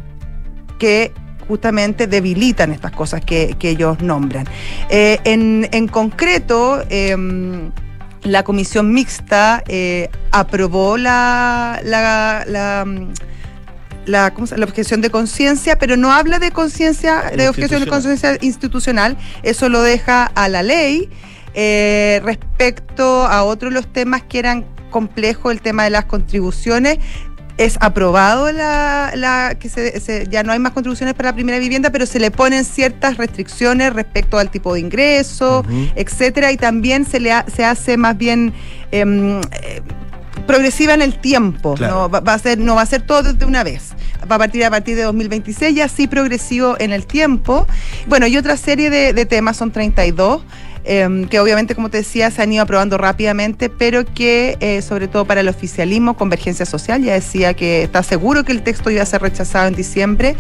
que 0.79 1.13
justamente 1.49 2.07
debilitan 2.07 2.73
estas 2.73 2.93
cosas 2.93 3.25
que, 3.25 3.57
que 3.59 3.71
ellos 3.71 4.01
nombran. 4.03 4.47
Eh, 4.91 5.19
en, 5.25 5.69
en 5.73 5.89
concreto, 5.89 6.85
em, 6.91 7.71
la 8.23 8.43
comisión 8.45 8.93
mixta 8.93 9.63
eh, 9.67 10.11
aprobó 10.31 10.99
la, 10.99 11.81
la, 11.85 12.45
la, 12.47 12.85
mm, 12.87 13.13
la, 14.09 14.33
¿cómo 14.35 14.47
se- 14.47 14.59
la 14.59 14.65
objeción 14.65 15.01
de 15.01 15.11
conciencia, 15.11 15.79
pero 15.79 15.97
no 15.97 16.13
habla 16.13 16.39
de 16.39 16.51
conciencia, 16.51 17.23
de 17.37 17.49
objeción 17.49 17.81
de 17.81 17.87
conciencia 17.91 18.39
institucional, 18.41 19.17
eso 19.43 19.69
lo 19.69 19.83
deja 19.83 20.25
a 20.35 20.49
la 20.49 20.63
ley. 20.63 21.09
Eh, 21.55 22.21
respecto 22.25 23.27
a 23.27 23.43
otros 23.45 23.73
los 23.73 23.93
temas 23.93 24.23
que 24.23 24.39
eran 24.39 24.65
complejos, 24.91 25.53
el 25.53 25.61
tema 25.61 25.85
de 25.85 25.91
las 25.91 26.05
contribuciones, 26.07 26.99
es 27.57 27.77
aprobado 27.81 28.53
la, 28.53 29.11
la 29.17 29.57
que 29.59 29.69
se, 29.69 29.99
se- 29.99 30.29
ya 30.31 30.45
no 30.45 30.53
hay 30.53 30.61
más 30.61 30.71
contribuciones 30.73 31.15
para 31.15 31.31
la 31.31 31.35
primera 31.35 31.59
vivienda, 31.59 31.91
pero 31.91 32.07
se 32.07 32.21
le 32.21 32.31
ponen 32.31 32.65
ciertas 32.65 33.17
restricciones 33.17 33.93
respecto 33.93 34.39
al 34.39 34.49
tipo 34.49 34.75
de 34.75 34.81
ingreso, 34.81 35.65
etcétera, 35.97 36.53
y 36.53 36.57
también 36.57 37.05
se 37.05 37.19
le 37.19 37.33
ha- 37.33 37.45
se 37.53 37.65
hace 37.65 37.97
más 37.97 38.17
bien 38.17 38.53
em, 38.93 39.41
eh, 39.41 39.83
progresiva 40.49 40.95
en 40.95 41.03
el 41.03 41.21
tiempo. 41.21 41.75
Claro. 41.75 41.95
No 41.95 42.11
va, 42.11 42.19
va 42.19 42.35
a 42.35 42.39
ser, 42.41 42.59
no 42.59 42.75
va 42.75 42.83
a 42.83 42.87
ser 42.87 43.03
todo 43.03 43.33
de 43.33 43.45
una 43.45 43.63
vez. 43.63 43.93
Va 44.29 44.35
a 44.35 44.39
partir 44.39 44.65
a 44.65 44.71
partir 44.71 44.97
de 44.97 45.03
2026 45.03 45.77
y 45.77 45.81
así 45.81 46.09
progresivo 46.09 46.75
en 46.81 46.93
el 46.93 47.07
tiempo. 47.07 47.69
Bueno, 48.09 48.27
y 48.27 48.37
otra 48.37 48.57
serie 48.57 48.91
de, 48.91 49.13
de 49.13 49.27
temas 49.27 49.57
son 49.57 49.71
32. 49.71 50.43
Em, 50.85 51.27
que 51.27 51.41
obviamente, 51.41 51.75
como 51.75 51.91
te 51.91 51.99
decía, 51.99 52.31
se 52.31 52.43
han 52.43 52.53
ido 52.53 52.63
aprobando 52.63 52.99
rápidamente, 52.99 53.69
pero 53.69 54.05
que 54.05 54.57
eh, 54.61 54.83
sobre 54.83 55.09
todo 55.09 55.25
para 55.25 55.41
el 55.41 55.49
oficialismo, 55.49 56.17
Convergencia 56.17 56.67
Social, 56.67 57.03
ya 57.03 57.15
decía 57.15 57.55
que 57.55 57.83
está 57.83 58.03
seguro 58.03 58.45
que 58.45 58.53
el 58.53 58.63
texto 58.63 58.91
iba 58.91 59.03
a 59.03 59.07
ser 59.07 59.23
rechazado 59.23 59.67
en 59.69 59.75
diciembre, 59.75 60.37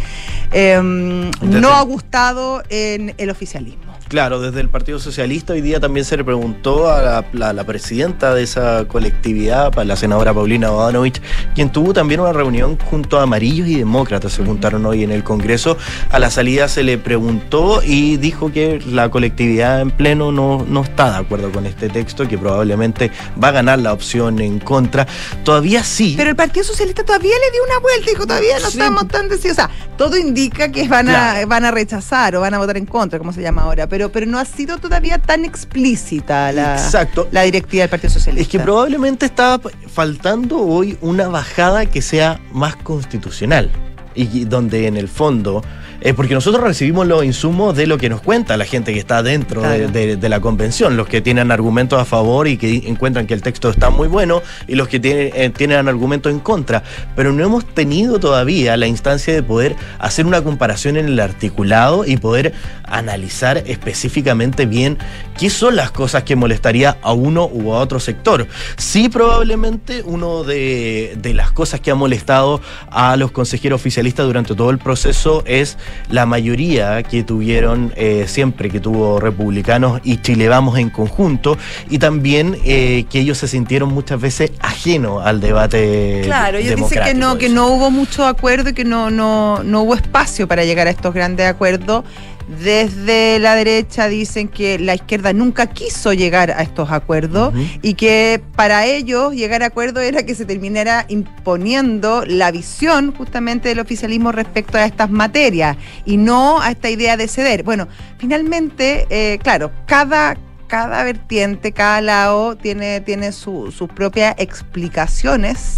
em, 0.53 1.31
no 1.43 1.71
ha 1.75 1.83
gustado 1.83 2.63
en 2.71 3.15
el 3.19 3.31
oficialismo. 3.31 3.89
Claro, 4.09 4.41
desde 4.41 4.63
el 4.63 4.71
Partido 4.71 4.99
Socialista 4.99 5.53
hoy 5.53 5.61
día 5.61 5.81
también 5.81 6.07
se 6.07 6.17
le 6.17 6.25
preguntó 6.25 6.91
a 6.91 7.03
la, 7.03 7.25
la- 7.35 7.53
la 7.53 7.65
presidenta 7.65 8.33
de 8.35 8.43
esa 8.43 8.87
colectividad, 8.89 9.71
la 9.85 9.97
senadora 9.97 10.33
Paulina 10.33 10.71
Bodanovich, 10.71 11.21
quien 11.55 11.71
tuvo 11.71 11.93
también 11.93 12.21
una 12.21 12.33
reunión 12.33 12.79
junto 12.79 13.19
a 13.19 13.25
amarillos 13.25 13.69
y 13.69 13.75
demócratas, 13.77 14.33
se 14.33 14.43
juntaron 14.43 14.87
hoy 14.87 15.05
en 15.05 15.11
el 15.11 15.25
Congreso. 15.25 15.77
A 16.11 16.19
la 16.19 16.31
salida 16.31 16.69
se 16.69 16.85
le 16.85 16.97
preguntó 16.97 17.83
y 17.85 18.17
dijo 18.17 18.51
que 18.51 18.81
la 18.87 19.11
colectividad 19.11 19.83
en 19.83 19.91
pleno 19.91 20.28
no, 20.33 20.65
no 20.69 20.83
está 20.83 21.11
de 21.11 21.17
acuerdo 21.19 21.51
con 21.53 21.67
este 21.67 21.89
texto, 21.89 22.27
que 22.29 22.39
probablemente 22.39 23.11
va 23.43 23.49
a 23.49 23.53
ganar 23.53 23.79
la 23.79 23.93
opción 23.93 24.41
en 24.41 24.59
contra. 24.59 25.07
Todavía 25.45 25.83
sí. 25.85 26.15
Pero 26.17 26.31
el 26.31 26.37
Partido 26.37 26.65
Socialista 26.65 27.05
todavía 27.05 27.35
le 27.45 27.53
dio 27.53 27.63
una 27.65 27.79
vuelta, 27.81 28.11
dijo, 28.11 28.27
todavía 28.27 28.59
no 28.61 28.71
Sí. 28.71 28.79
estamos 28.79 29.09
tan 29.09 29.29
decididos. 29.29 29.59
O 29.59 29.61
sea, 29.63 29.71
todo 29.97 30.17
indica 30.17 30.71
que 30.71 30.87
van 30.89 31.09
a, 31.09 31.45
van 31.47 31.65
a 31.65 31.71
rechazar 31.71 32.35
o 32.37 32.41
van 32.41 32.55
a 32.55 32.59
votar 32.59 32.77
en 32.77 32.87
contra, 32.87 33.19
como 33.19 33.33
se 33.33 33.43
llama 33.43 33.63
ahora, 33.63 33.87
pero, 33.89 34.11
pero 34.11 34.27
no 34.27 34.39
ha 34.39 34.45
sido 34.45 34.79
todavía 34.79 35.19
tan 35.19 35.45
explícita 35.45 36.53
la, 36.53 36.75
Exacto. 36.75 37.29
la 37.33 37.43
directiva 37.43 37.83
del 37.83 37.91
Partido 37.91 38.13
Socialista. 38.13 38.43
Es 38.43 38.49
que 38.49 38.59
probablemente 38.61 39.27
está 39.27 39.61
faltando 39.93 40.59
hoy 40.59 40.99
una 41.01 41.29
bajada 41.29 41.87
que 41.87 42.03
sea 42.03 42.41
más 42.53 42.77
constitucional 42.77 43.71
y 44.15 44.45
donde 44.45 44.87
en 44.87 44.97
el 44.97 45.09
fondo 45.09 45.63
eh, 46.01 46.15
porque 46.15 46.35
nosotros 46.35 46.63
recibimos 46.63 47.07
los 47.07 47.25
insumos 47.25 47.77
de 47.77 47.87
lo 47.87 47.99
que 47.99 48.09
nos 48.09 48.21
cuenta 48.21 48.57
la 48.57 48.65
gente 48.65 48.93
que 48.93 49.01
está 49.01 49.23
dentro 49.23 49.63
de, 49.63 50.29
la 50.29 50.41
convención, 50.41 50.97
los 50.97 51.09
que 51.09 51.21
tienen 51.21 51.51
argumentos 51.51 52.01
a 52.01 52.05
favor 52.05 52.47
y 52.47 52.57
que 52.57 52.85
encuentran 52.87 53.27
que 53.27 53.35
el 53.35 53.43
texto 53.43 53.69
está 53.71 53.91
muy 53.91 54.07
bueno 54.07 54.43
y 54.67 54.75
los 54.77 54.89
que 54.89 55.01
tienen, 55.01 55.33
eh, 55.35 55.51
tienen 55.51 55.89
argumentos 55.89 56.31
en 56.31 56.39
contra, 56.39 56.83
pero 57.17 57.33
no 57.33 57.43
hemos 57.43 57.65
tenido 57.67 58.21
todavía 58.21 58.77
la 58.77 58.87
instancia 58.87 59.35
de 59.35 59.43
poder 59.43 59.75
hacer 59.99 60.27
una 60.27 60.43
comparación 60.43 60.97
en 60.97 61.07
el 61.07 61.19
articulado 61.19 62.05
y 62.05 62.17
poder 62.17 62.53
analizar 62.85 63.63
específicamente 63.67 64.67
bien 64.67 64.99
qué 65.39 65.51
son 65.51 65.77
las 65.77 65.91
cosas 65.91 66.23
que 66.23 66.37
molestaría 66.37 66.99
a 67.03 67.13
uno 67.13 67.49
u 67.53 67.73
a 67.73 67.79
otro 67.79 67.99
sector. 68.01 68.47
Sí, 68.77 69.09
probablemente 69.09 70.03
uno 70.05 70.45
de, 70.45 71.17
de 71.21 71.35
las 71.35 71.51
cosas 71.53 71.81
que 71.81 71.91
ha 71.91 71.95
molestado 71.95 72.61
a 72.91 73.17
los 73.17 73.31
consejeros 73.31 73.81
oficialistas 73.81 74.27
durante 74.27 74.55
todo 74.55 74.71
el 74.71 74.79
proceso 74.79 75.43
es 75.47 75.77
la 76.11 76.27
mayoría 76.27 77.03
que 77.03 77.23
tuvieron 77.23 77.93
eh, 77.97 78.25
siempre, 78.27 78.71
que 78.71 78.81
tuvo 78.81 79.21
republicanos 79.21 80.01
y 80.05 80.19
Chile 80.19 80.49
Vamos 80.49 80.79
en 80.79 80.91
conjunto, 80.91 81.59
y 81.91 81.99
también 81.99 82.57
eh, 82.65 83.05
que 83.11 83.21
ellos 83.21 83.39
se 83.39 83.49
sintieron 83.49 83.93
muchas 83.93 84.21
veces 84.21 84.53
ajenos 84.61 85.25
al 85.25 85.41
debate. 85.41 86.23
Claro, 86.25 86.59
ellos 86.59 86.77
dicen 86.77 87.03
que 87.05 87.15
no, 87.15 87.39
que 87.39 87.49
no 87.49 87.69
hubo 87.69 87.91
mucho 87.91 88.27
acuerdo 88.27 88.71
y 88.71 88.73
que 88.73 88.85
no, 88.85 89.11
no, 89.11 89.63
no 89.63 89.83
hubo 89.83 89.95
espacio 89.95 90.49
para 90.49 90.65
llegar 90.65 90.87
a 90.87 90.91
estos 90.91 91.15
grandes 91.15 91.47
acuerdos. 91.47 92.05
Desde 92.49 93.39
la 93.41 93.55
derecha 93.55 94.09
dicen 94.09 94.49
que 94.49 94.79
la 94.79 94.95
izquierda 94.95 95.35
nunca 95.35 95.67
quiso 95.67 96.15
llegar 96.15 96.51
a 96.51 96.63
estos 96.63 96.91
acuerdos 96.91 97.53
y 97.83 97.93
que 97.93 98.41
para 98.57 98.87
ellos 98.87 99.35
llegar 99.35 99.63
a 99.63 99.67
acuerdos 99.67 100.03
era 100.03 100.23
que 100.23 100.35
se 100.35 100.47
terminara 100.47 101.05
imponiendo 101.09 102.25
la 102.27 102.51
visión 102.51 103.15
justamente 103.15 103.69
del 103.69 103.81
oficialismo 103.81 104.33
respecto 104.33 104.79
a 104.79 104.87
estas 104.87 105.11
materias 105.11 105.77
y 106.07 106.17
no 106.17 106.61
a 106.61 106.71
esta 106.71 106.89
idea 106.89 107.19
de 107.19 107.29
ceder. 107.29 107.65
Bueno, 107.65 107.87
finalmente, 108.17 109.07
eh, 109.11 109.39
claro, 109.43 109.71
cada, 109.87 110.39
cada 110.69 111.05
vertiente, 111.05 111.73
cada 111.73 112.01
lado 112.01 112.57
tiene, 112.57 113.03
tiene 113.03 113.33
sus 113.33 113.75
propias 113.95 114.35
explicaciones. 114.39 115.77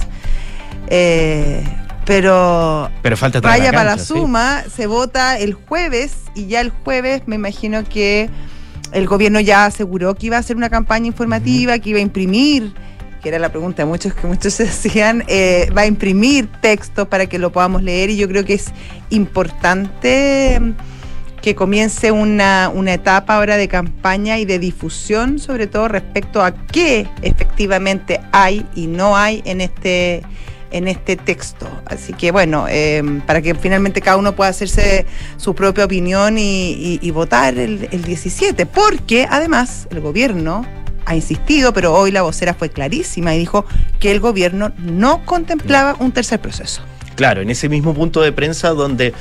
Eh, 0.86 1.64
pero, 2.10 2.90
pero 3.02 3.16
falta 3.16 3.40
vaya 3.40 3.70
para 3.70 3.94
la 3.94 3.98
suma, 3.98 4.64
se 4.74 4.88
vota 4.88 5.38
el 5.38 5.54
jueves 5.54 6.16
y 6.34 6.48
ya 6.48 6.60
el 6.60 6.70
jueves 6.70 7.22
me 7.26 7.36
imagino 7.36 7.84
que 7.84 8.28
el 8.90 9.06
gobierno 9.06 9.38
ya 9.38 9.66
aseguró 9.66 10.16
que 10.16 10.26
iba 10.26 10.36
a 10.36 10.40
hacer 10.40 10.56
una 10.56 10.70
campaña 10.70 11.06
informativa, 11.06 11.78
que 11.78 11.90
iba 11.90 12.00
a 12.00 12.02
imprimir, 12.02 12.74
que 13.22 13.28
era 13.28 13.38
la 13.38 13.50
pregunta 13.50 13.84
de 13.84 13.86
muchos 13.86 14.12
que 14.12 14.26
muchos 14.26 14.54
se 14.54 14.64
decían, 14.64 15.22
eh, 15.28 15.70
va 15.70 15.82
a 15.82 15.86
imprimir 15.86 16.48
textos 16.60 17.06
para 17.06 17.26
que 17.26 17.38
lo 17.38 17.52
podamos 17.52 17.80
leer 17.84 18.10
y 18.10 18.16
yo 18.16 18.26
creo 18.26 18.44
que 18.44 18.54
es 18.54 18.72
importante 19.10 20.60
que 21.40 21.54
comience 21.54 22.10
una, 22.10 22.72
una 22.74 22.92
etapa 22.92 23.36
ahora 23.36 23.56
de 23.56 23.68
campaña 23.68 24.40
y 24.40 24.46
de 24.46 24.58
difusión, 24.58 25.38
sobre 25.38 25.68
todo 25.68 25.86
respecto 25.86 26.42
a 26.42 26.50
qué 26.66 27.06
efectivamente 27.22 28.20
hay 28.32 28.66
y 28.74 28.88
no 28.88 29.16
hay 29.16 29.42
en 29.44 29.60
este 29.60 30.24
en 30.70 30.88
este 30.88 31.16
texto. 31.16 31.66
Así 31.86 32.12
que 32.12 32.30
bueno, 32.30 32.66
em, 32.68 33.20
para 33.20 33.42
que 33.42 33.54
finalmente 33.54 34.00
cada 34.00 34.16
uno 34.16 34.34
pueda 34.34 34.50
hacerse 34.50 35.06
su 35.36 35.54
propia 35.54 35.84
opinión 35.84 36.36
y, 36.38 37.10
votar 37.10 37.58
el, 37.58 37.88
17, 37.90 38.66
porque 38.66 39.26
además 39.28 39.88
el 39.90 40.00
gobierno 40.00 40.64
ha 41.04 41.16
insistido, 41.16 41.72
pero 41.72 41.94
hoy 41.94 42.12
la 42.12 42.22
vocera 42.22 42.54
fue 42.54 42.70
clarísima 42.70 43.34
y 43.34 43.38
dijo 43.38 43.64
que 43.98 44.12
el 44.12 44.20
gobierno 44.20 44.72
no 44.78 45.24
contemplaba 45.24 45.96
un 45.98 46.12
tercer 46.12 46.40
proceso. 46.40 46.82
Claro, 47.16 47.40
en 47.40 47.50
ese 47.50 47.68
mismo 47.68 47.94
punto 47.94 48.22
de 48.22 48.32
prensa 48.32 48.70
donde 48.70 49.12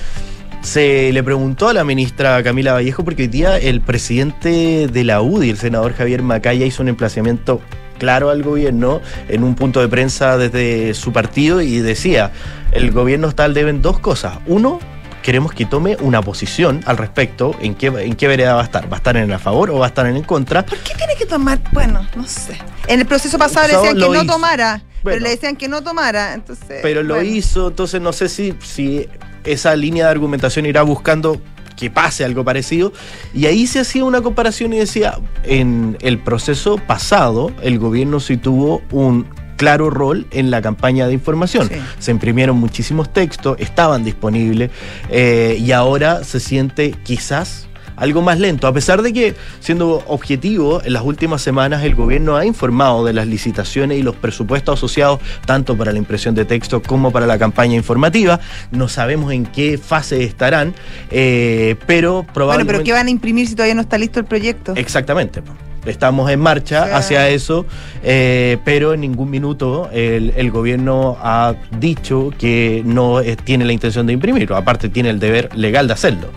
se 0.62 1.12
le 1.14 1.24
preguntó 1.24 1.70
a 1.70 1.74
la 1.74 1.84
ministra 1.84 2.42
Camila 2.44 2.74
Vallejo, 2.74 3.04
porque 3.04 3.24
hoy 3.24 3.28
día 3.28 3.58
el 3.58 3.82
presidente 3.82 4.88
de 4.88 5.04
la 5.04 5.22
UDI, 5.22 5.50
el 5.50 5.58
senador 5.58 5.94
Javier 5.94 6.22
Macaya, 6.22 6.66
hizo 6.66 6.84
un 6.84 6.90
emplazamiento 6.90 7.62
claro 8.00 8.32
al 8.32 8.42
gobierno 8.42 9.02
en 9.28 9.44
un 9.44 9.54
punto 9.54 9.82
de 9.82 9.88
prensa 9.88 10.38
desde 10.38 10.96
su 10.96 11.14
partido 11.14 11.62
y 11.62 11.78
decía, 11.80 12.32
el 12.72 12.92
gobierno 12.92 13.32
tal 13.34 13.54
deben 13.54 13.84
dos 13.84 14.00
cosas. 14.00 14.40
Uno, 14.48 14.80
queremos 15.22 15.54
que 15.54 15.66
tome 15.66 15.98
una 16.02 16.22
posición 16.22 16.82
al 16.86 16.98
respecto, 16.98 17.56
en 17.62 17.76
qué, 17.76 17.88
en 17.88 18.16
qué 18.16 18.28
vereda 18.28 18.56
va 18.56 18.62
a 18.62 18.64
estar. 18.64 18.92
¿Va 18.92 18.96
a 18.96 19.00
estar 19.00 19.16
en 19.18 19.32
a 19.32 19.38
favor 19.38 19.70
o 19.70 19.80
va 19.80 19.86
a 19.86 19.90
estar 19.90 20.08
en 20.08 20.16
el 20.16 20.26
contra? 20.26 20.66
¿Por 20.66 20.80
qué 20.80 20.96
tiene 20.96 21.16
que 21.16 21.26
tomar? 21.26 21.60
Bueno, 21.72 22.08
no 22.16 22.26
sé. 22.26 22.58
En 22.88 23.00
el 23.00 23.06
proceso 23.06 23.38
pasado 23.38 23.68
le 23.68 23.76
decían 23.76 23.98
que 23.98 24.10
no 24.10 24.26
tomara, 24.26 24.82
pero 25.04 25.20
le 25.20 25.30
decían 25.30 25.56
que 25.56 25.68
no 25.68 25.84
tomara, 25.84 26.34
entonces... 26.34 26.80
Pero 26.82 27.04
lo 27.04 27.22
hizo, 27.22 27.68
entonces 27.68 28.02
no 28.02 28.14
sé 28.14 28.30
si, 28.30 28.56
si 28.64 29.08
esa 29.44 29.76
línea 29.76 30.06
de 30.06 30.12
argumentación 30.12 30.66
irá 30.66 30.82
buscando 30.82 31.40
que 31.80 31.90
pase 31.90 32.26
algo 32.26 32.44
parecido. 32.44 32.92
Y 33.34 33.46
ahí 33.46 33.66
se 33.66 33.80
hacía 33.80 34.04
una 34.04 34.22
comparación 34.22 34.74
y 34.74 34.80
decía, 34.80 35.18
en 35.44 35.98
el 36.02 36.20
proceso 36.20 36.78
pasado, 36.78 37.52
el 37.62 37.80
gobierno 37.80 38.20
sí 38.20 38.36
tuvo 38.36 38.82
un 38.92 39.26
claro 39.56 39.90
rol 39.90 40.28
en 40.32 40.52
la 40.52 40.62
campaña 40.62 41.08
de 41.08 41.14
información. 41.14 41.70
Se 42.00 42.12
imprimieron 42.12 42.58
muchísimos 42.58 43.14
textos, 43.14 43.58
estaban 43.60 44.04
disponibles 44.04 44.72
eh, 45.10 45.58
y 45.60 45.72
ahora 45.72 46.26
se 46.26 46.42
siente 46.42 46.92
quizás 47.04 47.69
algo 48.00 48.22
más 48.22 48.40
lento, 48.40 48.68
a 48.68 48.74
pesar 48.74 49.02
de 49.02 49.14
que, 49.14 49.36
siendo 49.60 50.04
objetivo, 50.08 50.82
en 50.84 50.94
las 50.94 51.04
últimas 51.04 51.42
semanas 51.42 51.84
el 51.84 51.96
gobierno 51.96 52.36
ha 52.36 52.46
informado 52.46 53.06
de 53.06 53.14
las 53.14 53.28
licitaciones 53.28 53.98
y 53.98 54.04
los 54.04 54.16
presupuestos 54.16 54.80
asociados 54.80 55.20
tanto 55.46 55.78
para 55.78 55.92
la 55.92 55.98
impresión 55.98 56.36
de 56.36 56.46
texto 56.46 56.82
como 56.82 57.12
para 57.12 57.28
la 57.28 57.38
campaña 57.38 57.76
informativa. 57.76 58.40
No 58.72 58.88
sabemos 58.88 59.32
en 59.34 59.46
qué 59.46 59.78
fase 59.78 60.24
estarán, 60.24 60.74
eh, 61.12 61.76
pero 61.86 62.26
probablemente... 62.34 62.74
Bueno, 62.74 62.78
pero 62.80 62.84
¿qué 62.84 62.92
van 62.94 63.08
a 63.08 63.10
imprimir 63.10 63.48
si 63.48 63.56
todavía 63.56 63.76
no 63.76 63.82
está 63.82 63.98
listo 63.98 64.20
el 64.20 64.26
proyecto? 64.26 64.74
Exactamente 64.76 65.42
estamos 65.86 66.30
en 66.30 66.40
marcha 66.40 66.98
hacia 66.98 67.30
eso, 67.30 67.66
eh, 68.04 68.58
pero 68.64 68.94
en 68.94 69.02
ningún 69.02 69.30
minuto 69.30 69.90
el, 69.92 70.52
gobierno 70.52 71.18
ha 71.22 71.56
dicho 71.80 72.32
que 72.38 72.82
no 72.86 73.22
tiene 73.44 73.66
la 73.66 73.74
intención 73.74 74.08
de 74.08 74.14
imprimir, 74.14 74.52
aparte 74.54 74.90
tiene 74.90 75.10
el 75.10 75.20
deber 75.20 75.56
legal 75.56 75.88
de 75.88 75.94
hacerlo. 75.94 76.28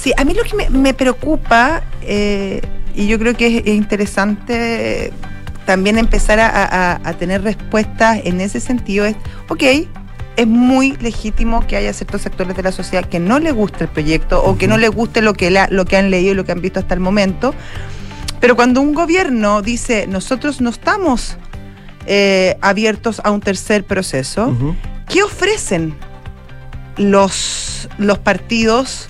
Sí, 0.00 0.14
a 0.16 0.24
mí 0.24 0.32
lo 0.32 0.42
que 0.44 0.70
me, 0.70 0.94
preocupa, 0.94 1.82
eh, 2.00 2.62
y 2.94 3.06
yo 3.06 3.18
creo 3.18 3.34
que 3.34 3.58
es 3.58 3.66
interesante 3.66 5.12
también 5.66 5.98
empezar 5.98 6.40
a, 6.40 7.14
tener 7.18 7.42
respuestas 7.42 8.20
en 8.24 8.40
ese 8.40 8.60
sentido, 8.60 9.04
es, 9.04 9.14
ok, 9.50 9.62
es 10.36 10.46
muy 10.46 10.96
legítimo 10.96 11.66
que 11.66 11.76
haya 11.76 11.92
ciertos 11.92 12.22
sectores 12.22 12.56
de 12.56 12.62
la 12.62 12.72
sociedad 12.72 13.04
que 13.04 13.18
no 13.18 13.38
les 13.38 13.52
guste 13.52 13.84
el 13.84 13.90
proyecto 13.90 14.42
o 14.42 14.56
que 14.56 14.66
no 14.66 14.78
les 14.78 14.90
guste 14.90 15.20
lo 15.20 15.34
que, 15.34 15.50
lo 15.68 15.84
que 15.84 15.96
han 15.98 16.10
leído 16.10 16.32
y 16.32 16.34
lo 16.34 16.46
que 16.46 16.52
han 16.52 16.62
visto 16.62 16.80
hasta 16.80 16.94
el 16.94 17.00
momento. 17.00 17.54
Pero 18.40 18.56
cuando 18.56 18.80
un 18.80 18.94
gobierno 18.94 19.60
dice, 19.60 20.06
nosotros 20.06 20.62
no 20.62 20.70
estamos 20.70 21.36
eh, 22.06 22.56
abiertos 22.62 23.20
a 23.22 23.30
un 23.32 23.42
tercer 23.42 23.84
proceso, 23.84 24.56
¿qué 25.08 25.22
ofrecen 25.22 25.94
los, 26.96 27.90
los 27.98 28.18
partidos 28.18 29.08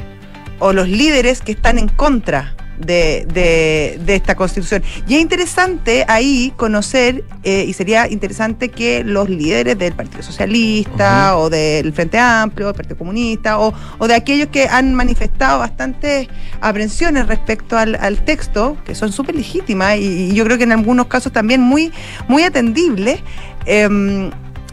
o 0.61 0.73
los 0.73 0.89
líderes 0.89 1.41
que 1.41 1.53
están 1.53 1.79
en 1.79 1.89
contra 1.89 2.55
de, 2.81 3.99
de, 4.05 4.15
esta 4.15 4.35
constitución. 4.35 4.83
Y 5.07 5.17
es 5.17 5.21
interesante 5.21 6.05
ahí 6.09 6.53
conocer, 6.57 7.25
eh, 7.45 7.65
y 7.67 7.73
sería 7.73 8.09
interesante 8.09 8.71
que 8.71 9.05
los 9.05 9.29
líderes 9.29 9.79
del 9.79 9.93
Partido 9.93 10.23
Socialista 10.23 11.37
o 11.37 11.51
del 11.51 11.93
Frente 11.93 12.19
Amplio, 12.19 12.67
del 12.69 12.77
Partido 12.77 12.97
Comunista, 12.97 13.59
o, 13.59 13.75
o, 13.99 14.09
de 14.09 14.15
aquellos 14.15 14.49
que 14.49 14.67
han 14.69 14.95
manifestado 14.95 15.59
bastantes 15.59 16.29
aprensiones 16.61 17.27
respecto 17.27 17.77
al, 17.77 18.25
texto, 18.25 18.77
que 18.85 18.95
son 18.95 19.13
súper 19.13 19.35
legítimas 19.35 19.97
y, 19.97 20.35
yo 20.35 20.45
creo 20.45 20.59
que 20.59 20.65
en 20.65 20.73
algunos 20.73 21.07
casos 21.07 21.33
también 21.33 21.61
muy, 21.61 21.93
muy 22.29 22.43
atendibles, 22.43 23.21
em, 23.67 24.31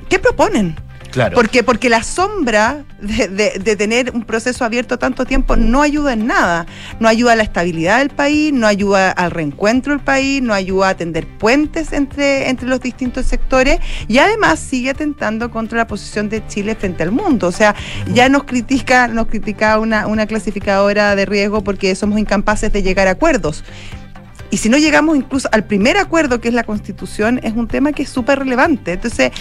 ¿qué 0.10 0.20
proponen? 0.20 0.76
Porque, 1.34 1.64
porque 1.64 1.90
la 1.90 2.04
sombra 2.04 2.84
de, 3.00 3.76
tener 3.76 4.12
un 4.12 4.24
proceso 4.24 4.66
abierto 4.66 4.98
tanto 4.98 5.26
tiempo 5.26 5.56
no 5.56 5.82
ayuda 5.82 6.14
en 6.14 6.28
nada. 6.28 6.66
No 7.00 7.08
ayuda 7.08 7.34
a 7.34 7.36
la 7.36 7.44
estabilidad 7.44 8.00
del 8.00 8.10
país, 8.10 8.54
no 8.54 8.68
ayuda 8.68 9.12
al 9.12 9.32
reencuentro 9.32 9.94
del 9.94 10.04
país, 10.04 10.42
no 10.42 10.54
ayuda 10.54 10.90
a 10.90 10.98
tender 10.98 11.28
puentes 11.28 11.94
entre, 11.94 12.50
entre 12.50 12.68
los 12.68 12.80
distintos 12.80 13.26
sectores 13.26 13.80
y 14.08 14.18
además 14.18 14.60
sigue 14.60 14.92
atentando 14.92 15.52
contra 15.52 15.78
la 15.78 15.88
posición 15.88 16.30
de 16.30 16.46
Chile 16.48 16.76
frente 16.76 17.04
al 17.04 17.12
mundo. 17.12 17.48
O 17.48 17.52
sea, 17.52 17.76
ya 18.14 18.30
nos 18.30 18.44
critica, 18.44 19.08
nos 19.08 19.28
critica 19.28 19.80
una, 19.80 20.08
una 20.08 20.26
clasificadora 20.26 21.16
de 21.16 21.26
riesgo 21.26 21.64
porque 21.64 21.96
somos 21.96 22.20
incapaces 22.20 22.72
de 22.72 22.84
llegar 22.84 23.08
a 23.08 23.12
acuerdos. 23.12 23.64
Y 24.50 24.58
si 24.58 24.70
no 24.70 24.78
llegamos 24.78 25.18
incluso 25.18 25.50
al 25.52 25.66
primer 25.66 25.98
acuerdo, 25.98 26.40
que 26.40 26.48
es 26.48 26.54
la 26.54 26.64
constitución, 26.64 27.40
es 27.44 27.54
un 27.54 27.68
tema 27.68 27.92
que 27.92 28.04
es 28.04 28.10
súper 28.10 28.40
relevante. 28.40 28.94
Entonces, 28.94 29.32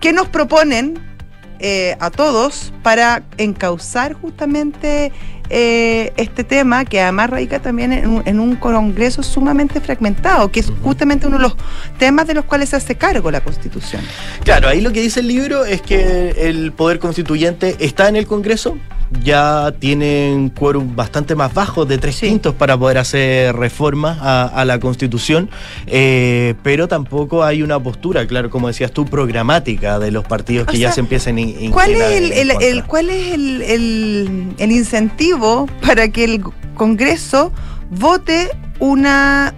¿qué 0.00 0.12
nos 0.12 0.28
proponen? 0.28 1.15
Eh, 1.58 1.96
a 2.00 2.10
todos 2.10 2.72
para 2.82 3.22
encauzar 3.38 4.12
justamente 4.12 5.10
eh, 5.48 6.12
este 6.16 6.44
tema 6.44 6.84
que 6.84 7.00
además 7.00 7.30
radica 7.30 7.60
también 7.60 7.92
en 7.92 8.40
un, 8.40 8.56
Congreso 8.56 9.22
sumamente 9.22 9.80
fragmentado, 9.80 10.50
que 10.50 10.60
es 10.60 10.72
justamente 10.82 11.26
uno 11.26 11.36
de 11.36 11.42
los 11.44 11.56
temas 11.98 12.26
de 12.26 12.34
los 12.34 12.44
cuales 12.44 12.70
se 12.70 12.76
hace 12.76 12.96
cargo 12.96 13.30
la 13.30 13.40
Constitución. 13.42 14.02
Claro, 14.44 14.68
ahí 14.68 14.80
lo 14.80 14.92
que 14.92 15.00
dice 15.00 15.20
el 15.20 15.28
libro 15.28 15.64
es 15.64 15.80
que 15.82 16.48
el 16.48 16.72
poder 16.72 16.98
constituyente 16.98 17.76
está 17.78 18.08
en 18.08 18.16
el 18.16 18.26
Congreso, 18.26 18.76
ya 19.22 19.72
tienen 19.78 20.50
quórum 20.50 20.96
bastante 20.96 21.34
más 21.34 21.54
bajo 21.54 21.84
de 21.84 21.98
tres 21.98 22.20
quintos 22.20 22.54
para 22.54 22.76
poder 22.76 22.98
hacer 22.98 23.54
reformas 23.54 24.18
a, 24.20 24.64
la 24.64 24.80
Constitución, 24.80 25.48
eh, 25.86 26.54
pero 26.62 26.88
tampoco 26.88 27.44
hay 27.44 27.62
una 27.62 27.78
postura, 27.78 28.26
claro, 28.26 28.50
como 28.50 28.68
decías 28.68 28.90
tú, 28.90 29.04
programática 29.04 29.98
de 29.98 30.10
los 30.10 30.24
partidos 30.24 30.66
que 30.66 30.78
ya 30.78 30.90
se 30.90 31.00
empiecen 31.00 31.38
a 31.38 31.70
¿Cuál 31.70 31.92
es 31.92 32.32
el, 32.60 32.84
¿Cuál 32.84 33.10
es 33.10 33.32
el, 33.32 34.54
el 34.58 34.72
incentivo 34.72 35.68
para 35.86 36.08
que 36.08 36.24
el 36.24 36.42
Congreso 36.74 37.52
vote 37.90 38.50
una, 38.80 39.54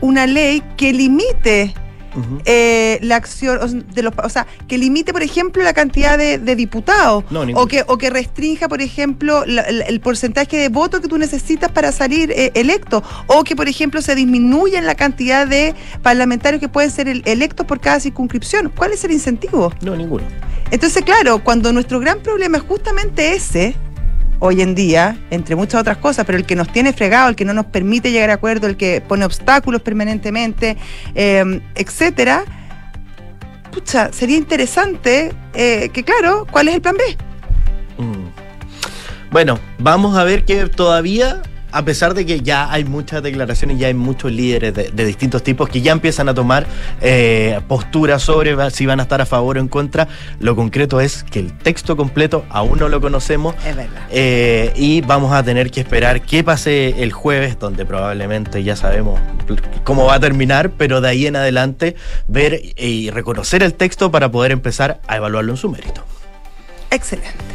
una 0.00 0.26
ley 0.26 0.62
que 0.76 0.92
limite 0.92 1.74
eh, 2.44 2.98
la 3.02 3.16
acción 3.16 3.86
de 3.92 4.02
los, 4.02 4.14
o 4.22 4.28
sea, 4.28 4.46
que 4.68 4.78
limite, 4.78 5.12
por 5.12 5.22
ejemplo, 5.22 5.62
la 5.62 5.72
cantidad 5.72 6.18
de, 6.18 6.38
diputados 6.56 7.24
o 7.54 7.66
que 7.66 7.84
o 7.86 7.96
que 7.96 8.10
restrinja, 8.10 8.68
por 8.68 8.82
ejemplo, 8.82 9.44
el 9.44 10.00
porcentaje 10.00 10.56
de 10.56 10.68
votos 10.68 11.00
que 11.00 11.08
tú 11.08 11.18
necesitas 11.18 11.70
para 11.70 11.92
salir 11.92 12.30
eh, 12.32 12.50
electo 12.54 13.02
o 13.26 13.44
que, 13.44 13.54
por 13.56 13.68
ejemplo, 13.68 14.02
se 14.02 14.14
disminuya 14.14 14.80
la 14.80 14.94
cantidad 14.94 15.46
de 15.46 15.74
parlamentarios 16.02 16.60
que 16.60 16.68
pueden 16.68 16.90
ser 16.90 17.08
electos 17.08 17.66
por 17.66 17.80
cada 17.80 18.00
circunscripción. 18.00 18.72
¿Cuál 18.76 18.92
es 18.92 19.04
el 19.04 19.12
incentivo? 19.12 19.72
No, 19.82 19.96
ninguno. 19.96 20.24
Entonces, 20.70 21.02
claro, 21.04 21.42
cuando 21.42 21.72
nuestro 21.72 22.00
gran 22.00 22.20
problema 22.20 22.58
es 22.58 22.64
justamente 22.64 23.34
ese, 23.34 23.74
hoy 24.40 24.62
en 24.62 24.74
día, 24.74 25.16
entre 25.30 25.54
muchas 25.54 25.80
otras 25.80 25.98
cosas, 25.98 26.26
pero 26.26 26.36
el 26.36 26.44
que 26.44 26.56
nos 26.56 26.72
tiene 26.72 26.92
fregado, 26.92 27.28
el 27.28 27.36
que 27.36 27.44
no 27.44 27.54
nos 27.54 27.66
permite 27.66 28.10
llegar 28.10 28.30
a 28.30 28.34
acuerdo, 28.34 28.66
el 28.66 28.76
que 28.76 29.00
pone 29.00 29.24
obstáculos 29.24 29.82
permanentemente, 29.82 30.76
eh, 31.14 31.60
etcétera. 31.76 32.44
Pucha, 33.70 34.12
sería 34.12 34.36
interesante 34.36 35.32
eh, 35.54 35.90
que, 35.92 36.02
claro, 36.02 36.46
¿cuál 36.50 36.68
es 36.68 36.74
el 36.74 36.80
plan 36.80 36.96
B? 36.96 38.02
Mm. 38.02 38.30
Bueno, 39.30 39.60
vamos 39.78 40.16
a 40.16 40.24
ver 40.24 40.44
que 40.44 40.66
todavía 40.66 41.42
a 41.72 41.84
pesar 41.84 42.14
de 42.14 42.26
que 42.26 42.40
ya 42.40 42.70
hay 42.70 42.84
muchas 42.84 43.22
declaraciones, 43.22 43.78
ya 43.78 43.88
hay 43.88 43.94
muchos 43.94 44.32
líderes 44.32 44.74
de, 44.74 45.04
distintos 45.04 45.42
tipos 45.42 45.68
que 45.68 45.80
ya 45.80 45.92
empiezan 45.92 46.28
a 46.28 46.34
tomar 46.34 46.66
eh, 47.00 47.60
posturas 47.68 48.22
sobre 48.22 48.50
si 48.70 48.86
van 48.86 49.00
a 49.00 49.04
estar 49.04 49.20
a 49.20 49.26
favor 49.26 49.58
o 49.58 49.60
en 49.60 49.68
contra, 49.68 50.08
lo 50.38 50.56
concreto 50.56 51.00
es 51.00 51.24
que 51.24 51.38
el 51.38 51.56
texto 51.56 51.96
completo 51.96 52.44
aún 52.50 52.78
no 52.78 52.88
lo 52.88 53.00
conocemos. 53.00 53.54
Es 53.66 53.76
verdad. 53.76 54.02
Eh, 54.10 54.72
y 54.76 55.00
vamos 55.00 55.32
a 55.32 55.42
tener 55.42 55.70
que 55.70 55.80
esperar 55.80 56.22
qué 56.22 56.44
pase 56.44 57.02
el 57.02 57.12
jueves, 57.12 57.58
donde 57.58 57.86
probablemente 57.86 58.62
ya 58.62 58.76
sabemos 58.76 59.20
cómo 59.84 60.06
va 60.06 60.14
a 60.14 60.20
terminar, 60.20 60.70
pero 60.70 61.00
de 61.00 61.08
ahí 61.08 61.26
en 61.26 61.36
adelante 61.36 61.96
ver 62.28 62.60
y 62.76 63.10
reconocer 63.10 63.62
el 63.62 63.74
texto 63.74 64.10
para 64.10 64.30
poder 64.30 64.52
empezar 64.52 65.00
a 65.06 65.16
evaluarlo 65.16 65.52
en 65.52 65.56
su 65.56 65.68
mérito. 65.68 66.04
Excelente. 66.90 67.49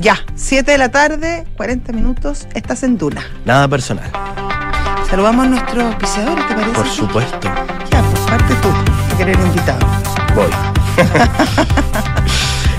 Ya, 0.00 0.18
7 0.34 0.72
de 0.72 0.78
la 0.78 0.90
tarde, 0.90 1.46
40 1.56 1.92
minutos, 1.92 2.48
estás 2.54 2.82
en 2.82 2.98
Duna. 2.98 3.22
Nada 3.44 3.68
personal. 3.68 4.10
Saludamos 5.08 5.46
a 5.46 5.48
nuestros 5.48 5.94
pisadores, 5.96 6.48
¿te 6.48 6.54
parece? 6.54 6.72
Por 6.72 6.88
supuesto. 6.88 7.48
Ya, 7.90 8.02
pues 8.02 8.20
parte 8.22 8.54
tú, 8.60 8.68
a 8.68 9.18
querer 9.18 9.38
invitado. 9.38 9.86
Voy. 10.34 10.50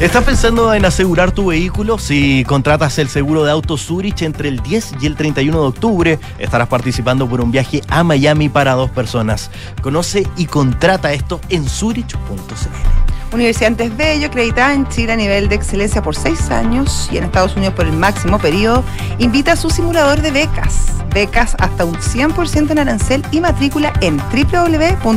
¿Estás 0.01 0.25
pensando 0.25 0.73
en 0.73 0.83
asegurar 0.83 1.31
tu 1.31 1.47
vehículo? 1.47 1.97
Si 1.97 2.43
contratas 2.43 2.99
el 2.99 3.07
seguro 3.07 3.45
de 3.45 3.51
auto 3.51 3.77
Zurich 3.77 4.23
entre 4.23 4.49
el 4.49 4.59
10 4.59 4.95
y 4.99 5.05
el 5.05 5.15
31 5.15 5.61
de 5.61 5.67
octubre, 5.67 6.19
estarás 6.37 6.67
participando 6.67 7.29
por 7.29 7.39
un 7.39 7.49
viaje 7.49 7.81
a 7.87 8.03
Miami 8.03 8.49
para 8.49 8.73
dos 8.73 8.91
personas. 8.91 9.49
Conoce 9.81 10.27
y 10.35 10.47
contrata 10.47 11.13
esto 11.13 11.39
en 11.47 11.69
zurich.cl. 11.69 13.14
Universidad 13.35 13.71
Antes 13.71 13.95
Bello, 13.95 14.27
acreditada 14.27 14.73
en 14.73 14.87
Chile 14.87 15.13
a 15.13 15.15
nivel 15.17 15.49
de 15.49 15.55
excelencia 15.55 16.01
por 16.01 16.15
seis 16.15 16.49
años 16.49 17.09
y 17.11 17.17
en 17.17 17.25
Estados 17.25 17.55
Unidos 17.55 17.73
por 17.75 17.85
el 17.85 17.91
máximo 17.91 18.39
periodo, 18.39 18.83
invita 19.19 19.51
a 19.51 19.55
su 19.57 19.69
simulador 19.69 20.21
de 20.21 20.31
becas. 20.31 20.87
Becas 21.13 21.55
hasta 21.59 21.85
un 21.85 21.95
100% 21.95 22.71
en 22.71 22.79
arancel 22.79 23.23
y 23.31 23.41
matrícula 23.41 23.93
en 24.01 24.17
www.unap.cl. 24.17 25.15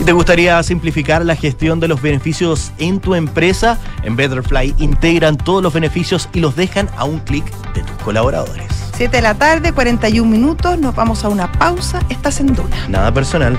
¿Y 0.00 0.04
te 0.04 0.12
gustaría 0.12 0.62
simplificar 0.62 1.24
la 1.24 1.34
gestión 1.36 1.80
de 1.80 1.88
los 1.88 2.00
beneficios 2.00 2.72
en 2.78 3.00
tu 3.00 3.14
empresa? 3.14 3.78
En 4.04 4.14
Betterfly 4.16 4.76
integran 4.78 5.36
todos 5.36 5.62
los 5.62 5.74
beneficios 5.74 6.28
y 6.32 6.40
los 6.40 6.54
dejan 6.56 6.88
a 6.96 7.04
un 7.04 7.18
clic 7.18 7.44
de 7.74 7.82
tus 7.82 7.96
colaboradores. 8.04 8.66
7 8.96 9.16
de 9.16 9.22
la 9.22 9.34
tarde, 9.34 9.72
41 9.72 10.30
minutos, 10.30 10.78
nos 10.78 10.94
vamos 10.94 11.24
a 11.24 11.28
una 11.28 11.50
pausa. 11.50 12.00
Estás 12.08 12.40
en 12.40 12.54
Duna. 12.54 12.88
Nada 12.88 13.12
personal. 13.12 13.58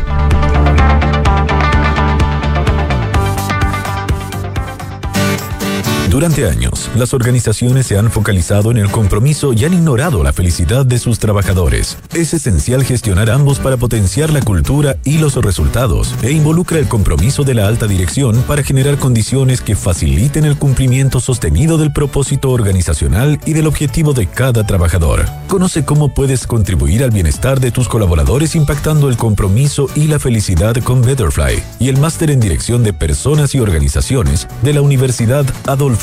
Durante 6.13 6.47
años, 6.47 6.91
las 6.95 7.15
organizaciones 7.15 7.87
se 7.87 7.97
han 7.97 8.11
focalizado 8.11 8.69
en 8.69 8.77
el 8.77 8.91
compromiso 8.91 9.51
y 9.51 9.65
han 9.65 9.73
ignorado 9.73 10.21
la 10.21 10.31
felicidad 10.31 10.85
de 10.85 10.99
sus 10.99 11.17
trabajadores. 11.17 11.97
Es 12.13 12.35
esencial 12.35 12.83
gestionar 12.83 13.31
ambos 13.31 13.57
para 13.57 13.77
potenciar 13.77 14.29
la 14.29 14.39
cultura 14.43 14.97
y 15.03 15.17
los 15.17 15.35
resultados 15.37 16.13
e 16.21 16.31
involucra 16.31 16.77
el 16.77 16.87
compromiso 16.87 17.43
de 17.43 17.55
la 17.55 17.67
alta 17.67 17.87
dirección 17.87 18.43
para 18.43 18.61
generar 18.61 18.99
condiciones 18.99 19.61
que 19.61 19.75
faciliten 19.75 20.45
el 20.45 20.55
cumplimiento 20.55 21.19
sostenido 21.19 21.79
del 21.79 21.91
propósito 21.91 22.51
organizacional 22.51 23.39
y 23.47 23.53
del 23.53 23.65
objetivo 23.65 24.13
de 24.13 24.27
cada 24.27 24.67
trabajador. 24.67 25.25
Conoce 25.47 25.83
cómo 25.83 26.13
puedes 26.13 26.45
contribuir 26.45 27.03
al 27.03 27.09
bienestar 27.09 27.59
de 27.59 27.71
tus 27.71 27.89
colaboradores 27.89 28.53
impactando 28.53 29.09
el 29.09 29.17
compromiso 29.17 29.89
y 29.95 30.03
la 30.05 30.19
felicidad 30.19 30.75
con 30.83 31.01
Betterfly 31.01 31.63
y 31.79 31.89
el 31.89 31.97
máster 31.97 32.29
en 32.29 32.39
dirección 32.39 32.83
de 32.83 32.93
personas 32.93 33.55
y 33.55 33.59
organizaciones 33.59 34.47
de 34.61 34.73
la 34.73 34.81
Universidad 34.83 35.43
Adolfo 35.65 36.02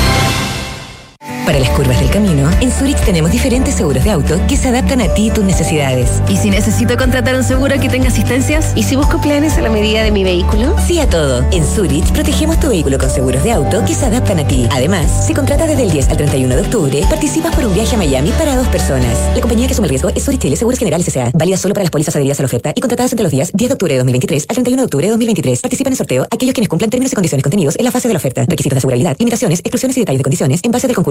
Para 1.45 1.59
las 1.59 1.69
curvas 1.71 1.99
del 1.99 2.09
camino, 2.09 2.49
en 2.61 2.71
Zurich 2.71 2.97
tenemos 3.05 3.31
diferentes 3.31 3.75
seguros 3.75 4.03
de 4.03 4.09
auto 4.09 4.39
que 4.47 4.57
se 4.57 4.69
adaptan 4.69 5.01
a 5.01 5.13
ti 5.13 5.27
y 5.27 5.31
tus 5.31 5.43
necesidades. 5.43 6.21
¿Y 6.29 6.37
si 6.37 6.49
necesito 6.49 6.97
contratar 6.97 7.35
un 7.35 7.43
seguro 7.43 7.79
que 7.79 7.89
tenga 7.89 8.07
asistencias? 8.07 8.71
¿Y 8.75 8.83
si 8.83 8.95
busco 8.95 9.19
planes 9.21 9.57
a 9.57 9.61
la 9.61 9.69
medida 9.69 10.01
de 10.01 10.11
mi 10.11 10.23
vehículo? 10.23 10.75
Sí 10.79 10.99
a 10.99 11.07
todo. 11.09 11.45
En 11.51 11.63
Zurich 11.63 12.09
protegemos 12.13 12.59
tu 12.59 12.69
vehículo 12.69 12.97
con 12.97 13.09
seguros 13.09 13.43
de 13.43 13.51
auto 13.51 13.83
que 13.85 13.93
se 13.93 14.05
adaptan 14.05 14.39
a 14.39 14.47
ti. 14.47 14.67
Además, 14.71 15.27
si 15.27 15.33
contratas 15.33 15.67
desde 15.67 15.83
el 15.83 15.91
10 15.91 16.09
al 16.09 16.17
31 16.17 16.55
de 16.55 16.61
octubre, 16.61 17.03
participas 17.09 17.53
por 17.53 17.65
un 17.65 17.73
viaje 17.73 17.95
a 17.95 17.99
Miami 17.99 18.31
para 18.31 18.55
dos 18.55 18.67
personas. 18.69 19.17
La 19.35 19.41
compañía 19.41 19.67
que 19.67 19.73
asume 19.73 19.87
el 19.87 19.89
riesgo 19.89 20.09
es 20.09 20.23
Zurich 20.23 20.41
Chile 20.41 20.55
Seguros 20.55 20.79
Generales 20.79 21.07
S.A. 21.07 21.31
Válida 21.33 21.57
solo 21.57 21.73
para 21.73 21.83
las 21.83 21.91
pólizas 21.91 22.15
adheridas 22.15 22.39
a 22.39 22.43
la 22.43 22.47
oferta 22.47 22.71
y 22.73 22.81
contratadas 22.81 23.11
entre 23.11 23.23
los 23.23 23.31
días 23.31 23.51
10 23.53 23.69
de 23.69 23.73
octubre 23.73 23.93
de 23.93 23.97
2023 23.99 24.45
al 24.47 24.55
31 24.55 24.81
de 24.81 24.85
octubre 24.85 25.05
de 25.05 25.11
2023. 25.11 25.61
Participan 25.61 25.91
en 25.91 25.93
el 25.93 25.97
sorteo 25.97 26.27
aquellos 26.31 26.53
quienes 26.53 26.69
cumplan 26.69 26.89
términos 26.89 27.11
y 27.11 27.15
condiciones 27.15 27.43
contenidos 27.43 27.75
en 27.77 27.85
la 27.85 27.91
fase 27.91 28.07
de 28.07 28.13
la 28.13 28.19
oferta. 28.19 28.45
Requisitos 28.47 28.75
de 28.75 28.77
asegurabilidad, 28.77 29.17
limitaciones, 29.19 29.59
exclusiones 29.59 29.97
y 29.97 29.99
detalles 29.99 30.19
de 30.19 30.23
condiciones 30.23 30.61
en 30.63 30.71
base 30.71 30.87
del 30.87 30.95
concurso 30.95 31.10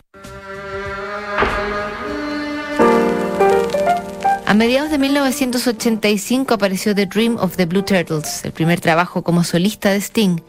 A 4.51 4.53
mediados 4.53 4.91
de 4.91 4.97
1985 4.97 6.53
apareció 6.53 6.93
The 6.93 7.05
Dream 7.05 7.37
of 7.37 7.55
the 7.55 7.65
Blue 7.65 7.83
Turtles, 7.83 8.43
el 8.43 8.51
primer 8.51 8.81
trabajo 8.81 9.23
como 9.23 9.45
solista 9.45 9.91
de 9.91 10.01
Sting. 10.01 10.41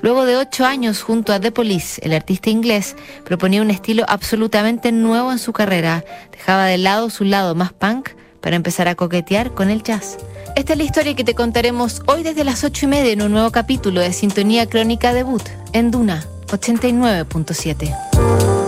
Luego 0.00 0.24
de 0.24 0.38
ocho 0.38 0.64
años 0.64 1.02
junto 1.02 1.34
a 1.34 1.40
The 1.40 1.52
Police, 1.52 2.00
el 2.02 2.14
artista 2.14 2.48
inglés 2.48 2.96
proponía 3.22 3.60
un 3.60 3.70
estilo 3.70 4.06
absolutamente 4.08 4.92
nuevo 4.92 5.30
en 5.30 5.38
su 5.38 5.52
carrera. 5.52 6.06
Dejaba 6.32 6.64
de 6.64 6.78
lado 6.78 7.10
su 7.10 7.24
lado 7.24 7.54
más 7.54 7.74
punk 7.74 8.08
para 8.40 8.56
empezar 8.56 8.88
a 8.88 8.94
coquetear 8.94 9.52
con 9.52 9.68
el 9.68 9.82
jazz. 9.82 10.16
Esta 10.56 10.72
es 10.72 10.78
la 10.78 10.84
historia 10.84 11.14
que 11.14 11.24
te 11.24 11.34
contaremos 11.34 12.00
hoy 12.06 12.22
desde 12.22 12.44
las 12.44 12.64
ocho 12.64 12.86
y 12.86 12.88
media 12.88 13.12
en 13.12 13.20
un 13.20 13.30
nuevo 13.30 13.50
capítulo 13.50 14.00
de 14.00 14.14
Sintonía 14.14 14.70
Crónica 14.70 15.12
Debut 15.12 15.46
en 15.74 15.90
Duna 15.90 16.24
89.7. 16.46 18.59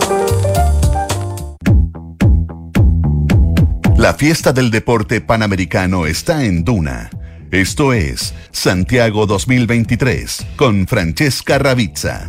La 4.03 4.13
fiesta 4.13 4.51
del 4.51 4.69
deporte 4.69 5.21
panamericano 5.21 6.05
está 6.05 6.43
en 6.43 6.65
Duna. 6.65 7.09
Esto 7.51 7.93
es 7.93 8.33
Santiago 8.51 9.25
2023 9.25 10.45
con 10.57 10.87
Francesca 10.87 11.57
Ravizza. 11.57 12.27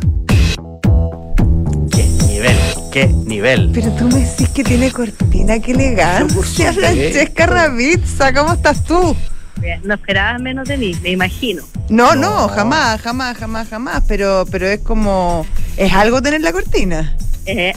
¡Qué 1.91 2.05
nivel! 2.29 2.57
¡Qué 2.93 3.07
nivel! 3.07 3.71
Pero 3.73 3.91
tú 3.91 4.07
me 4.07 4.21
decís 4.21 4.47
que 4.51 4.63
tiene 4.63 4.89
cortina, 4.89 5.59
qué 5.59 5.73
elegancia, 5.73 6.71
Francesca 6.71 7.45
Ravizza, 7.45 8.33
¿cómo 8.33 8.53
estás 8.53 8.81
tú? 8.85 9.13
No 9.83 9.93
esperabas 9.93 10.41
menos 10.41 10.67
de 10.67 10.77
mí, 10.77 10.95
me 11.01 11.11
imagino. 11.11 11.63
No, 11.89 12.15
no, 12.15 12.47
jamás, 12.49 13.01
jamás, 13.01 13.37
jamás, 13.37 13.69
jamás, 13.69 14.03
pero, 14.07 14.45
pero 14.51 14.67
es 14.67 14.79
como, 14.79 15.45
es 15.77 15.93
algo 15.93 16.21
tener 16.21 16.41
la 16.41 16.51
cortina. 16.51 17.15
Eh, 17.45 17.73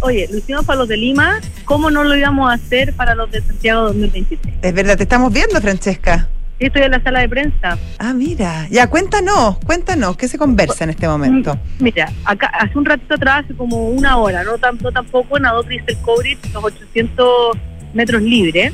oye, 0.00 0.28
lo 0.30 0.38
hicimos 0.38 0.64
para 0.64 0.80
los 0.80 0.88
de 0.88 0.96
Lima, 0.96 1.40
¿cómo 1.64 1.90
no 1.90 2.02
lo 2.02 2.16
íbamos 2.16 2.50
a 2.50 2.54
hacer 2.54 2.92
para 2.94 3.14
los 3.14 3.30
de 3.30 3.40
Santiago 3.40 3.84
2023? 3.84 4.56
Es 4.62 4.74
verdad, 4.74 4.96
te 4.96 5.04
estamos 5.04 5.32
viendo, 5.32 5.60
Francesca. 5.60 6.28
Sí, 6.58 6.66
estoy 6.66 6.82
en 6.82 6.90
la 6.92 7.02
sala 7.02 7.20
de 7.20 7.28
prensa. 7.28 7.78
Ah, 7.98 8.12
mira. 8.12 8.66
Ya, 8.70 8.88
cuéntanos, 8.88 9.58
cuéntanos, 9.64 10.16
¿qué 10.16 10.28
se 10.28 10.38
conversa 10.38 10.84
en 10.84 10.90
este 10.90 11.06
momento? 11.06 11.54
Mm, 11.54 11.84
mira, 11.84 12.12
acá 12.24 12.48
hace 12.48 12.76
un 12.76 12.84
ratito 12.84 13.14
atrás, 13.14 13.44
hace 13.44 13.54
como 13.54 13.88
una 13.88 14.16
hora, 14.16 14.42
no, 14.42 14.58
tanto 14.58 14.90
tampoco, 14.90 15.38
nadó 15.38 15.62
Crystal 15.62 15.96
Cobrit 16.02 16.44
los 16.52 16.64
800 16.64 17.56
metros 17.94 18.22
libres. 18.22 18.72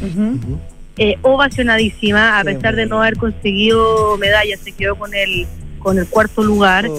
Eh, 1.00 1.16
ovacionadísima, 1.22 2.40
a 2.40 2.44
pesar 2.44 2.74
de 2.74 2.86
no 2.86 3.00
haber 3.00 3.16
conseguido 3.16 4.16
medallas, 4.18 4.58
se 4.60 4.72
quedó 4.72 4.96
con 4.96 5.14
el, 5.14 5.46
con 5.78 5.96
el 5.96 6.08
cuarto 6.08 6.42
lugar. 6.42 6.90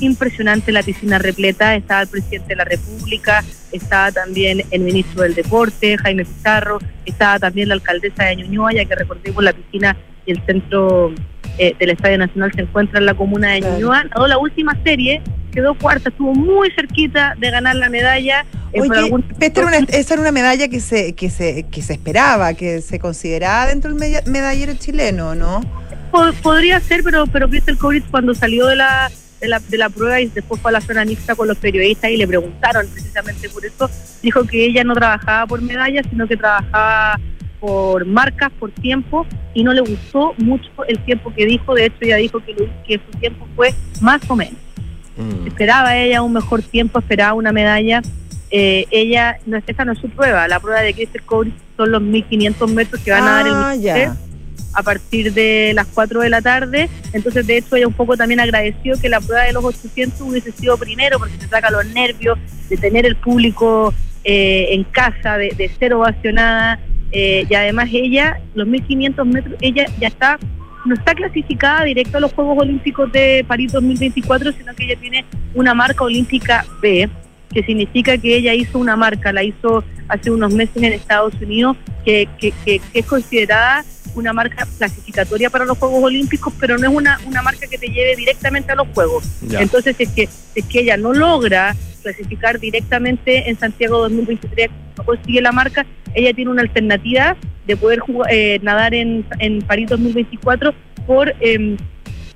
Impresionante 0.00 0.72
la 0.72 0.82
piscina 0.82 1.18
repleta, 1.18 1.76
estaba 1.76 2.02
el 2.02 2.08
presidente 2.08 2.48
de 2.48 2.56
la 2.56 2.64
República, 2.64 3.44
estaba 3.70 4.10
también 4.10 4.64
el 4.70 4.80
ministro 4.80 5.22
del 5.22 5.34
Deporte, 5.34 5.96
Jaime 5.96 6.24
Pizarro, 6.24 6.78
estaba 7.04 7.38
también 7.38 7.68
la 7.68 7.74
alcaldesa 7.74 8.24
de 8.24 8.36
Ñuñoa, 8.36 8.72
ya 8.74 8.84
que 8.84 8.94
recordemos 8.96 9.42
la 9.42 9.52
piscina 9.52 9.96
y 10.26 10.32
el 10.32 10.44
centro 10.44 11.12
eh, 11.58 11.74
del 11.78 11.90
Estadio 11.90 12.18
Nacional 12.18 12.52
se 12.54 12.62
encuentra 12.62 12.98
en 12.98 13.06
la 13.06 13.14
comuna 13.14 13.52
de 13.52 13.60
Ñuñoa. 13.60 14.04
Ganó 14.04 14.26
la 14.26 14.38
última 14.38 14.76
serie, 14.84 15.22
quedó 15.52 15.74
cuarta, 15.74 16.10
estuvo 16.10 16.34
muy 16.34 16.70
cerquita 16.72 17.34
de 17.38 17.50
ganar 17.50 17.76
la 17.76 17.88
medalla. 17.88 18.44
Eh, 18.72 18.82
esa 19.88 20.14
era 20.14 20.20
una 20.20 20.32
medalla 20.32 20.68
que 20.68 20.80
se, 20.80 21.14
que 21.14 21.30
se, 21.30 21.64
que 21.64 21.82
se 21.82 21.94
esperaba, 21.94 22.54
que 22.54 22.80
se 22.82 22.98
consideraba 22.98 23.66
dentro 23.66 23.94
del 23.94 24.22
medallero 24.26 24.74
chileno, 24.74 25.34
¿no? 25.34 25.60
Podría 26.42 26.80
ser, 26.80 27.02
pero, 27.02 27.26
pero 27.26 27.48
el 27.66 27.78
COVID 27.78 28.04
cuando 28.10 28.34
salió 28.34 28.66
de 28.66 28.76
la 28.76 29.10
de 29.40 29.48
la, 29.48 29.60
de 29.60 29.78
la 29.78 29.88
prueba 29.90 30.20
y 30.20 30.26
después 30.28 30.60
fue 30.60 30.70
a 30.70 30.72
la 30.72 30.80
zona 30.80 31.04
mixta 31.04 31.34
con 31.34 31.48
los 31.48 31.58
periodistas 31.58 32.10
y 32.10 32.16
le 32.16 32.26
preguntaron 32.26 32.86
precisamente 32.88 33.48
por 33.48 33.64
eso. 33.64 33.90
Dijo 34.22 34.44
que 34.44 34.64
ella 34.64 34.84
no 34.84 34.94
trabajaba 34.94 35.46
por 35.46 35.60
medallas, 35.60 36.06
sino 36.08 36.26
que 36.26 36.36
trabajaba 36.36 37.20
por 37.66 38.06
marcas, 38.06 38.52
por 38.60 38.70
tiempo, 38.70 39.26
y 39.52 39.64
no 39.64 39.72
le 39.72 39.80
gustó 39.80 40.34
mucho 40.38 40.70
el 40.86 41.00
tiempo 41.00 41.34
que 41.34 41.46
dijo. 41.46 41.74
De 41.74 41.86
hecho, 41.86 41.96
ella 42.02 42.16
dijo 42.16 42.38
que, 42.38 42.54
que 42.86 43.00
su 43.04 43.18
tiempo 43.18 43.44
fue 43.56 43.74
más 44.00 44.20
o 44.28 44.36
menos. 44.36 44.60
Mm. 45.16 45.48
Esperaba 45.48 45.96
ella 45.96 46.22
un 46.22 46.32
mejor 46.32 46.62
tiempo, 46.62 47.00
esperaba 47.00 47.34
una 47.34 47.50
medalla. 47.50 48.02
Eh, 48.52 48.86
ella, 48.92 49.38
no, 49.46 49.56
esa 49.66 49.84
no 49.84 49.92
es 49.92 49.98
su 49.98 50.08
prueba, 50.08 50.46
la 50.46 50.60
prueba 50.60 50.80
de 50.82 50.94
Crystal 50.94 51.22
Code 51.22 51.50
son 51.76 51.90
los 51.90 52.00
1500 52.00 52.70
metros 52.70 53.02
que 53.02 53.10
van 53.10 53.24
a 53.24 53.42
dar 53.42 53.46
el 53.48 54.08
ah, 54.08 54.16
a 54.74 54.82
partir 54.84 55.32
de 55.32 55.72
las 55.74 55.88
4 55.88 56.20
de 56.20 56.30
la 56.30 56.40
tarde. 56.40 56.88
Entonces, 57.12 57.48
de 57.48 57.56
hecho, 57.56 57.74
ella 57.74 57.88
un 57.88 57.94
poco 57.94 58.16
también 58.16 58.38
agradeció 58.38 58.94
que 59.00 59.08
la 59.08 59.20
prueba 59.20 59.42
de 59.42 59.52
los 59.52 59.64
800 59.64 60.20
hubiese 60.20 60.52
sido 60.52 60.76
primero, 60.78 61.18
porque 61.18 61.34
se 61.40 61.48
saca 61.48 61.68
los 61.70 61.84
nervios 61.86 62.38
de 62.68 62.76
tener 62.76 63.06
el 63.06 63.16
público 63.16 63.92
eh, 64.22 64.68
en 64.70 64.84
casa, 64.84 65.36
de, 65.36 65.48
de 65.56 65.68
ser 65.80 65.94
ovacionada. 65.94 66.78
Eh, 67.18 67.46
y 67.48 67.54
además 67.54 67.88
ella, 67.90 68.38
los 68.54 68.66
1500 68.66 69.26
metros, 69.26 69.54
ella 69.62 69.86
ya 69.98 70.08
está, 70.08 70.38
no 70.84 70.94
está 70.94 71.14
clasificada 71.14 71.84
directo 71.84 72.18
a 72.18 72.20
los 72.20 72.30
Juegos 72.34 72.58
Olímpicos 72.58 73.10
de 73.10 73.42
París 73.48 73.72
2024, 73.72 74.52
sino 74.52 74.74
que 74.74 74.84
ella 74.84 75.00
tiene 75.00 75.24
una 75.54 75.72
marca 75.72 76.04
olímpica 76.04 76.66
B, 76.82 77.08
que 77.56 77.62
significa 77.62 78.18
que 78.18 78.36
ella 78.36 78.52
hizo 78.52 78.78
una 78.78 78.96
marca, 78.96 79.32
la 79.32 79.42
hizo 79.42 79.82
hace 80.08 80.30
unos 80.30 80.52
meses 80.52 80.76
en 80.76 80.92
Estados 80.92 81.32
Unidos, 81.40 81.78
que, 82.04 82.28
que, 82.38 82.52
que 82.66 82.82
es 82.92 83.06
considerada 83.06 83.82
una 84.14 84.34
marca 84.34 84.68
clasificatoria 84.76 85.48
para 85.48 85.64
los 85.64 85.78
Juegos 85.78 86.04
Olímpicos, 86.04 86.52
pero 86.60 86.76
no 86.76 86.86
es 86.86 86.94
una, 86.94 87.18
una 87.24 87.40
marca 87.40 87.66
que 87.66 87.78
te 87.78 87.86
lleve 87.86 88.14
directamente 88.14 88.72
a 88.72 88.74
los 88.74 88.88
Juegos. 88.88 89.24
Entonces, 89.58 89.96
es 89.98 90.10
que, 90.10 90.28
es 90.54 90.64
que 90.66 90.80
ella 90.80 90.98
no 90.98 91.14
logra 91.14 91.74
clasificar 92.02 92.60
directamente 92.60 93.48
en 93.48 93.58
Santiago 93.58 94.00
2023, 94.00 94.68
no 94.98 95.04
consigue 95.04 95.40
la 95.40 95.52
marca, 95.52 95.86
ella 96.12 96.34
tiene 96.34 96.50
una 96.50 96.60
alternativa 96.60 97.38
de 97.66 97.76
poder 97.78 98.00
eh, 98.28 98.60
nadar 98.62 98.92
en, 98.92 99.24
en 99.38 99.62
París 99.62 99.88
2024 99.88 100.74
por 101.06 101.34
em, 101.40 101.78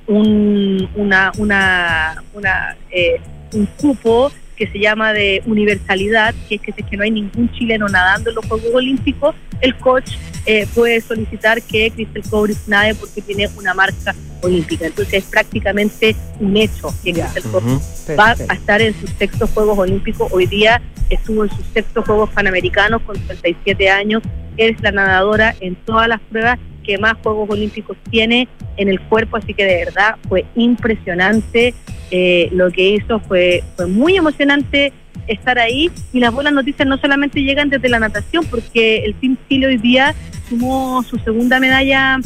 un, 0.06 0.88
una, 0.94 1.30
una, 1.36 2.24
una 2.32 2.78
eh, 2.90 3.20
un 3.52 3.66
cupo 3.66 4.32
que 4.60 4.66
se 4.66 4.78
llama 4.78 5.14
de 5.14 5.42
universalidad, 5.46 6.34
que 6.46 6.56
es 6.56 6.60
que 6.60 6.72
que 6.74 6.96
no 6.98 7.02
hay 7.02 7.10
ningún 7.10 7.50
chileno 7.52 7.88
nadando 7.88 8.28
en 8.28 8.36
los 8.36 8.44
Juegos 8.44 8.74
Olímpicos, 8.74 9.34
el 9.62 9.74
coach 9.76 10.10
eh, 10.44 10.66
puede 10.74 11.00
solicitar 11.00 11.62
que 11.62 11.90
Crystal 11.90 12.22
Cobris 12.28 12.68
nade 12.68 12.94
porque 12.94 13.22
tiene 13.22 13.48
una 13.56 13.72
marca 13.72 14.14
olímpica. 14.42 14.86
Entonces 14.86 15.14
es 15.14 15.24
prácticamente 15.24 16.14
un 16.40 16.54
hecho 16.58 16.94
que 17.02 17.14
Crystal 17.14 18.18
va 18.18 18.36
a 18.48 18.54
estar 18.54 18.82
en 18.82 18.92
sus 19.00 19.08
sextos 19.12 19.48
Juegos 19.48 19.78
Olímpicos. 19.78 20.30
Hoy 20.30 20.46
día 20.46 20.82
estuvo 21.08 21.44
en 21.44 21.50
sus 21.50 21.64
sextos 21.72 22.04
Juegos 22.04 22.28
Panamericanos 22.28 23.00
con 23.00 23.16
37 23.18 23.88
años. 23.88 24.22
Es 24.60 24.78
la 24.82 24.92
nadadora 24.92 25.54
en 25.60 25.74
todas 25.74 26.06
las 26.06 26.20
pruebas 26.20 26.58
que 26.84 26.98
más 26.98 27.14
Juegos 27.22 27.48
Olímpicos 27.48 27.96
tiene 28.10 28.46
en 28.76 28.88
el 28.90 29.00
cuerpo, 29.00 29.38
así 29.38 29.54
que 29.54 29.64
de 29.64 29.86
verdad 29.86 30.16
fue 30.28 30.44
impresionante 30.54 31.72
eh, 32.10 32.50
lo 32.52 32.70
que 32.70 32.90
hizo, 32.90 33.20
fue, 33.20 33.64
fue 33.74 33.86
muy 33.86 34.16
emocionante 34.16 34.92
estar 35.26 35.58
ahí 35.58 35.90
y 36.12 36.20
las 36.20 36.34
buenas 36.34 36.52
noticias 36.52 36.86
no 36.86 36.98
solamente 36.98 37.40
llegan 37.40 37.70
desde 37.70 37.88
la 37.88 38.00
natación, 38.00 38.44
porque 38.50 38.98
el 38.98 39.14
Team 39.14 39.38
Chile 39.48 39.68
hoy 39.68 39.78
día 39.78 40.14
sumó 40.50 41.02
su 41.04 41.16
segunda 41.20 41.58
medalla 41.58 42.18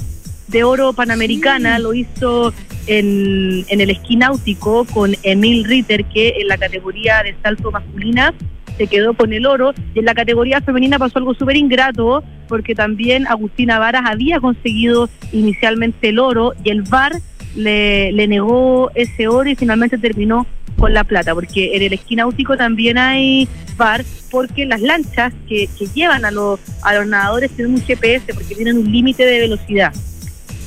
de 0.49 0.65
oro 0.65 0.93
panamericana, 0.93 1.79
lo 1.79 1.95
hizo 1.95 2.53
en, 2.89 3.65
en 3.69 3.81
el 3.81 3.91
esquí 3.91 4.17
náutico 4.17 4.87
con 4.87 5.15
Emil 5.23 5.63
Ritter, 5.65 6.05
que 6.07 6.35
en 6.41 6.49
la 6.49 6.59
categoría 6.59 7.23
de 7.23 7.37
salto 7.45 7.71
masculina 7.71 8.35
se 8.77 8.87
quedó 8.87 9.15
con 9.15 9.33
el 9.33 9.47
oro 9.47 9.73
y 9.95 10.01
en 10.01 10.05
la 10.05 10.15
categoría 10.15 10.61
femenina 10.61 10.99
pasó 10.99 11.19
algo 11.19 11.35
súper 11.35 11.57
ingrato 11.57 12.23
porque 12.49 12.75
también 12.75 13.27
Agustina 13.27 13.79
Varas 13.79 14.03
había 14.07 14.41
conseguido 14.41 15.09
inicialmente 15.33 16.11
el 16.11 16.19
oro 16.19 16.53
y 16.63 16.71
el 16.71 16.83
VAR 16.83 17.13
le, 17.55 18.13
le 18.13 18.27
negó 18.27 18.91
ese 18.95 19.29
oro 19.29 19.49
y 19.49 19.55
finalmente 19.55 19.99
terminó 19.99 20.47
con 20.79 20.93
la 20.93 21.05
plata, 21.05 21.35
porque 21.35 21.77
en 21.77 21.83
el 21.83 21.93
esquí 21.93 22.17
náutico 22.17 22.57
también 22.57 22.99
hay 22.99 23.49
VAR, 23.77 24.05
porque 24.31 24.67
las 24.67 24.81
lanchas 24.81 25.33
que, 25.49 25.69
que 25.79 25.87
llevan 25.95 26.25
a 26.25 26.31
los, 26.31 26.59
a 26.83 26.95
los 26.95 27.07
nadadores 27.07 27.51
tienen 27.53 27.75
un 27.75 27.83
GPS, 27.83 28.35
porque 28.35 28.55
tienen 28.55 28.79
un 28.79 28.91
límite 28.91 29.25
de 29.25 29.41
velocidad. 29.41 29.93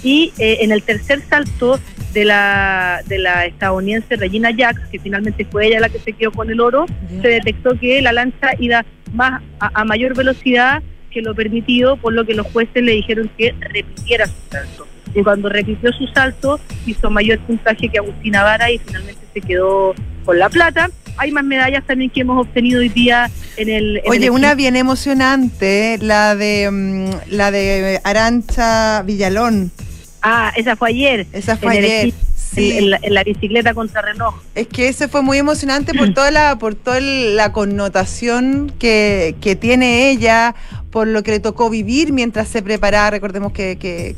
Y 0.03 0.31
eh, 0.37 0.59
en 0.61 0.71
el 0.71 0.83
tercer 0.83 1.21
salto 1.29 1.79
de 2.13 2.25
la, 2.25 3.03
de 3.07 3.19
la 3.19 3.45
estadounidense 3.45 4.15
Regina 4.15 4.51
Jacks, 4.51 4.81
que 4.91 4.99
finalmente 4.99 5.45
fue 5.45 5.67
ella 5.67 5.79
la 5.79 5.89
que 5.89 5.99
se 5.99 6.13
quedó 6.13 6.31
con 6.31 6.49
el 6.49 6.59
oro, 6.59 6.85
se 7.21 7.27
detectó 7.27 7.77
que 7.79 8.01
la 8.01 8.11
lancha 8.11 8.51
iba 8.59 8.85
más 9.13 9.41
a, 9.59 9.85
mayor 9.85 10.15
velocidad 10.15 10.81
que 11.11 11.21
lo 11.21 11.35
permitido, 11.35 11.97
por 11.97 12.13
lo 12.13 12.25
que 12.25 12.33
los 12.33 12.47
jueces 12.47 12.83
le 12.83 12.93
dijeron 12.93 13.29
que 13.37 13.53
repitiera 13.59 14.25
su 14.25 14.33
salto. 14.49 14.87
Y 15.15 15.23
cuando 15.23 15.49
repitió 15.49 15.91
su 15.93 16.07
salto, 16.07 16.59
hizo 16.85 17.09
mayor 17.09 17.39
puntaje 17.39 17.87
que 17.89 17.97
Agustina 17.97 18.43
Vara 18.43 18.71
y 18.71 18.77
finalmente 18.79 19.21
se 19.33 19.41
quedó 19.41 19.95
con 20.25 20.37
la 20.37 20.49
plata. 20.49 20.89
Hay 21.17 21.31
más 21.31 21.43
medallas 21.43 21.85
también 21.87 22.11
que 22.11 22.21
hemos 22.21 22.45
obtenido 22.45 22.81
hoy 22.81 22.89
día 22.89 23.31
en 23.55 23.69
el. 23.69 24.01
Oye, 24.05 24.29
una 24.29 24.53
bien 24.53 24.75
emocionante, 24.75 25.97
la 26.01 26.35
de 26.35 26.69
mm, 26.69 27.31
la 27.31 27.51
de 27.51 27.99
Arancha 28.03 29.01
Villalón. 29.03 29.71
Ah, 30.30 30.51
esa 30.57 30.75
fue 30.75 30.89
ayer. 30.89 31.25
Esa 31.32 31.55
fue 31.55 31.78
ayer. 31.78 32.13
En, 32.57 32.89
la, 32.89 33.23
bicicleta 33.23 33.73
contra 33.73 34.01
reloj. 34.01 34.36
Es 34.55 34.67
que 34.67 34.88
ese 34.88 35.07
fue 35.07 35.21
muy 35.21 35.38
emocionante 35.38 35.93
por 35.93 36.13
toda 36.13 36.32
la, 36.32 36.57
por 36.57 36.75
toda 36.75 36.99
la 36.99 37.53
connotación 37.53 38.73
que, 38.80 39.36
que 39.41 39.55
tiene 39.55 40.09
ella, 40.09 40.55
por 40.89 41.07
lo 41.07 41.23
que 41.23 41.32
le 41.32 41.39
tocó 41.39 41.69
vivir 41.69 42.11
mientras 42.11 42.47
se 42.47 42.61
preparaba. 42.61 43.11
Recordemos 43.11 43.53
que, 43.53 43.78
que, 43.78 44.15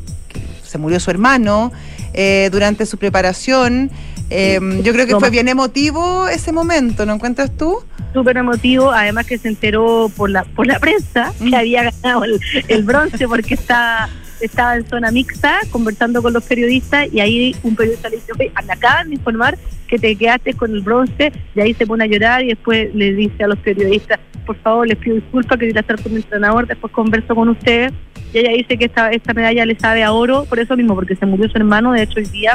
se 0.64 0.78
murió 0.78 1.00
su 1.00 1.12
hermano 1.12 1.72
eh, 2.14 2.50
durante 2.52 2.86
su 2.86 2.98
preparación. 2.98 3.92
Em, 4.30 4.82
yo 4.84 4.94
creo 4.94 5.06
que 5.06 5.16
fue 5.16 5.30
bien 5.30 5.48
emotivo 5.48 6.28
ese 6.28 6.52
momento, 6.52 7.06
¿no 7.06 7.16
encuentras 7.16 7.52
tú? 7.56 7.84
Súper 8.14 8.38
emotivo, 8.38 8.92
además 8.92 9.26
que 9.26 9.38
se 9.38 9.48
enteró 9.48 10.10
por 10.16 10.30
la 10.30 10.44
por 10.44 10.66
la 10.66 10.80
prensa 10.80 11.34
que 11.40 11.56
había 11.56 11.92
ganado 11.92 12.24
el, 12.24 12.40
el 12.68 12.84
bronce 12.84 13.28
porque 13.28 13.56
está 13.56 14.10
estaba 14.42 14.76
en 14.76 14.88
zona 14.88 15.12
mixta 15.12 15.60
conversando 15.72 16.22
con 16.22 16.34
los 16.34 16.44
periodistas 16.44 17.08
y 17.14 17.20
ahí 17.20 17.56
un 17.64 17.76
periodista 17.76 18.10
le 18.10 18.18
dice, 18.18 18.32
oye, 18.34 18.52
me 18.66 18.74
acaban 18.74 19.10
de 19.10 19.16
informar 19.16 19.58
que 19.88 19.98
te 19.98 20.16
quedaste 20.16 20.54
con 20.54 20.72
el 20.72 20.82
bronce 20.82 21.32
y 21.56 21.62
ahí 21.62 21.74
se 21.74 21.86
pone 21.88 22.04
a 22.04 22.08
llorar 22.08 22.44
y 22.44 22.50
después 22.50 22.94
le 22.94 23.14
dice 23.14 23.44
a 23.44 23.48
los 23.48 23.60
periodistas, 23.60 24.20
por 24.46 24.56
favor, 24.58 24.88
les 24.88 24.98
pido 24.98 25.16
disculpas, 25.16 25.58
que 25.58 25.68
quería 25.68 25.82
estar 25.82 26.02
con 26.02 26.14
mi 26.14 26.18
entrenador, 26.18 26.68
después 26.68 26.92
converso 26.94 27.36
con 27.36 27.50
ustedes 27.50 27.92
y 28.34 28.38
ella 28.40 28.52
dice 28.52 28.78
que 28.78 28.86
esta, 28.86 29.12
esta 29.12 29.34
medalla 29.34 29.66
le 29.66 29.78
sabe 29.78 30.04
a 30.04 30.12
oro, 30.12 30.46
por 30.46 30.60
eso 30.60 30.78
mismo, 30.78 30.96
porque 30.96 31.16
se 31.16 31.26
murió 31.26 31.50
su 31.50 31.58
hermano, 31.58 31.94
de 31.94 32.04
hecho 32.04 32.20
hoy 32.20 32.26
día 32.26 32.54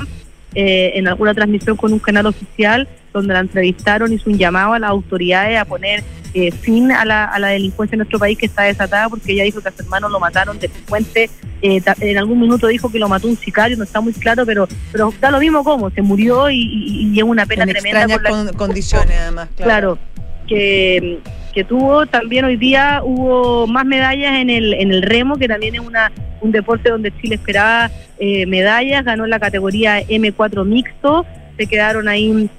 eh, 0.54 0.92
en 0.94 1.08
alguna 1.08 1.34
transmisión 1.34 1.76
con 1.76 1.92
un 1.92 1.98
canal 1.98 2.26
oficial 2.26 2.88
donde 3.12 3.32
la 3.32 3.40
entrevistaron, 3.40 4.12
hizo 4.12 4.28
un 4.28 4.38
llamado 4.38 4.72
a 4.72 4.78
las 4.78 4.90
autoridades 4.90 5.58
a 5.58 5.64
poner 5.64 6.02
eh, 6.34 6.50
fin 6.50 6.90
a 6.90 7.04
la, 7.04 7.24
a 7.24 7.38
la 7.38 7.48
delincuencia 7.48 7.94
en 7.94 7.98
nuestro 7.98 8.18
país 8.18 8.36
que 8.36 8.46
está 8.46 8.62
desatada 8.62 9.08
porque 9.08 9.32
ella 9.32 9.44
dijo 9.44 9.60
que 9.60 9.68
a 9.68 9.72
su 9.72 9.82
hermano 9.82 10.08
lo 10.08 10.18
mataron 10.18 10.58
de 10.58 10.68
puente, 10.68 11.30
eh, 11.62 11.80
en 12.00 12.18
algún 12.18 12.40
minuto 12.40 12.66
dijo 12.66 12.90
que 12.90 12.98
lo 12.98 13.08
mató 13.08 13.28
un 13.28 13.36
sicario, 13.36 13.76
no 13.76 13.84
está 13.84 14.00
muy 14.00 14.12
claro, 14.12 14.44
pero 14.44 14.66
pero 14.90 15.14
da 15.20 15.30
lo 15.30 15.38
mismo 15.38 15.62
como, 15.62 15.90
se 15.90 16.02
murió 16.02 16.50
y, 16.50 17.12
y, 17.12 17.18
es 17.18 17.24
una 17.24 17.46
pena 17.46 17.62
en 17.62 17.70
tremenda. 17.70 18.04
Extrañas 18.04 18.52
condiciones 18.52 19.16
además, 19.16 19.48
claro. 19.56 19.96
claro 19.96 19.98
que 20.46 21.20
que 21.54 21.64
tuvo 21.64 22.04
también 22.06 22.44
hoy 22.44 22.56
día 22.56 23.00
hubo 23.04 23.66
más 23.68 23.86
medallas 23.86 24.34
en 24.34 24.50
el 24.50 24.74
en 24.74 24.90
el 24.90 25.02
remo 25.02 25.36
que 25.36 25.46
también 25.46 25.76
es 25.76 25.80
una 25.80 26.10
un 26.40 26.50
deporte 26.50 26.90
donde 26.90 27.16
Chile 27.20 27.36
esperaba 27.36 27.90
eh, 28.18 28.44
medallas 28.46 29.04
ganó 29.04 29.24
la 29.26 29.38
categoría 29.38 30.02
M4 30.02 30.64
mixto 30.66 31.24
se 31.56 31.66
quedaron 31.66 32.08
ahí 32.08 32.50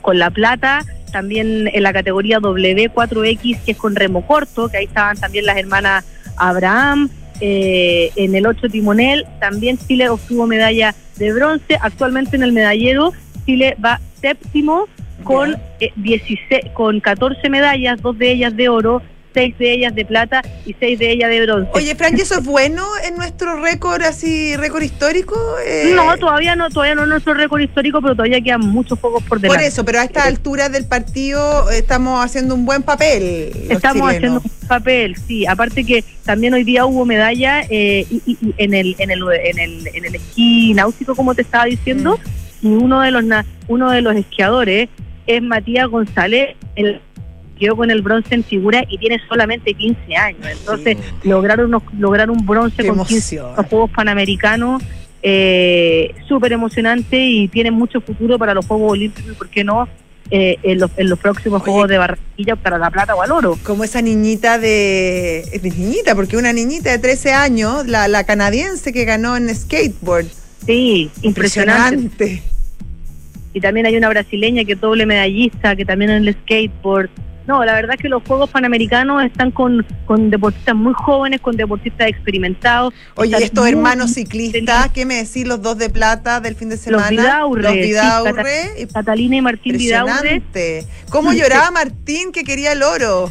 con 0.00 0.18
la 0.20 0.30
plata 0.30 0.84
también 1.10 1.68
en 1.72 1.82
la 1.82 1.92
categoría 1.92 2.38
W4X 2.38 3.58
que 3.64 3.72
es 3.72 3.76
con 3.76 3.96
remo 3.96 4.24
corto 4.24 4.68
que 4.68 4.78
ahí 4.78 4.84
estaban 4.84 5.16
también 5.18 5.46
las 5.46 5.56
hermanas 5.56 6.04
Abraham 6.36 7.10
eh, 7.40 8.12
en 8.14 8.36
el 8.36 8.46
8 8.46 8.68
timonel 8.68 9.26
también 9.40 9.78
Chile 9.78 10.08
obtuvo 10.08 10.46
medalla 10.46 10.94
de 11.16 11.32
bronce 11.32 11.76
actualmente 11.80 12.36
en 12.36 12.44
el 12.44 12.52
medallero 12.52 13.12
Chile 13.46 13.76
va 13.84 14.00
séptimo 14.20 14.86
con, 15.22 15.56
eh, 15.80 15.92
16, 15.96 16.72
con 16.74 17.00
14 17.00 17.48
medallas, 17.48 18.00
dos 18.02 18.18
de 18.18 18.32
ellas 18.32 18.56
de 18.56 18.68
oro, 18.68 19.02
seis 19.34 19.58
de 19.58 19.72
ellas 19.72 19.94
de 19.94 20.04
plata 20.04 20.42
y 20.64 20.74
seis 20.78 20.98
de 20.98 21.10
ellas 21.10 21.28
de 21.28 21.42
bronce. 21.42 21.70
Oye, 21.74 21.94
Frank, 21.96 22.14
¿eso 22.14 22.38
es 22.38 22.44
bueno 22.44 22.86
en 23.04 23.16
nuestro 23.16 23.60
récord, 23.60 24.00
así, 24.02 24.56
récord 24.56 24.82
histórico? 24.82 25.34
Eh, 25.66 25.92
no, 25.94 26.16
todavía 26.16 26.54
no, 26.54 26.70
todavía 26.70 26.94
no 26.94 27.02
es 27.02 27.08
nuestro 27.08 27.34
récord 27.34 27.60
histórico, 27.60 28.00
pero 28.00 28.14
todavía 28.14 28.40
quedan 28.40 28.60
muchos 28.60 28.98
juegos 29.00 29.22
por 29.24 29.40
delante. 29.40 29.58
Por 29.58 29.66
eso, 29.66 29.84
pero 29.84 29.98
a 29.98 30.04
esta 30.04 30.24
altura 30.24 30.68
del 30.68 30.86
partido 30.86 31.68
estamos 31.70 32.24
haciendo 32.24 32.54
un 32.54 32.64
buen 32.64 32.82
papel. 32.82 33.50
Estamos 33.68 34.08
haciendo 34.08 34.40
un 34.40 34.68
papel, 34.68 35.16
sí. 35.16 35.44
Aparte 35.46 35.84
que 35.84 36.04
también 36.24 36.54
hoy 36.54 36.62
día 36.62 36.86
hubo 36.86 37.04
medalla 37.04 37.62
eh, 37.68 38.06
y, 38.08 38.54
en, 38.56 38.72
el, 38.72 38.94
en, 38.98 39.10
el, 39.10 39.22
en, 39.44 39.58
el, 39.58 39.88
en 39.88 40.04
el 40.04 40.14
esquí 40.14 40.72
náutico, 40.74 41.16
como 41.16 41.34
te 41.34 41.42
estaba 41.42 41.64
diciendo, 41.64 42.18
mm. 42.18 42.43
Y 42.64 42.68
uno 42.68 43.02
de 43.02 43.10
los, 43.10 43.24
uno 43.68 43.90
de 43.90 44.00
los 44.00 44.16
esquiadores 44.16 44.88
es 45.26 45.42
Matías 45.42 45.86
González, 45.86 46.56
el 46.74 47.00
quedó 47.58 47.76
con 47.76 47.90
el 47.90 48.02
bronce 48.02 48.34
en 48.34 48.42
figura 48.42 48.84
y 48.88 48.98
tiene 48.98 49.20
solamente 49.28 49.74
15 49.74 50.16
años. 50.16 50.46
Entonces, 50.50 50.96
lograron 51.22 51.70
lograr 51.98 52.30
un 52.30 52.44
bronce 52.44 52.86
con 52.86 53.04
15 53.04 53.36
los 53.36 53.66
Juegos 53.66 53.90
Panamericanos, 53.90 54.82
eh, 55.22 56.14
súper 56.26 56.52
emocionante 56.52 57.24
y 57.24 57.48
tiene 57.48 57.70
mucho 57.70 58.00
futuro 58.00 58.38
para 58.38 58.54
los 58.54 58.66
Juegos 58.66 58.92
Olímpicos 58.92 59.32
y, 59.32 59.34
¿por 59.34 59.48
qué 59.48 59.62
no? 59.62 59.88
Eh, 60.30 60.56
en, 60.62 60.80
los, 60.80 60.90
en 60.96 61.10
los 61.10 61.18
próximos 61.18 61.62
Juegos 61.62 61.86
de 61.86 61.98
Barranquilla 61.98 62.56
para 62.56 62.78
la 62.78 62.90
plata 62.90 63.14
o 63.14 63.22
al 63.22 63.30
oro. 63.30 63.58
Como 63.62 63.84
esa 63.84 64.00
niñita 64.00 64.58
de... 64.58 65.40
Es 65.52 65.62
niñita, 65.62 66.14
porque 66.14 66.38
una 66.38 66.52
niñita 66.52 66.90
de 66.90 66.98
13 66.98 67.34
años, 67.34 67.86
la, 67.86 68.08
la 68.08 68.24
canadiense 68.24 68.92
que 68.92 69.04
ganó 69.04 69.36
en 69.36 69.54
skateboard. 69.54 70.26
Sí, 70.66 71.10
impresionante 71.20 72.42
y 73.54 73.60
también 73.60 73.86
hay 73.86 73.96
una 73.96 74.08
brasileña 74.08 74.64
que 74.64 74.72
es 74.72 74.80
doble 74.80 75.06
medallista, 75.06 75.74
que 75.76 75.84
también 75.84 76.10
en 76.10 76.26
el 76.26 76.34
skateboard. 76.34 77.08
No, 77.46 77.62
la 77.64 77.74
verdad 77.74 77.94
es 77.96 78.00
que 78.00 78.08
los 78.08 78.22
Juegos 78.22 78.50
Panamericanos 78.50 79.22
están 79.22 79.50
con, 79.50 79.86
con 80.06 80.30
deportistas 80.30 80.74
muy 80.74 80.94
jóvenes, 80.94 81.40
con 81.40 81.56
deportistas 81.56 82.08
experimentados. 82.08 82.94
Oye, 83.16 83.36
estos 83.36 83.68
hermanos 83.68 84.14
ciclistas, 84.14 84.90
¿qué 84.92 85.04
me 85.04 85.16
decís 85.16 85.46
los 85.46 85.60
dos 85.62 85.76
de 85.78 85.90
plata 85.90 86.40
del 86.40 86.54
fin 86.56 86.70
de 86.70 86.78
semana? 86.78 87.10
Los 87.42 87.72
Vidaurre. 87.74 88.88
Catalina 88.92 89.36
y 89.36 89.42
Martín 89.42 89.76
Vidaurre. 89.76 90.42
¿Cómo 91.10 91.32
lloraba 91.32 91.70
Martín 91.70 92.32
que 92.32 92.44
quería 92.44 92.72
el 92.72 92.82
oro? 92.82 93.30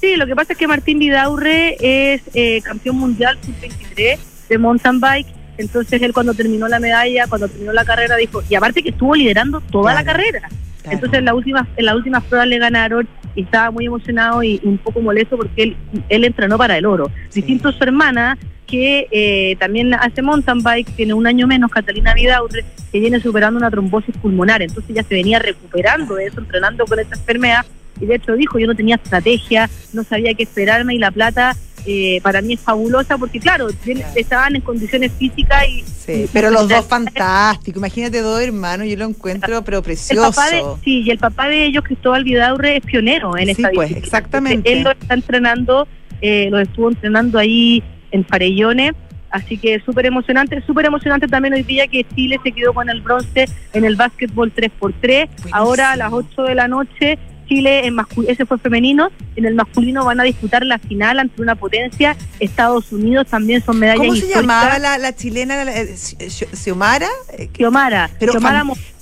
Sí, 0.00 0.16
lo 0.16 0.26
que 0.26 0.34
pasa 0.34 0.54
es 0.54 0.58
que 0.58 0.66
Martín 0.66 0.98
Vidaurre 0.98 1.76
es 1.78 2.22
eh, 2.34 2.60
campeón 2.62 2.96
mundial 2.96 3.38
sub-23 3.44 4.18
de 4.48 4.58
mountain 4.58 4.98
bike 4.98 5.41
entonces 5.58 6.00
él 6.02 6.12
cuando 6.12 6.34
terminó 6.34 6.68
la 6.68 6.80
medalla, 6.80 7.26
cuando 7.28 7.48
terminó 7.48 7.72
la 7.72 7.84
carrera, 7.84 8.16
dijo, 8.16 8.42
y 8.48 8.54
aparte 8.54 8.82
que 8.82 8.90
estuvo 8.90 9.14
liderando 9.14 9.60
toda 9.60 9.94
la 9.94 10.04
carrera. 10.04 10.48
Entonces 10.84 11.18
en 11.18 11.24
la 11.26 11.34
última, 11.34 11.66
en 11.76 11.84
las 11.84 11.94
últimas 11.94 12.24
pruebas 12.24 12.48
le 12.48 12.58
ganaron 12.58 13.08
y 13.34 13.42
estaba 13.42 13.70
muy 13.70 13.86
emocionado 13.86 14.42
y 14.42 14.60
un 14.64 14.78
poco 14.78 15.00
molesto 15.00 15.36
porque 15.36 15.62
él, 15.62 15.76
él 16.08 16.24
entrenó 16.24 16.58
para 16.58 16.76
el 16.76 16.86
oro. 16.86 17.10
Distinto 17.32 17.68
a 17.68 17.72
su 17.72 17.82
hermana, 17.84 18.36
que 18.66 19.06
eh, 19.10 19.56
también 19.56 19.92
hace 19.94 20.22
mountain 20.22 20.62
bike, 20.62 20.96
tiene 20.96 21.14
un 21.14 21.26
año 21.26 21.46
menos, 21.46 21.70
Catalina 21.70 22.14
Vidaurre, 22.14 22.64
que 22.90 23.00
viene 23.00 23.20
superando 23.20 23.58
una 23.58 23.70
trombosis 23.70 24.16
pulmonar. 24.16 24.62
Entonces 24.62 24.94
ya 24.94 25.02
se 25.02 25.14
venía 25.14 25.38
recuperando 25.38 26.14
de 26.14 26.26
eso, 26.26 26.40
entrenando 26.40 26.86
con 26.86 26.98
esta 26.98 27.16
enfermedad. 27.16 27.66
Y 28.00 28.06
de 28.06 28.14
hecho 28.14 28.32
dijo, 28.32 28.58
yo 28.58 28.66
no 28.66 28.74
tenía 28.74 28.96
estrategia, 28.96 29.68
no 29.92 30.02
sabía 30.04 30.32
qué 30.34 30.44
esperarme 30.44 30.94
y 30.94 30.98
la 30.98 31.10
plata 31.10 31.54
eh, 31.84 32.20
para 32.22 32.40
mí 32.40 32.54
es 32.54 32.60
fabulosa 32.60 33.18
porque 33.18 33.40
claro, 33.40 33.68
estaban 34.14 34.54
en 34.56 34.62
condiciones 34.62 35.12
físicas 35.12 35.64
y... 35.68 35.82
Sí, 35.82 36.28
pero 36.32 36.50
los 36.50 36.68
dos 36.68 36.86
fantásticos, 36.86 37.78
imagínate 37.78 38.20
dos 38.20 38.40
hermanos, 38.40 38.86
yo 38.88 38.96
lo 38.96 39.04
encuentro 39.04 39.62
pero 39.62 39.82
precioso. 39.82 40.78
sí, 40.84 41.02
y 41.02 41.10
el 41.10 41.18
papá 41.18 41.48
de 41.48 41.64
ellos, 41.64 41.84
Cristóbal 41.84 42.24
Vidaurre, 42.24 42.76
es 42.76 42.84
pionero 42.84 43.36
en 43.36 43.48
esta 43.48 43.70
pues, 43.72 43.90
exactamente. 43.92 44.72
él 44.72 44.82
lo 44.82 44.92
está 44.92 45.14
entrenando, 45.14 45.88
eh, 46.20 46.48
lo 46.50 46.58
estuvo 46.60 46.88
entrenando 46.88 47.38
ahí 47.38 47.82
en 48.12 48.24
Farellones, 48.24 48.92
así 49.30 49.56
que 49.58 49.80
súper 49.80 50.06
emocionante, 50.06 50.62
súper 50.66 50.86
emocionante 50.86 51.26
también 51.26 51.54
hoy 51.54 51.62
día 51.62 51.86
que 51.88 52.04
Chile 52.14 52.38
se 52.42 52.52
quedó 52.52 52.72
con 52.74 52.90
el 52.90 53.00
bronce 53.00 53.46
en 53.72 53.84
el 53.84 53.96
básquetbol 53.96 54.52
3x3, 54.54 55.28
ahora 55.50 55.92
a 55.92 55.96
las 55.96 56.12
8 56.12 56.42
de 56.42 56.54
la 56.54 56.68
noche 56.68 57.18
Chile, 57.52 57.86
en 57.86 57.96
ese 58.28 58.46
fue 58.46 58.58
femenino, 58.58 59.10
en 59.36 59.44
el 59.44 59.54
masculino 59.54 60.04
van 60.04 60.20
a 60.20 60.22
disputar 60.22 60.64
la 60.64 60.78
final 60.78 61.18
ante 61.18 61.42
una 61.42 61.54
potencia, 61.54 62.16
Estados 62.40 62.92
Unidos 62.92 63.26
también 63.28 63.62
son 63.62 63.78
medallas 63.78 64.06
¿Cómo 64.06 64.16
se 64.16 64.28
llamaba 64.28 64.78
la, 64.78 65.14
chilena, 65.14 65.62
eh, 65.64 65.94
Xiomara? 65.96 67.08
Xiomara, 67.54 68.10
pero 68.18 68.32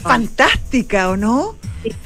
fantástica, 0.01 1.11
¿o 1.11 1.17
no? 1.17 1.55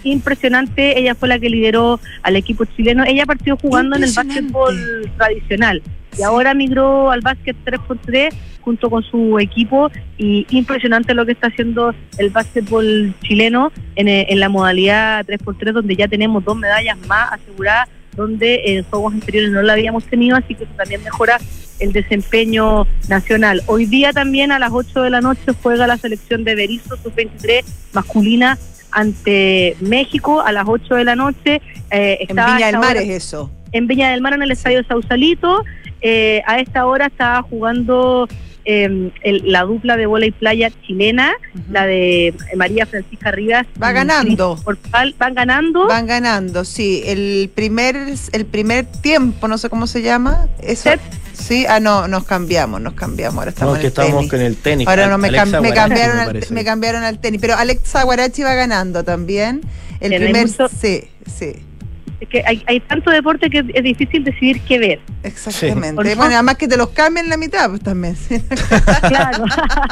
Impresionante, 0.05 0.99
ella 0.99 1.15
fue 1.15 1.29
la 1.29 1.39
que 1.39 1.49
lideró 1.49 1.99
al 2.23 2.37
equipo 2.37 2.65
chileno, 2.65 3.05
ella 3.05 3.27
partió 3.27 3.57
jugando 3.57 3.97
en 3.97 4.05
el 4.05 4.13
básquetbol 4.13 5.11
tradicional 5.17 5.83
y 6.17 6.23
ahora 6.23 6.55
migró 6.55 7.11
al 7.11 7.21
básquet 7.21 7.57
3x3 7.65 8.33
junto 8.61 8.89
con 8.89 9.03
su 9.03 9.39
equipo 9.39 9.91
y 10.17 10.47
impresionante 10.51 11.13
lo 11.13 11.27
que 11.27 11.33
está 11.33 11.49
haciendo 11.49 11.95
el 12.19 12.31
básquetbol 12.31 13.15
chileno 13.23 13.73
en, 13.97 14.09
eh, 14.09 14.27
en 14.31 14.41
la 14.41 14.49
modalidad 14.49 15.27
3x3 15.27 15.73
donde 15.73 15.97
ya 15.97 16.09
tenemos 16.09 16.45
dos 16.45 16.57
medallas 16.57 16.97
más 17.07 17.33
aseguradas 17.33 17.89
donde 18.15 18.63
en 18.65 18.85
juegos 18.85 19.15
anteriores 19.15 19.51
no 19.51 19.63
la 19.63 19.75
habíamos 19.75 20.05
tenido, 20.05 20.37
así 20.37 20.55
que 20.55 20.65
eso 20.65 20.73
también 20.77 21.03
mejora 21.03 21.39
el 21.81 21.93
desempeño 21.93 22.87
nacional. 23.09 23.63
Hoy 23.67 23.87
día 23.87 24.13
también 24.13 24.53
a 24.53 24.59
las 24.59 24.71
8 24.73 25.03
de 25.03 25.11
la 25.11 25.21
noche 25.21 25.53
juega 25.63 25.87
la 25.87 25.97
selección 25.97 26.45
de 26.45 26.55
Berizo 26.55 26.97
sub-23 26.97 27.65
masculina 27.93 28.59
ante 28.91 29.77
México 29.81 30.41
a 30.41 30.53
las 30.53 30.67
8 30.67 30.95
de 30.95 31.05
la 31.05 31.17
noche. 31.17 31.61
Eh, 31.91 32.27
en 32.29 32.37
Viña 32.37 32.67
del 32.67 32.79
Mar 32.79 32.97
es 32.97 33.09
eso. 33.09 33.51
En 33.73 33.87
Viña 33.87 34.11
del 34.11 34.21
Mar 34.21 34.35
en 34.35 34.43
el 34.43 34.53
Estadio 34.53 34.85
Sausalito. 34.85 35.65
Eh, 36.01 36.43
a 36.47 36.61
esta 36.61 36.87
hora 36.87 37.07
estaba 37.07 37.43
jugando 37.43 38.29
eh, 38.65 39.13
la 39.45 39.63
dupla 39.63 39.97
de 39.97 40.07
bola 40.07 40.27
y 40.27 40.31
playa 40.31 40.71
chilena, 40.87 41.33
la 41.71 41.87
de 41.87 42.35
María 42.57 42.87
Francisca 42.87 43.31
Rivas. 43.31 43.67
Va 43.83 43.93
ganando. 43.93 44.59
van 44.91 45.35
ganando. 45.35 45.87
Van 45.87 46.07
ganando, 46.07 46.65
sí. 46.65 47.03
El 47.07 47.51
primer, 47.55 47.97
el 48.33 48.47
primer 48.47 48.87
tiempo, 48.87 49.49
no 49.49 49.59
sé 49.59 49.69
cómo 49.69 49.87
se 49.87 50.03
llama. 50.03 50.49
Eso. 50.63 50.91
Sí, 51.33 51.67
ah, 51.69 51.81
no, 51.81 52.09
nos 52.09 52.25
cambiamos, 52.25 52.81
nos 52.81 52.95
cambiamos. 52.95 53.39
Ahora 53.39 53.51
estamos, 53.51 53.79
que 53.79 53.89
estamos 53.89 54.29
con 54.29 54.41
el 54.41 54.57
tenis. 54.57 54.87
Ahora 54.87 55.09
no, 55.09 55.19
me, 55.19 55.31
cambiaron 55.31 56.19
al, 56.19 56.45
me, 56.51 56.65
cambiaron 56.65 57.03
al 57.03 57.19
tenis. 57.19 57.41
Pero 57.41 57.55
Alexa 57.57 58.05
Guarachi 58.05 58.43
va 58.43 58.55
ganando 58.55 59.05
también. 59.05 59.61
El 60.01 60.15
primer. 60.23 60.49
Sí, 60.49 61.05
sí 61.27 61.57
que 62.29 62.43
hay, 62.47 62.63
hay 62.67 62.81
tanto 62.81 63.11
deporte 63.11 63.51
que 63.51 63.65
es 63.73 63.83
difícil 63.83 64.25
decidir 64.25 64.61
qué 64.63 64.79
ver. 64.79 65.01
Exactamente. 65.23 66.15
Bueno, 66.15 66.35
además 66.35 66.57
que 66.57 66.69
te 66.69 66.77
los 66.77 66.91
cambien 66.91 67.29
la 67.29 67.37
mitad, 67.37 67.69
pues 67.71 67.83
también. 67.83 68.17
claro. 69.09 69.45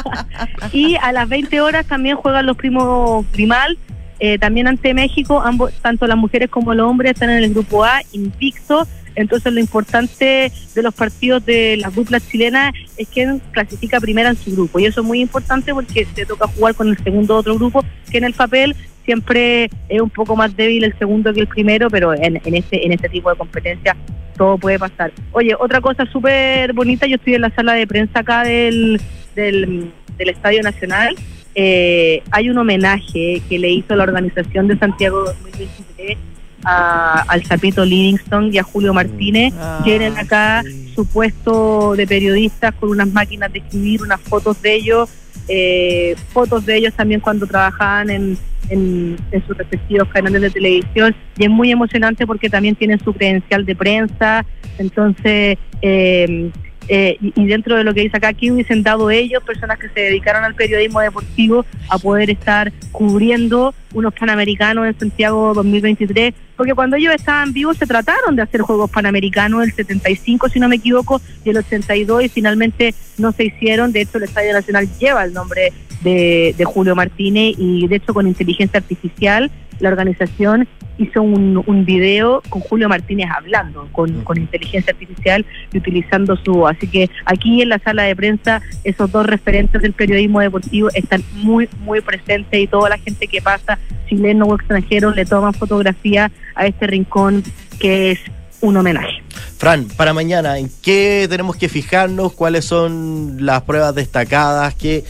y 0.73 0.97
a 0.97 1.13
las 1.13 1.29
20 1.29 1.61
horas 1.61 1.87
también 1.87 2.17
juegan 2.17 2.47
los 2.47 2.57
primos 2.57 3.27
primal. 3.27 3.79
Eh, 4.25 4.39
también 4.39 4.69
ante 4.69 4.95
México, 4.95 5.43
ambos, 5.43 5.73
tanto 5.83 6.07
las 6.07 6.17
mujeres 6.17 6.49
como 6.49 6.73
los 6.75 6.89
hombres 6.89 7.13
están 7.13 7.31
en 7.31 7.43
el 7.43 7.51
grupo 7.53 7.85
A, 7.85 8.03
invicto. 8.13 8.87
Entonces 9.15 9.53
lo 9.53 9.61
importante 9.61 10.53
de 10.75 10.83
los 10.83 10.95
partidos 10.95 11.45
de 11.45 11.77
las 11.77 11.95
duplas 11.95 12.27
chilenas 12.29 12.73
es 12.97 13.09
que 13.09 13.41
clasifica 13.51 14.01
primera 14.01 14.31
en 14.31 14.37
su 14.37 14.53
grupo 14.53 14.79
y 14.79 14.87
eso 14.87 15.01
es 15.01 15.07
muy 15.07 15.21
importante 15.21 15.75
porque 15.75 16.07
te 16.07 16.25
toca 16.25 16.47
jugar 16.47 16.75
con 16.75 16.89
el 16.89 16.97
segundo 17.03 17.37
otro 17.37 17.57
grupo 17.57 17.85
que 18.11 18.19
en 18.19 18.25
el 18.25 18.33
papel 18.33 18.75
siempre 19.05 19.71
es 19.89 20.01
un 20.01 20.11
poco 20.11 20.37
más 20.37 20.55
débil 20.57 20.85
el 20.85 20.99
segundo 20.99 21.33
que 21.33 21.41
el 21.41 21.49
primero, 21.49 21.89
pero 21.91 22.15
en, 22.15 22.41
en 22.45 22.55
este 22.55 22.85
en 22.85 22.93
este 22.93 23.09
tipo 23.09 23.31
de 23.31 23.37
competencia 23.37 23.97
todo 24.37 24.59
puede 24.59 24.79
pasar. 24.79 25.13
Oye, 25.33 25.55
otra 25.59 25.81
cosa 25.81 26.05
súper 26.07 26.73
bonita, 26.73 27.07
yo 27.07 27.17
estoy 27.17 27.35
en 27.35 27.43
la 27.43 27.51
sala 27.51 27.75
de 27.75 27.87
prensa 27.87 28.21
acá 28.21 28.43
del, 28.43 29.01
del, 29.35 29.93
Estadio 30.19 30.63
Nacional. 30.63 31.17
Eh, 31.55 32.23
hay 32.31 32.49
un 32.49 32.59
homenaje 32.59 33.43
que 33.49 33.59
le 33.59 33.71
hizo 33.71 33.95
la 33.95 34.05
organización 34.05 34.69
de 34.69 34.79
Santiago 34.79 35.25
2023 35.25 36.19
a, 36.65 37.23
al 37.23 37.45
Zapito 37.45 37.85
Livingston 37.85 38.55
y 38.55 38.59
a 38.59 38.63
Julio 38.63 38.95
Martínez. 38.95 39.53
Tienen 39.85 40.15
ah, 40.17 40.21
acá 40.21 40.63
su 40.95 41.07
puesto 41.07 41.95
de 41.97 42.07
periodistas 42.07 42.75
con 42.75 42.91
unas 42.91 43.09
máquinas 43.09 43.53
de 43.53 43.59
escribir, 43.59 44.03
unas 44.03 44.21
fotos 44.21 44.63
de 44.63 44.75
ellos, 44.75 45.11
eh, 45.49 46.15
fotos 46.33 46.65
de 46.65 46.77
ellos 46.77 46.95
también 46.95 47.21
cuando 47.21 47.47
trabajaban 47.47 48.11
en, 48.11 48.39
en, 48.73 49.17
sus 49.47 49.57
respectivos 49.57 50.09
canales 50.09 50.41
de 50.41 50.51
televisión 50.51 51.15
y 51.39 51.45
es 51.45 51.51
muy 51.51 51.71
emocionante 51.71 52.27
porque 52.27 52.49
también 52.49 52.75
tienen 52.75 52.99
su 53.01 53.13
credencial 53.13 53.65
de 53.65 53.77
prensa, 53.77 54.45
entonces, 54.79 55.59
eh, 55.83 56.51
eh, 56.89 57.17
y, 57.21 57.47
dentro 57.47 57.77
de 57.77 57.85
lo 57.85 57.95
que 57.95 58.03
dice 58.03 58.17
acá, 58.17 58.29
aquí 58.29 58.51
hubiesen 58.51 58.83
dado 58.83 59.11
ellos, 59.11 59.43
personas 59.43 59.79
que 59.79 59.89
se 59.89 60.01
dedicaron 60.01 60.45
al 60.45 60.55
periodismo 60.55 61.01
deportivo, 61.01 61.65
a 61.89 61.99
poder 61.99 62.31
estar 62.31 62.73
cubriendo 62.91 63.75
unos 63.95 64.15
Panamericanos 64.15 64.87
en 64.87 64.99
Santiago 64.99 65.55
2023, 65.55 66.35
porque 66.57 66.75
cuando 66.75 66.97
ellos 66.97 67.15
estaban 67.15 67.53
vivos 67.53 67.77
se 67.77 67.87
trataron 67.87 68.37
de 68.37 68.43
hacer 68.43 68.63
Juegos 68.63 68.91
Panamericanos 68.91 69.63
el 69.65 69.73
75, 69.73 70.49
si 70.49 70.61
no 70.61 70.69
me 70.69 70.77
equivoco, 70.77 71.21
y 71.45 71.51
el 71.51 71.59
82, 71.59 72.25
y 72.25 72.29
finalmente 72.29 72.95
no 73.19 73.33
se 73.33 73.45
hicieron. 73.45 73.93
De 73.93 74.03
hecho, 74.03 74.19
el 74.19 74.25
Estadio 74.25 74.53
Nacional 74.53 74.89
lleva 74.99 75.25
el 75.25 75.33
nombre 75.33 75.73
de, 76.03 76.55
de 76.57 76.65
Julio 76.65 76.95
Martínez 76.95 77.55
y, 77.59 77.87
de 77.87 77.97
hecho, 77.97 78.15
con 78.15 78.27
inteligencia 78.27 78.79
artificial, 78.79 79.51
la 79.83 79.89
organización 79.89 80.69
hizo 80.97 81.23
un, 81.23 81.63
un 81.67 81.85
video 81.85 82.41
con 82.49 82.61
Julio 82.63 82.89
Martínez 82.89 83.29
hablando 83.35 83.89
con, 83.91 84.23
con, 84.23 84.39
inteligencia 84.39 84.93
artificial 84.93 85.45
y 85.73 85.79
utilizando 85.79 86.37
su... 86.37 86.67
Así 86.67 86.87
que 86.87 87.11
aquí 87.25 87.63
en 87.63 87.71
la 87.71 87.81
sala 87.81 88.05
de 88.05 88.15
prensa 88.15 88.63
esos 88.85 89.11
dos 89.11 89.27
referentes 89.27 89.83
del 89.83 89.93
periodismo 89.93 90.41
deportivo 90.41 90.89
están 90.95 91.25
muy, 91.35 91.69
muy 91.81 92.01
presentes 92.01 92.61
y 92.61 92.69
toda 92.69 92.91
la 92.91 92.99
gente 92.99 93.27
que 93.27 93.43
pasa, 93.43 93.79
chileno 94.09 94.47
o 94.47 94.55
extranjero, 94.55 95.13
le 95.13 95.25
toman 95.25 95.53
fotografía 95.53 96.31
a 96.55 96.67
este 96.67 96.87
rincón 96.87 97.43
que 97.81 98.13
es 98.13 98.21
un 98.61 98.77
homenaje. 98.77 99.21
Fran, 99.59 99.89
para 99.97 100.13
mañana, 100.13 100.59
¿en 100.59 100.71
qué 100.81 101.27
tenemos 101.29 101.57
que 101.57 101.69
fijarnos? 101.69 102.33
¿Cuáles 102.35 102.65
son 102.65 103.45
las 103.45 103.63
pruebas 103.63 103.97
destacadas? 103.97 104.75
¿Qué, 104.77 105.03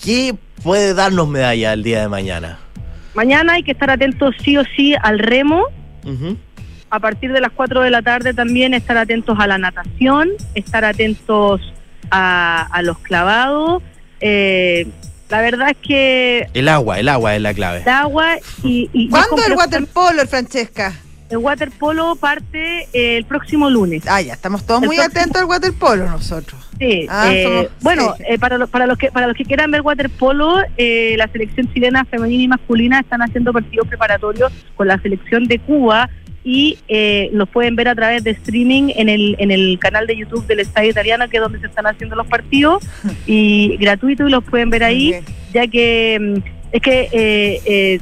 qué 0.00 0.36
puede 0.62 0.94
darnos 0.94 1.28
medalla 1.28 1.72
el 1.72 1.82
día 1.82 2.02
de 2.02 2.08
mañana? 2.08 2.60
Mañana 3.14 3.54
hay 3.54 3.62
que 3.62 3.72
estar 3.72 3.90
atentos 3.90 4.34
sí 4.44 4.56
o 4.56 4.64
sí 4.76 4.94
al 5.02 5.18
remo. 5.18 5.64
A 6.90 7.00
partir 7.00 7.32
de 7.32 7.40
las 7.40 7.52
4 7.52 7.82
de 7.82 7.90
la 7.90 8.00
tarde 8.00 8.32
también 8.32 8.72
estar 8.72 8.96
atentos 8.96 9.38
a 9.38 9.46
la 9.46 9.58
natación, 9.58 10.30
estar 10.54 10.84
atentos 10.84 11.60
a, 12.10 12.80
los 12.82 12.98
clavados. 12.98 13.82
Eh, 14.20 14.86
la 15.28 15.40
verdad 15.42 15.70
es 15.70 15.76
que... 15.76 16.48
El 16.54 16.68
agua, 16.68 16.98
el 16.98 17.08
agua 17.08 17.36
es 17.36 17.42
la 17.42 17.52
clave. 17.52 17.82
El 17.82 17.88
agua 17.88 18.36
y... 18.62 18.88
y 18.92 19.10
¿Cuándo 19.10 19.36
el 19.46 19.52
waterpolo, 19.52 20.26
Francesca? 20.26 20.94
El 21.30 21.38
waterpolo 21.38 22.16
parte 22.16 22.88
eh, 22.92 23.18
el 23.18 23.24
próximo 23.24 23.68
lunes. 23.68 24.04
Ah, 24.06 24.22
ya, 24.22 24.32
estamos 24.32 24.64
todos 24.64 24.80
muy 24.82 24.98
atentos 24.98 25.42
al 25.42 25.48
waterpolo 25.48 26.08
nosotros. 26.08 26.68
Sí, 26.78 27.06
ah, 27.10 27.30
eh, 27.30 27.68
bueno, 27.82 28.14
eh, 28.20 28.38
para, 28.38 28.66
para, 28.66 28.86
los 28.86 28.96
que, 28.96 29.10
para 29.10 29.26
los 29.26 29.36
que 29.36 29.44
quieran 29.44 29.70
ver 29.70 29.82
waterpolo, 29.82 30.60
eh, 30.76 31.16
la 31.18 31.28
selección 31.28 31.72
chilena 31.72 32.04
femenina 32.04 32.42
y 32.44 32.48
masculina 32.48 33.00
están 33.00 33.20
haciendo 33.20 33.52
partidos 33.52 33.88
preparatorios 33.88 34.52
con 34.76 34.86
la 34.86 34.98
selección 35.02 35.44
de 35.44 35.58
Cuba 35.58 36.08
y 36.44 36.78
eh, 36.88 37.28
los 37.32 37.48
pueden 37.48 37.76
ver 37.76 37.88
a 37.88 37.94
través 37.94 38.24
de 38.24 38.30
streaming 38.30 38.92
en 38.96 39.08
el, 39.10 39.36
en 39.38 39.50
el 39.50 39.78
canal 39.78 40.06
de 40.06 40.16
YouTube 40.16 40.46
del 40.46 40.60
Estadio 40.60 40.90
Italiano, 40.90 41.28
que 41.28 41.36
es 41.36 41.42
donde 41.42 41.60
se 41.60 41.66
están 41.66 41.86
haciendo 41.86 42.16
los 42.16 42.26
partidos, 42.26 42.82
y 43.26 43.76
gratuito 43.76 44.26
y 44.26 44.30
los 44.30 44.44
pueden 44.44 44.70
ver 44.70 44.84
ahí, 44.84 45.14
ya 45.52 45.66
que 45.66 46.18
mm, 46.18 46.48
es 46.72 46.80
que 46.80 48.00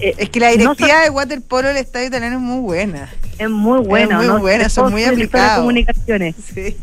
eh, 0.00 0.08
eh, 0.08 0.14
es 0.18 0.30
que 0.30 0.40
la 0.40 0.50
directiva 0.50 1.02
de 1.02 1.10
waterpolo 1.10 1.68
del 1.68 1.76
estadio 1.76 2.08
italiano 2.08 2.36
es 2.36 2.42
muy 2.42 2.60
buena. 2.60 3.08
Es 3.40 3.48
muy 3.48 3.80
buena, 3.80 4.20
es 4.20 4.28
muy 4.28 4.40
buena, 4.40 4.68
son 4.68 4.92
muy 4.92 5.04
aplicados. 5.04 5.60
comunicaciones. 5.60 6.34
Sí, 6.54 6.76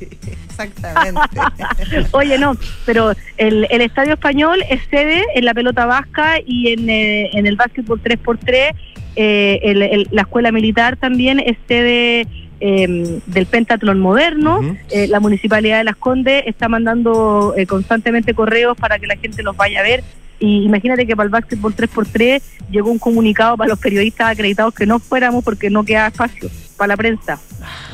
exactamente. 0.49 1.22
Oye, 2.11 2.38
no, 2.39 2.57
pero 2.86 3.13
el, 3.38 3.68
el 3.70 3.82
estadio 3.82 4.13
español 4.13 4.63
es 4.70 4.82
sede 4.89 5.24
en 5.36 5.45
la 5.45 5.53
pelota 5.53 5.86
vasca 5.86 6.39
y 6.43 6.70
en, 6.74 6.89
eh, 6.89 7.30
en 7.34 7.45
el 7.45 7.57
básquetbol 7.57 8.01
3x3. 8.01 8.74
Eh, 9.15 9.59
el, 9.63 10.07
la 10.09 10.22
escuela 10.24 10.51
militar 10.51 10.97
también 10.97 11.39
es 11.39 11.57
sede 11.68 12.28
em, 12.59 13.20
del 13.28 13.45
pentatlón 13.45 13.99
moderno. 13.99 14.61
Eh, 14.89 15.07
la 15.07 15.20
municipalidad 15.20 15.78
de 15.78 15.84
Las 15.84 15.97
Condes 15.97 16.43
está 16.47 16.68
mandando 16.70 17.53
constantemente 17.68 18.34
correos 18.34 18.76
para 18.78 18.97
que 18.97 19.05
la 19.05 19.18
gente 19.18 19.43
los 19.43 19.55
vaya 19.55 19.82
a 19.82 19.84
ver. 19.84 20.03
Y 20.39 20.63
imagínate 20.63 21.05
que 21.07 21.15
para 21.15 21.25
el 21.25 21.31
básquetbol 21.31 21.75
3x3 21.75 22.41
llegó 22.69 22.91
un 22.91 22.99
comunicado 22.99 23.57
para 23.57 23.69
los 23.69 23.79
periodistas 23.79 24.31
acreditados 24.31 24.73
que 24.73 24.85
no 24.85 24.99
fuéramos 24.99 25.43
porque 25.43 25.69
no 25.69 25.83
queda 25.83 26.07
espacio 26.07 26.49
para 26.75 26.89
la 26.89 26.97
prensa. 26.97 27.39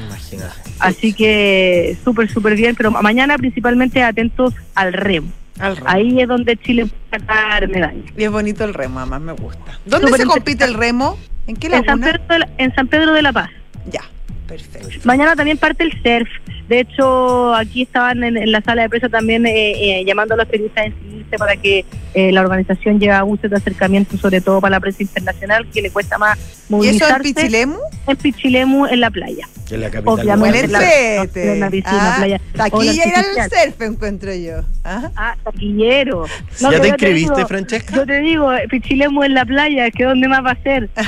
Imagínate. 0.07 0.53
Así 0.79 1.13
que 1.13 1.97
súper, 2.03 2.29
súper 2.29 2.55
bien, 2.55 2.75
pero 2.75 2.91
mañana 2.91 3.37
principalmente 3.37 4.03
atentos 4.03 4.53
al 4.75 4.93
remo. 4.93 5.31
Ahí 5.85 6.19
es 6.19 6.27
donde 6.27 6.57
Chile 6.57 6.87
puede 6.87 7.23
sacar 7.23 7.67
medallas. 7.69 8.03
Y 8.17 8.23
es 8.23 8.31
bonito 8.31 8.63
el 8.63 8.73
remo, 8.73 8.99
además 8.99 9.21
me 9.21 9.33
gusta. 9.33 9.79
¿Dónde 9.85 10.11
se 10.17 10.25
compite 10.25 10.65
el 10.65 10.73
remo? 10.73 11.17
¿En 11.47 11.55
qué 11.55 11.69
laguna? 11.69 11.93
En 11.93 11.99
San 11.99 12.11
Pedro 12.11 12.27
de 12.27 12.39
la, 12.39 12.49
en 12.57 12.75
San 12.75 12.87
Pedro 12.87 13.13
de 13.13 13.21
la 13.21 13.33
Paz. 13.33 13.49
Ya, 13.91 14.01
perfecto. 14.47 14.99
Mañana 15.03 15.35
también 15.35 15.57
parte 15.57 15.83
el 15.83 15.91
surf. 15.91 16.29
De 16.67 16.79
hecho, 16.79 17.53
aquí 17.53 17.83
estaban 17.83 18.23
en, 18.23 18.51
la 18.51 18.61
sala 18.61 18.83
de 18.83 18.89
prensa 18.89 19.09
también 19.09 19.45
eh, 19.45 19.99
eh, 19.99 20.05
llamando 20.05 20.33
a 20.33 20.37
los 20.37 20.47
periodistas 20.47 20.85
a 20.85 20.87
inscribirse 20.87 21.37
para 21.37 21.57
que 21.57 21.85
eh, 22.13 22.31
la 22.31 22.41
organización 22.41 22.99
lleve 22.99 23.13
a 23.13 23.23
uso 23.23 23.49
de 23.49 23.55
acercamiento, 23.55 24.17
sobre 24.17 24.39
todo 24.39 24.61
para 24.61 24.77
la 24.77 24.79
prensa 24.79 25.03
internacional, 25.03 25.67
que 25.71 25.81
le 25.81 25.91
cuesta 25.91 26.17
más 26.17 26.37
movilizarse. 26.69 27.05
¿Y 27.05 27.07
eso 27.07 27.15
en 27.15 27.35
Pichilemu? 27.35 27.77
En 28.07 28.17
Pichilemu, 28.17 28.85
en 28.85 28.99
la 29.01 29.11
playa. 29.11 29.47
En 29.69 29.81
la 29.81 29.89
capital. 29.89 30.19
Obviamente. 30.19 30.63
En, 30.63 30.71
la, 30.71 31.23
en 31.35 31.59
la 31.59 31.69
piscina, 31.69 32.13
ah, 32.13 32.15
playa. 32.17 32.41
Taquilla 32.55 33.07
ir 33.07 33.15
al 33.15 33.49
surf, 33.49 33.81
encuentro 33.81 34.33
yo. 34.33 34.63
Ah, 34.83 35.11
ah 35.15 35.35
taquillero. 35.43 36.25
¿Ya 36.59 36.79
te 36.79 36.87
inscribiste, 36.87 37.45
Francesca? 37.45 37.95
Yo 37.95 38.05
te 38.05 38.19
digo, 38.19 38.51
Pichilemu 38.69 39.23
en 39.23 39.33
la 39.33 39.45
playa, 39.45 39.91
que 39.91 40.05
dónde 40.05 40.27
más 40.27 40.45
va 40.45 40.51
a 40.51 40.63
ser. 40.63 40.89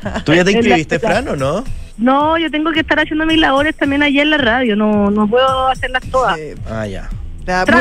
¿Tú 0.24 0.34
ya 0.34 0.44
te 0.44 0.52
inscribiste, 0.60 0.98
Fran, 0.98 1.28
o 1.28 1.36
no? 1.36 1.64
No, 1.98 2.38
yo 2.38 2.50
tengo 2.50 2.72
que 2.72 2.80
estar 2.80 2.98
haciendo 2.98 3.26
mis 3.26 3.38
labores 3.38 3.76
también 3.76 4.02
allá 4.02 4.22
en 4.22 4.30
la 4.30 4.38
radio, 4.38 4.74
no, 4.74 5.10
no 5.10 5.28
puedo 5.28 5.68
hacerlas 5.68 6.02
todas. 6.10 6.38
Ah, 6.68 6.86
ya. 6.86 7.08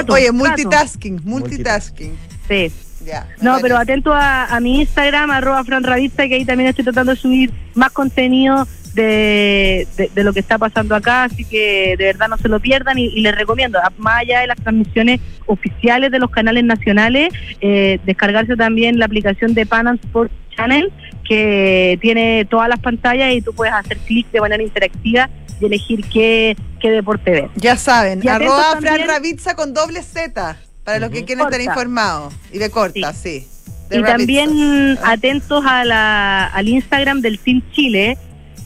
oye, 0.10 0.32
multitasking, 0.32 1.22
multitasking. 1.24 2.18
Sí. 2.48 2.72
Ya, 3.06 3.26
no, 3.42 3.60
pero 3.62 3.78
atento 3.78 4.12
a, 4.14 4.60
mi 4.60 4.82
Instagram, 4.82 5.32
arroba 5.32 5.64
franravista, 5.64 6.28
que 6.28 6.36
ahí 6.36 6.46
también 6.46 6.70
estoy 6.70 6.84
tratando 6.84 7.14
de 7.14 7.18
subir 7.18 7.52
más 7.74 7.92
contenido 7.92 8.68
de, 8.94 9.88
de, 10.14 10.24
lo 10.24 10.34
que 10.34 10.42
está 10.42 10.58
pasando 10.58 10.96
acá, 10.96 11.24
así 11.24 11.46
que 11.46 11.96
de 11.98 12.06
verdad 12.06 12.28
no 12.28 12.38
se 12.38 12.50
lo 12.50 12.60
pierdan 12.60 12.98
y, 12.98 13.22
les 13.22 13.36
recomiendo, 13.36 13.80
más 13.98 14.22
allá 14.22 14.42
de 14.42 14.48
las 14.48 14.58
transmisiones 14.58 15.22
oficiales 15.46 16.12
de 16.12 16.20
los 16.20 16.30
canales 16.30 16.64
nacionales, 16.64 17.34
eh, 17.62 18.00
descargarse 18.06 18.56
también 18.58 19.00
la 19.00 19.06
aplicación 19.06 19.54
de 19.54 19.66
Panam 19.66 19.98
Sports 20.04 20.34
Channel, 20.56 20.92
que 21.30 22.00
tiene 22.02 22.44
todas 22.50 22.68
las 22.68 22.80
pantallas 22.80 23.32
y 23.32 23.42
tú 23.42 23.54
puedes 23.54 23.74
hacer 23.74 24.00
clic 24.00 24.30
de 24.32 24.42
manera 24.42 24.64
interactiva 24.64 25.30
y 25.62 25.66
elegir 25.66 26.04
qué, 26.12 26.58
qué 26.82 26.90
deporte 26.90 27.30
ver. 27.30 27.50
Ya 27.56 27.78
saben, 27.78 28.28
arroba 28.28 28.78
Fran 28.82 29.08
Ravizza 29.08 29.56
con 29.56 29.76
doble 29.76 30.02
Z, 30.02 30.58
para 30.84 31.00
los 31.00 31.12
que 31.12 31.24
quieren 31.26 31.46
estar 31.46 31.62
informados. 31.62 32.34
Y 32.52 32.58
de 32.58 32.72
corta, 32.72 33.14
sí. 33.14 33.48
y 33.92 34.02
también 34.02 34.98
atentos 35.04 35.64
a 35.68 35.86
la, 35.86 36.48
al 36.48 36.68
Instagram 36.68 37.22
del 37.22 37.38
Team 37.38 37.62
Chile, 37.74 38.18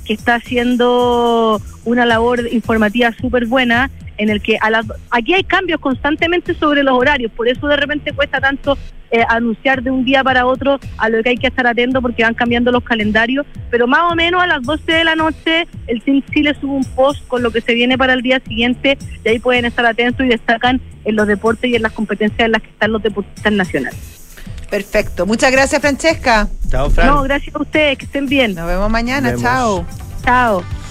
que 0.05 0.13
está 0.13 0.35
haciendo 0.35 1.61
una 1.83 2.05
labor 2.05 2.47
informativa 2.47 3.11
súper 3.19 3.45
buena 3.45 3.91
en 4.17 4.29
el 4.29 4.41
que 4.41 4.57
a 4.61 4.69
la, 4.69 4.83
aquí 5.11 5.33
hay 5.33 5.43
cambios 5.43 5.79
constantemente 5.79 6.53
sobre 6.53 6.83
los 6.83 6.97
horarios, 6.97 7.31
por 7.31 7.47
eso 7.47 7.67
de 7.67 7.77
repente 7.77 8.13
cuesta 8.13 8.39
tanto 8.39 8.77
eh, 9.11 9.23
anunciar 9.29 9.83
de 9.83 9.91
un 9.91 10.03
día 10.03 10.23
para 10.23 10.45
otro 10.45 10.79
a 10.97 11.07
lo 11.07 11.21
que 11.21 11.29
hay 11.29 11.37
que 11.37 11.47
estar 11.47 11.67
atento 11.67 12.01
porque 12.01 12.23
van 12.23 12.33
cambiando 12.33 12.71
los 12.71 12.83
calendarios, 12.83 13.45
pero 13.69 13.85
más 13.85 14.11
o 14.11 14.15
menos 14.15 14.41
a 14.41 14.47
las 14.47 14.63
12 14.63 14.91
de 14.91 15.03
la 15.03 15.15
noche 15.15 15.67
el 15.85 16.01
Team 16.01 16.23
Chile 16.33 16.55
sube 16.59 16.71
un 16.71 16.83
post 16.83 17.27
con 17.27 17.43
lo 17.43 17.51
que 17.51 17.61
se 17.61 17.75
viene 17.75 17.95
para 17.97 18.13
el 18.13 18.21
día 18.21 18.39
siguiente 18.39 18.97
y 19.23 19.29
ahí 19.29 19.39
pueden 19.39 19.65
estar 19.65 19.85
atentos 19.85 20.25
y 20.25 20.29
destacan 20.29 20.81
en 21.05 21.15
los 21.15 21.27
deportes 21.27 21.69
y 21.69 21.75
en 21.75 21.83
las 21.83 21.91
competencias 21.91 22.39
en 22.39 22.53
las 22.53 22.63
que 22.63 22.69
están 22.69 22.91
los 22.91 23.03
deportistas 23.03 23.53
nacionales. 23.53 23.99
Perfecto. 24.73 25.27
Muchas 25.27 25.51
gracias, 25.51 25.79
Francesca. 25.79 26.49
Chao, 26.67 26.89
Fran. 26.89 27.05
No, 27.05 27.21
gracias 27.21 27.55
a 27.55 27.61
ustedes, 27.61 27.95
que 27.99 28.05
estén 28.05 28.25
bien. 28.25 28.55
Nos 28.55 28.65
vemos 28.65 28.89
mañana. 28.89 29.31
Nos 29.31 29.43
vemos. 29.43 29.85
Chao. 30.23 30.63
Chao. 30.63 30.82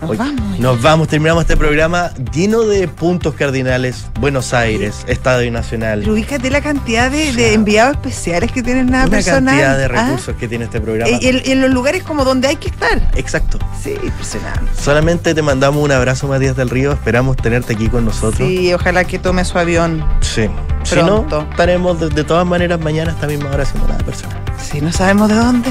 Nos 0.00 0.10
Hoy 0.10 0.16
vamos. 0.16 0.58
Nos 0.60 0.82
vamos, 0.82 1.08
terminamos 1.08 1.42
este 1.42 1.56
programa 1.56 2.10
lleno 2.32 2.62
de 2.62 2.86
puntos 2.86 3.34
cardinales. 3.34 4.06
Buenos 4.20 4.54
Aires, 4.54 5.04
Estadio 5.08 5.50
Nacional. 5.50 6.00
Pero 6.00 6.12
ubícate 6.12 6.50
la 6.50 6.60
cantidad 6.60 7.10
de, 7.10 7.32
de 7.32 7.54
enviados 7.54 7.96
especiales 7.96 8.52
que 8.52 8.62
tienen 8.62 8.86
nada 8.86 9.06
Una 9.06 9.16
personal. 9.16 9.58
cantidad 9.58 9.76
de 9.76 9.84
¿ah? 9.84 9.88
recursos 10.04 10.36
que 10.36 10.46
tiene 10.46 10.66
este 10.66 10.80
programa. 10.80 11.10
Y 11.20 11.26
en, 11.26 11.42
en 11.44 11.60
los 11.60 11.70
lugares 11.70 12.04
como 12.04 12.24
donde 12.24 12.46
hay 12.46 12.56
que 12.56 12.68
estar. 12.68 13.10
Exacto. 13.16 13.58
Sí, 13.82 13.94
impresionante. 14.02 14.70
Solamente 14.80 15.34
te 15.34 15.42
mandamos 15.42 15.82
un 15.82 15.90
abrazo, 15.90 16.28
Matías 16.28 16.54
del 16.56 16.70
Río. 16.70 16.92
Esperamos 16.92 17.36
tenerte 17.36 17.72
aquí 17.72 17.88
con 17.88 18.04
nosotros. 18.04 18.46
Sí, 18.48 18.72
ojalá 18.72 19.02
que 19.04 19.18
tome 19.18 19.44
su 19.44 19.58
avión. 19.58 20.04
Sí. 20.20 20.48
Si 20.84 20.94
no, 20.96 21.26
estaremos 21.50 21.98
de, 22.00 22.08
de 22.08 22.24
todas 22.24 22.46
maneras 22.46 22.80
mañana 22.80 23.10
a 23.10 23.14
esta 23.14 23.26
misma 23.26 23.50
hora 23.50 23.64
haciendo 23.64 23.88
nada 23.88 24.02
personal. 24.04 24.38
Sí, 24.62 24.80
no 24.80 24.92
sabemos 24.92 25.28
de 25.28 25.34
dónde. 25.34 25.70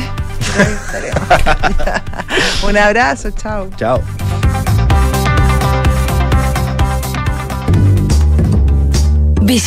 pero 0.55 0.69
ahí 0.69 0.75
estaremos. 0.85 2.63
Un 2.63 2.77
abrazo, 2.77 3.31
chao. 3.31 3.69
Chao. 3.77 4.01
Visión 9.41 9.65